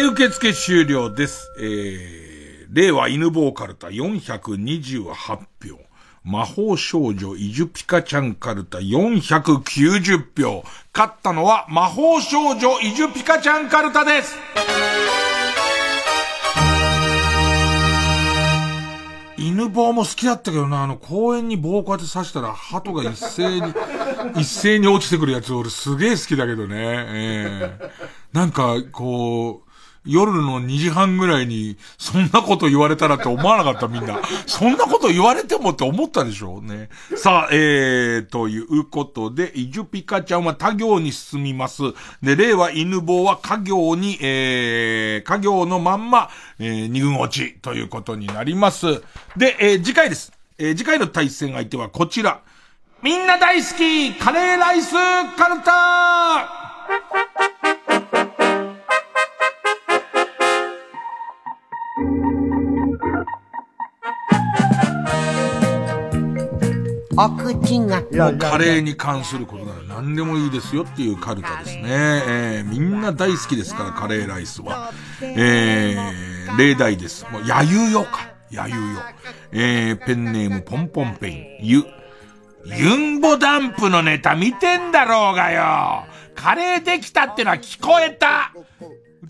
[0.00, 1.52] い、受付終了です。
[1.60, 5.46] えー、令和犬坊カルタ428票。
[6.22, 10.64] 魔法少女イジュピカちゃんカルタ490票。
[10.94, 14.36] 勝ったのは魔法少女イジュピカちゃんカルタです。
[19.36, 23.72] 犬棒も好きだったけどな、あの公園に棒こうやって刺したら鳩が一斉に、
[24.36, 26.76] 一斉に落ちてくるやつ俺すげえ好きだけどね。
[26.76, 29.69] ええー、なんか、こう、
[30.04, 34.20] 夜の2時半ぐらいに、そんなこと言われたらって思わなかったみんな。
[34.46, 36.88] そんなこと言われてもって思ったでしょうね。
[37.16, 41.82] さあ、えー、ということで、イジュピカちゃんは他行に進みます。
[42.22, 49.02] で、令和犬坊は家行に、えー、家行のまんま、えー、二軍落ちということになります。
[49.36, 50.32] で、えー、次回です。
[50.58, 52.40] えー、次回の対戦相手はこちら。
[53.02, 54.92] みんな大好きカレーライス
[55.36, 57.49] カルタ
[67.24, 68.02] お口が。
[68.38, 71.82] カレーに関することなら何でもいいですよっていうカルタですね。
[71.86, 74.90] えー、みんな大好きですから、カレーライスは。
[75.22, 77.26] えー、例題です。
[77.30, 78.30] もう、やゆよか。
[78.50, 78.80] やゆよ。
[79.52, 81.46] えー、ペンネームポンポンペイン。
[81.60, 81.84] ゆ。
[82.64, 86.04] ユンボダンプのネタ見てんだろうがよ。
[86.34, 88.52] カレーできたってのは聞こえた。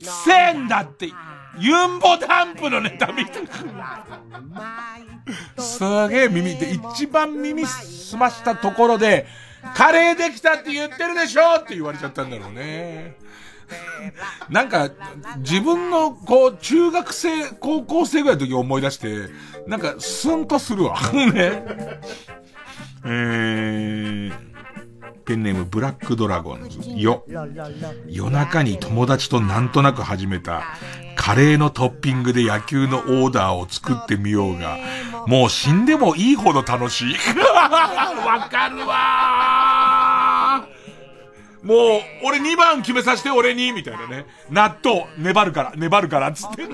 [0.00, 1.12] せんだって。
[1.58, 3.40] ユンボダンプのネタ見て
[5.58, 9.26] すげえ耳で、一番耳すましたところで、
[9.74, 13.16] カレーできたって言ってるでしょって言われちゃったんだろうね。
[14.48, 14.90] なんか、
[15.38, 19.28] 自分の、こう、中学生、高校生ぐらいの時思い出して、
[19.66, 20.98] なんか、スンとするわ。
[21.12, 21.62] ね。
[23.04, 24.49] えー、
[25.24, 26.90] ペンネームブラックドラゴンズ。
[26.96, 27.24] よ。
[28.06, 30.62] 夜中に友達となんとなく始めた、
[31.16, 34.78] カレーのトッピングで野球のオーダーを作ってみようが、
[35.26, 37.14] もう死んでもいいほど楽しい。
[37.14, 40.66] わかるわ
[41.62, 41.78] もう、
[42.24, 44.24] 俺2番決めさせて俺に、みたいなね。
[44.50, 46.66] 納豆、粘るから、粘るから、つって。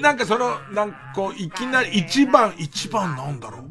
[0.00, 3.70] なんかその、なんかこう、いきなり1番、1番なんだろう。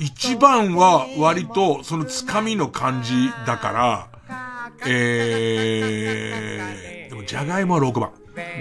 [0.00, 4.08] 1番は割とそのつかみの感じだから、
[4.86, 8.10] えー、でもじゃがいもは6番。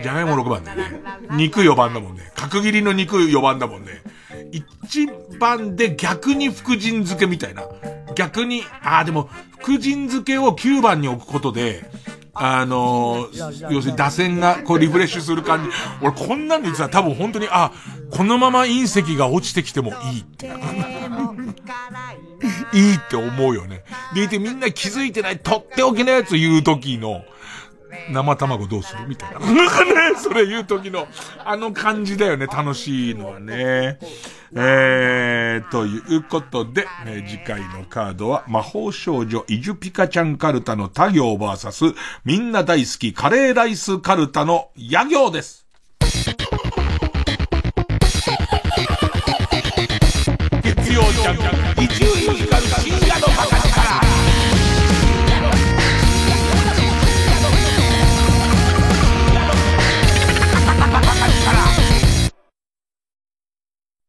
[0.04, 1.02] じゃがいも6番だよね。
[1.32, 2.32] 肉4番だもんね。
[2.36, 4.02] 角切りの肉4番だもんね。
[4.52, 7.64] 1番で逆に福神漬けみたいな。
[8.16, 9.30] 逆に、ああ、でも、
[9.60, 11.90] 福神漬けを9番に置くことで、
[12.34, 15.70] あのー、要するに打線がこうリフレッシュする感じ。
[16.02, 17.72] 俺こんなんで言ってたら多分本当に、あ、
[18.12, 20.50] このまま隕石が落ちてきてもいいって。
[22.74, 23.84] いいって思うよね。
[24.14, 27.24] でいてみんな気づいてないとっておきのやつ言う時の、
[28.12, 29.40] 生卵どうするみたいな。
[29.40, 31.08] なんかね、それ言う時の、
[31.44, 34.00] あの感じだよね、楽しいのはね。
[34.56, 41.86] えー、ということで、え次回のカードは、魔法少女イジュピカちゃんカルタの他行バーサス、
[42.26, 45.69] みんな大好きカレーライスカルタの野行です。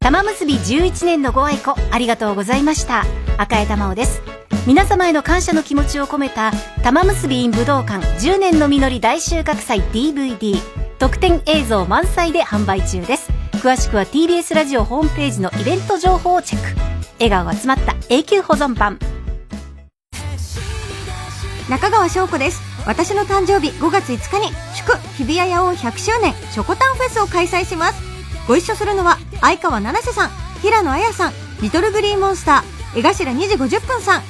[0.03, 3.05] 玉結び11年のご愛顧ありがとうございました。
[3.37, 4.23] 赤江玉緒です。
[4.67, 6.53] 皆様への感謝の気持ちを込めた
[6.83, 10.57] 玉結び in 武道館10年の実り大収穫祭 DVD
[10.99, 13.31] 特典映像満載で販売中です。
[13.53, 16.81] 詳しくは TBS ラジオホームページのイベント情報をチェック。
[17.21, 18.99] 笑顔が詰まった永久保存版。
[21.69, 22.61] 中川翔子です。
[22.87, 28.10] 私の誕生日5月5日に祝日比谷野音100周年ショコタンフェスを開催します。
[28.47, 30.31] ご一緒するのは相川七瀬さん
[30.61, 34.23] 平野綾さんリトルグリーンモンスター江頭2時50分さん。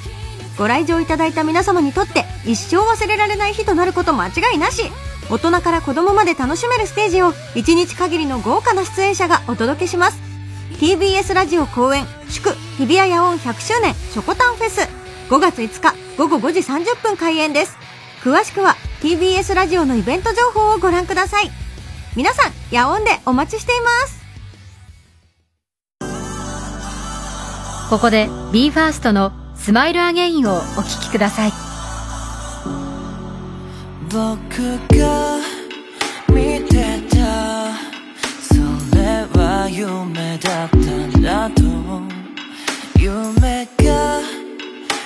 [0.58, 4.90] ご来場いただいた皆様にとって一生忘れられない日となること間違いなし。
[5.30, 10.18] 大人から子供まで楽しめるステージを1日限りの豪華な出演者がお届けします。
[10.80, 14.88] TBS ラジオ公演祝日比谷野音100周年ショコタンフェス。
[15.30, 17.78] 5月5日午後5時30分開演です。
[18.22, 21.50] 詳しくは TBS ラジオのイベント情報をご覧ください。
[22.16, 24.20] 皆さん野音でお待ちしています。
[27.88, 31.52] ここで BE:FIRST の「スマイルアゲインをお聴きください。
[34.08, 34.18] 僕
[34.98, 35.38] が
[36.28, 37.16] 見てた
[38.42, 38.54] そ
[38.96, 41.62] れは夢だったんだと
[42.98, 44.20] 夢が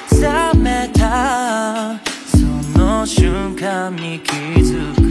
[0.08, 5.03] 覚めたその瞬間間に気づく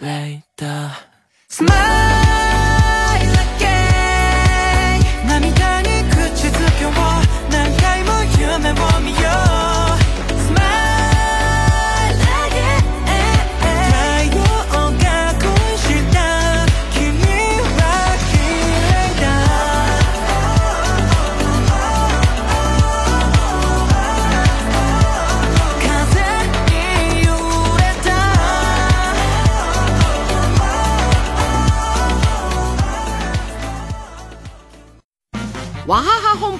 [0.00, 0.42] later.
[0.62, 0.94] Uh.
[1.48, 2.29] Smile.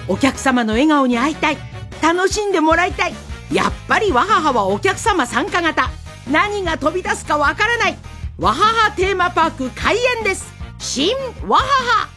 [0.07, 1.57] お客様の笑顔に会いたい
[2.01, 3.24] 楽しんでもらいたい。
[3.51, 5.89] やっぱりわはははお客様参加型。
[6.29, 7.97] 何が飛び出すかわからない。
[8.37, 10.53] わははテーマパーク開演です。
[10.79, 11.15] 新
[11.47, 12.15] わはは。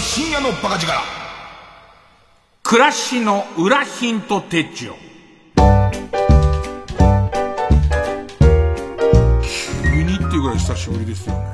[0.00, 1.23] 深夜のバカ力。
[2.66, 4.94] 暮らしの裏ヒント手帳。
[9.82, 11.44] 急にっていうぐらい久しぶりですよね。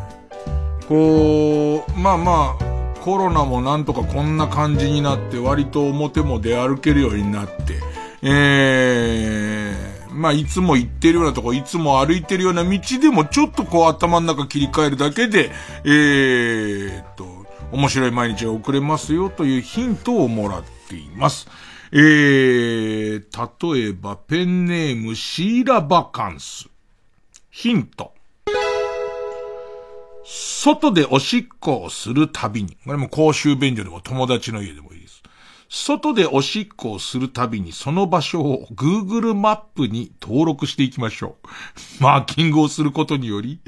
[0.88, 7.80] こう、まあまあ、コロナもなんとかこんな感じになって、割と表も出歩けるようになって、
[8.22, 15.50] えー、まあいつも行ってるようなとこ、いつも歩いてるような道でもちょっとこう頭の中切り替えるだけで、
[15.84, 17.26] えーっと、
[17.72, 21.46] 面白い毎日が送れますよというヒントをもらってています。
[21.92, 26.68] えー、例えばペンネームシーラバカンス。
[27.50, 28.12] ヒント。
[30.24, 35.22] 外でおしっこをするたびに、これも公衆便所でも友達の家でもいいです。
[35.68, 41.36] 外でおしっこをするたびにその場所を Google マップに登録していきましょ
[42.00, 42.02] う。
[42.02, 43.60] マーキングをすることにより、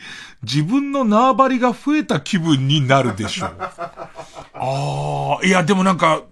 [0.42, 3.56] 自分の縄張りが増えた気分になるでしょう。
[3.58, 6.22] ああ、いやでもなんか、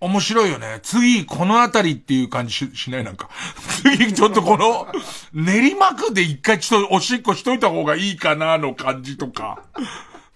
[0.00, 0.80] 面白いよね。
[0.82, 3.04] 次、このあたりっていう感じししない？
[3.04, 3.28] なんか。
[3.82, 4.88] 次、ちょっとこの、
[5.32, 9.62] 練馬区で一回ちょっとおしっこしといた方がいいかなの感じとか。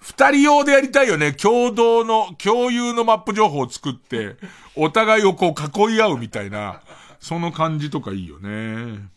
[0.00, 1.32] 二人用でやりたいよね。
[1.32, 4.36] 共同の、共有のマップ情報を作って、
[4.76, 6.82] お互いをこう囲い合うみたいな、
[7.18, 9.08] その感じとかいいよね。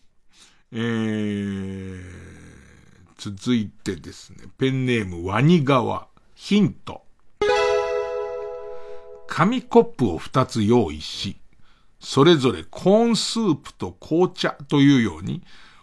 [0.72, 2.02] えー、
[3.18, 6.06] 続いてですね、ペンネームワニ川。
[6.34, 7.02] ヒント。
[9.28, 11.36] 紙コップを二つ用意し、
[12.00, 15.42] それぞれコーンスープと紅茶というように、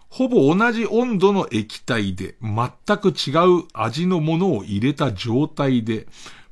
[0.09, 3.31] ほぼ同じ温度の液体で全く違
[3.61, 6.07] う味のものを入れた状態で、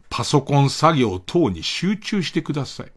[0.09, 2.91] パソコン作業等に集中してください。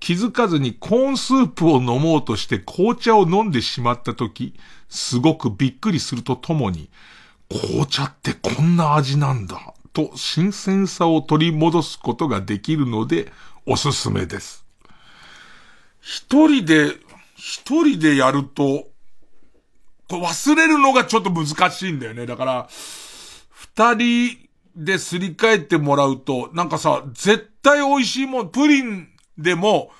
[0.00, 4.54] 気づかずにコーンスープを飲もうとして紅茶を飲んでしまったとき、
[4.88, 6.90] すごくびっくりするとともに、
[7.48, 13.32] 紅茶ってこんな味なんだ、と新鮮さを取り戻すことができるので、
[13.66, 14.64] おすすめです。
[16.00, 16.96] 一人で、
[17.36, 18.88] 一人でやると、
[20.08, 22.26] これ忘れるのがちょっと難しいんだよね。
[22.26, 22.68] だから、
[23.50, 29.08] 二人ですり替えてもらうと、なんかさ、絶対美味しいもん、プリン
[29.38, 29.92] でも、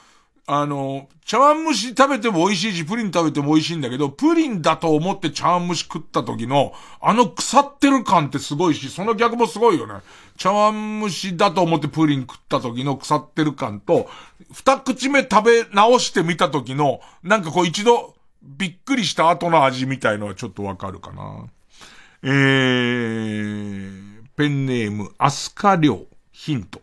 [0.52, 9.94] あの、茶碗蒸し食べても美味しいし、プリン食べても美味しいんだけど、プリンだと思って茶碗蒸し食った時の、あの腐ってる感ってすごいし、その逆もすごいよね。
[10.36, 14.10] 茶碗蒸しだと思ってプリン食った時の腐ってる感と、
[14.52, 21.44] 二口目食べ直してみた時の、なんかこう一度、びっくりした後の味みたいのはちょっとわかるかな。
[22.24, 26.81] えー、ペンネーム、アスカリョウ、ヒント。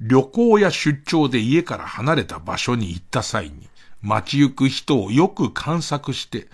[0.00, 3.68] 旅行や出張で家から離れた場所に行った際に、
[4.00, 6.48] 街行く人をよく観察して、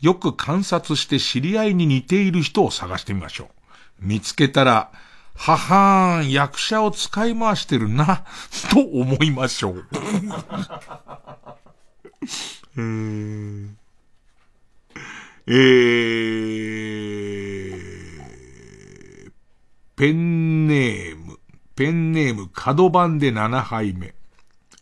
[0.00, 3.48] よく観察して知り合いに似ている人を探してみましょう。
[4.00, 4.90] 見つけたら、
[5.34, 8.24] ははーん、役者を使い回してるな、
[8.72, 9.86] と思いましょう。
[12.76, 13.68] えー、
[15.46, 19.32] えー、
[19.96, 21.29] ペンネーム、
[21.80, 24.14] ペンネーム角番で7杯目。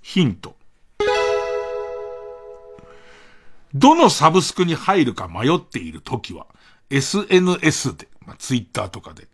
[0.02, 0.56] ヒント。
[3.72, 6.48] どのサブスクに入るか迷っているときは、
[6.90, 9.28] SNS で、まあ、ツイッターとかで、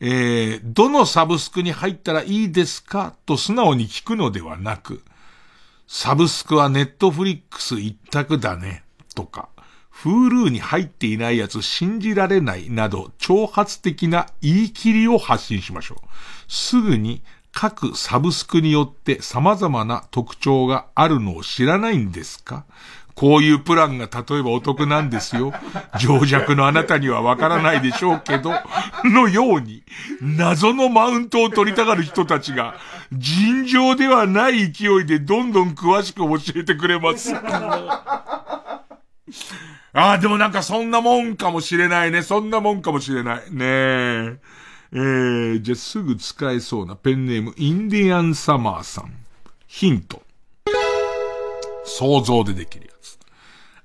[0.00, 3.14] えー、どのサブスクに入ったらいいですか？
[3.26, 5.04] と素直に聞くのではなく、
[5.86, 8.82] サブスクはネットフリックス一択だね、
[9.14, 9.50] とか、
[9.88, 16.08] フールーに入っていないやつ信じられないなど、挑発的な言い切りを発信しましょう。
[16.54, 17.22] すぐに
[17.52, 22.64] 各サブスクによって様々な特徴があるのを知らないんですか？
[23.14, 25.52] こういうプランが例えばお得なんですよ。
[26.00, 28.52] 情弱のあなたにはわからないでしょうけど、
[29.04, 29.84] のように、
[30.20, 32.74] 謎のマウントを取りたがる人たちが、
[33.12, 37.32] 尋常ではない勢いでどんどん詳しく教えてくれます。
[39.92, 42.22] ああ、でもなんかそんなもんかもしれないね。
[42.22, 43.36] そんなもんかもしれない。
[43.52, 44.38] ねえ。
[44.96, 49.12] えー、じゃあすぐ使えそうなペンネーム、インディアンサマーさん。
[49.66, 50.22] ヒント。
[51.84, 53.18] 想像でできるやつ。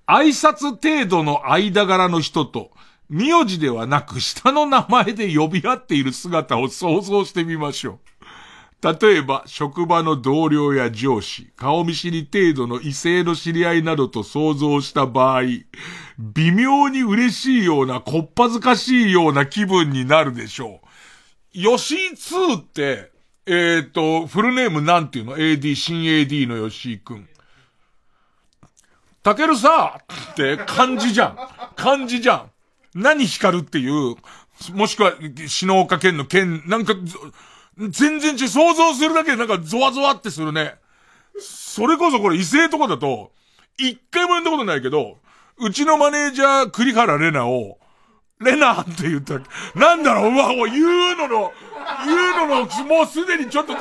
[0.06, 2.69] 挨拶程度の間柄の人と、
[3.10, 8.99] 名字ではなく下の名前で呼び合っている姿を想像してみましょう。
[9.02, 15.41] 例えば、職場の同僚や上司、顔見知り程度の異性の知り合いなどと想像した場合、
[16.19, 20.89] 微妙に嬉しいような、こっぱずかしいような気分になるでしょう。
[21.53, 23.11] 吉井2って、
[23.45, 27.27] えっ、ー、と、フルネームなんていうの ?AD、新 AD の吉井くん。
[29.23, 29.99] たけるさ
[30.31, 31.38] って漢字じゃん。
[31.76, 32.51] 漢字じゃん。
[32.93, 34.15] 何光るっていう、
[34.73, 35.13] もしくは、
[35.47, 36.93] 篠岡県の県、なんか、
[37.77, 40.76] 全然違う、想像するだけでなんかゾワゾワってするね。
[41.39, 43.31] それこそこれ異性とかだと、
[43.77, 45.17] 一回もやったことないけど、
[45.57, 47.78] うちのマネージャー栗原玲奈を、
[48.40, 49.34] レナーって言った。
[49.78, 51.52] なんだろう、うわ、言うのの、
[52.06, 53.74] 言うのの、もうすでにちょっと、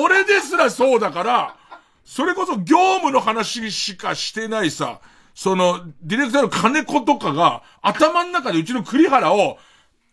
[0.00, 1.56] 俺ですらそうだから、
[2.04, 5.00] それこそ業務の話しかしてないさ、
[5.34, 9.58] その、ディレクターの金子とかが、頭の中でうちの栗原を、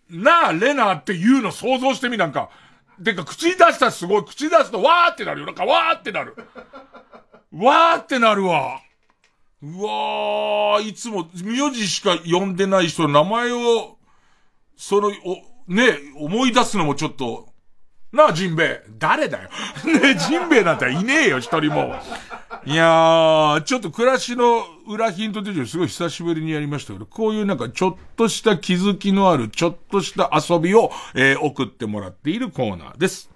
[0.10, 2.50] なあ、レナーって言うの想像してみ、なんか。
[3.00, 5.46] でか、口出したらすごい、口出すと、わーってなるよ。
[5.46, 6.36] なんか、わーってなる。
[7.54, 8.82] わーってなるわ。
[9.64, 13.98] うわー、いつも、名字しか呼んでない人の名前を、
[14.76, 17.52] その、お、ね、思い出すのもちょっと、
[18.12, 18.84] なあ、ジンベエ。
[18.98, 19.50] 誰だよ。
[19.86, 21.96] ねジンベエなんていねえよ、一人も。
[22.66, 33.30] いやー、ちょっと暮らしの裏ヒントですごい久しぶりにやりましたけど、こういうなんかちょっとした気づきのある、ちょっとした遊びを、えー、送ってもらっているコーナーです。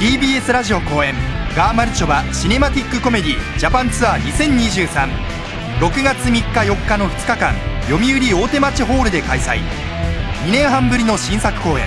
[0.00, 1.14] TBS ラジオ公演
[1.54, 4.18] ガーマルチョバシネマティックコメディジャパンツアー
[5.78, 7.52] 20236月3日4日の2日間
[7.82, 9.60] 読売大手町ホールで開催。
[10.46, 11.86] 2年半ぶりの新作公演。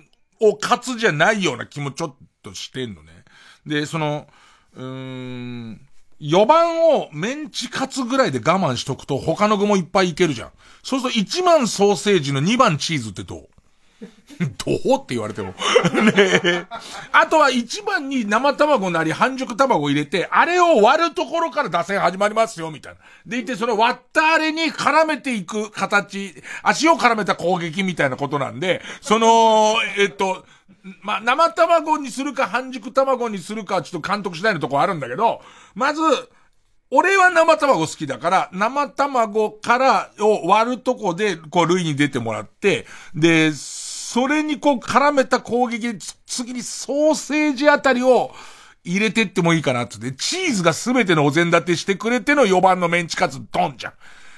[0.48, 3.24] をカツじゃないような気もちょっとしてんのね。
[3.66, 4.26] で、その、
[4.74, 5.80] うーん、
[6.20, 10.50] 4番をメンチカツぐらいで我慢しとくと他の具もいっぱいいけるじゃん。
[10.82, 13.48] そうすると1番ソーセージの2番チーズってどう？
[14.64, 15.55] どうって言われても
[16.14, 16.66] ね
[17.12, 22.98] あとは一番に生卵なり半熟卵入れて、あれを割るところから打線始まりますよ、みたいな。
[23.26, 30.44] でいて、その割ったあれに絡めていく形、足を絡めた攻撃みたいなことなんで、その、 えっと、
[31.02, 35.40] まあ、生卵にするか半熟卵にするかちょっと監督しないのとこあるんだけど、
[35.74, 36.01] まず、
[36.90, 43.52] 俺は生卵好きだから、生卵からを割るとこで、こう、類に出てもらって、で、
[44.14, 48.30] それにこう絡めた攻撃で、次にソーセージあたりを
[48.84, 49.98] 入れてってもいいかなって。
[50.12, 53.92] チーズが全てのお膳立てしてくれての4番のメンチカツドンじゃん。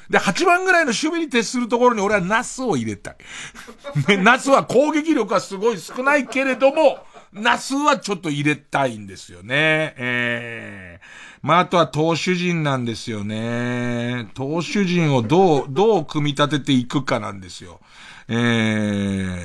[0.08, 3.16] で、8番ぐらいの守備に徹するところに俺はナスを入れたい。
[4.08, 6.98] ね、ナスは攻撃力はすごい少ないけれども、
[7.34, 9.92] ナスはちょっと入れたいんですよね。
[9.98, 14.30] ええー、まあ、あとは投手陣なんですよね。
[14.32, 17.80] 投手陣をどう、どう組み立てていくかなんですよ。
[18.28, 19.36] えー、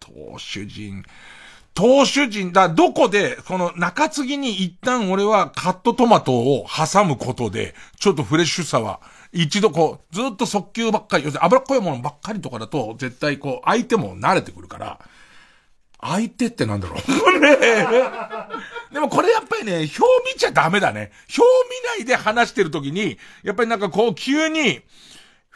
[0.00, 1.02] 投手陣。
[1.76, 9.00] 投手陣、だ、どこで、この中継ぎに一旦俺はカットトマトを挟むことで、ちょっとフレッシュさは、
[9.30, 14.98] 一度こう、ずっと速球ばっかり、要するに脂っこいものばっかりとかだと、絶対こう、相手も慣れてくるから、
[16.00, 17.56] 相手ってなんだろう ね
[18.92, 19.98] でもこれやっぱりね、表
[20.32, 21.12] 見ちゃダメだね。
[21.36, 21.42] 表
[21.98, 24.80] 見ないで話してる時に、やっぱりなんかこう急に、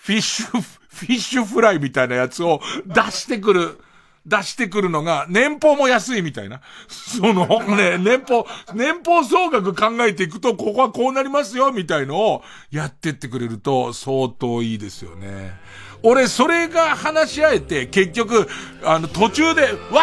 [0.02, 3.80] フィッシュ、フィッシュフライみたいなやつを出してくる。
[4.26, 6.60] 出してくるのが、年俸も安いみたいな。
[6.88, 15.58] そのね、年俸、年俸総額考えていくと、ここはこうなりますよ、みたいのをやってってくれると、相当いいですよね。
[16.02, 18.46] 俺、それが話し合えて、結局、
[18.84, 20.02] あの、途中で、わ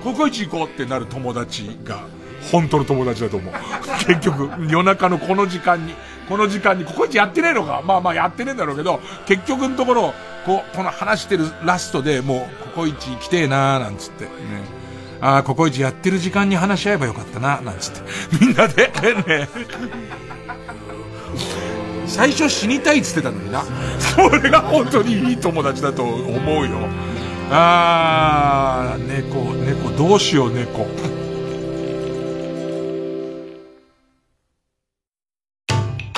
[0.00, 2.06] ーここ一行こうってなる友達が、
[2.50, 3.54] 本当の友達だと思う。
[4.04, 5.94] 結局、夜中のこの時間に。
[6.28, 14.30] この時間に、ココイチやってねえのかまあまあやってねえんだろうけど、結局のところ、こう、この話してるラストでもう、ココイチ行きてえなーなんつって、ね。
[15.20, 18.00] ああ、ココイチやってる時間に話し合えばよかったな、なんつって。
[18.44, 18.90] みんなで、
[19.26, 19.48] ね。
[22.06, 23.64] 最初死にたいっつってたのにな。
[23.98, 26.88] それが本当にいい友達だと思うよ。
[27.50, 30.86] ああ、猫、猫、どうしよう、猫。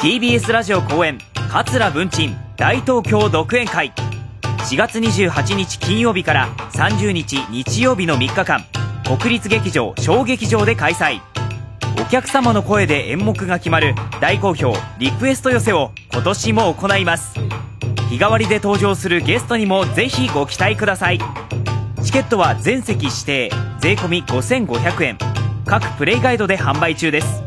[0.04, 1.16] TBS ラジオ公演
[1.50, 3.90] 桂文鎮大東京独演会。
[4.68, 8.66] 4月28日金曜日から30日日曜日の3日間
[9.18, 11.22] 国立劇場小劇場で開催。
[11.98, 17.38] お客様の声で演目が決まる大好評リクエスト寄せを今年も行います。
[18.10, 21.18] 日替わりで登場するゲストにもぜひご期待ください。
[22.04, 25.18] チケットは全席指定税込5500円。
[25.64, 27.42] 各プレイガイドで販売中です。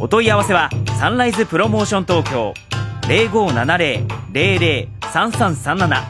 [0.00, 0.68] お問い合わせは
[0.98, 2.54] サンライズプロモーション東京。
[3.02, 6.02] 0570-003337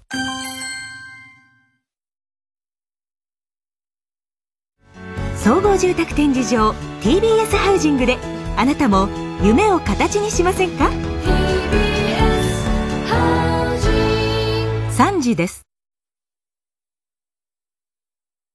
[5.36, 6.72] 総合住宅展示場
[7.02, 8.18] TBS ハウジングで
[8.56, 9.08] あなたも
[9.40, 10.90] 夢を形にしませんか
[14.96, 15.67] ？3時です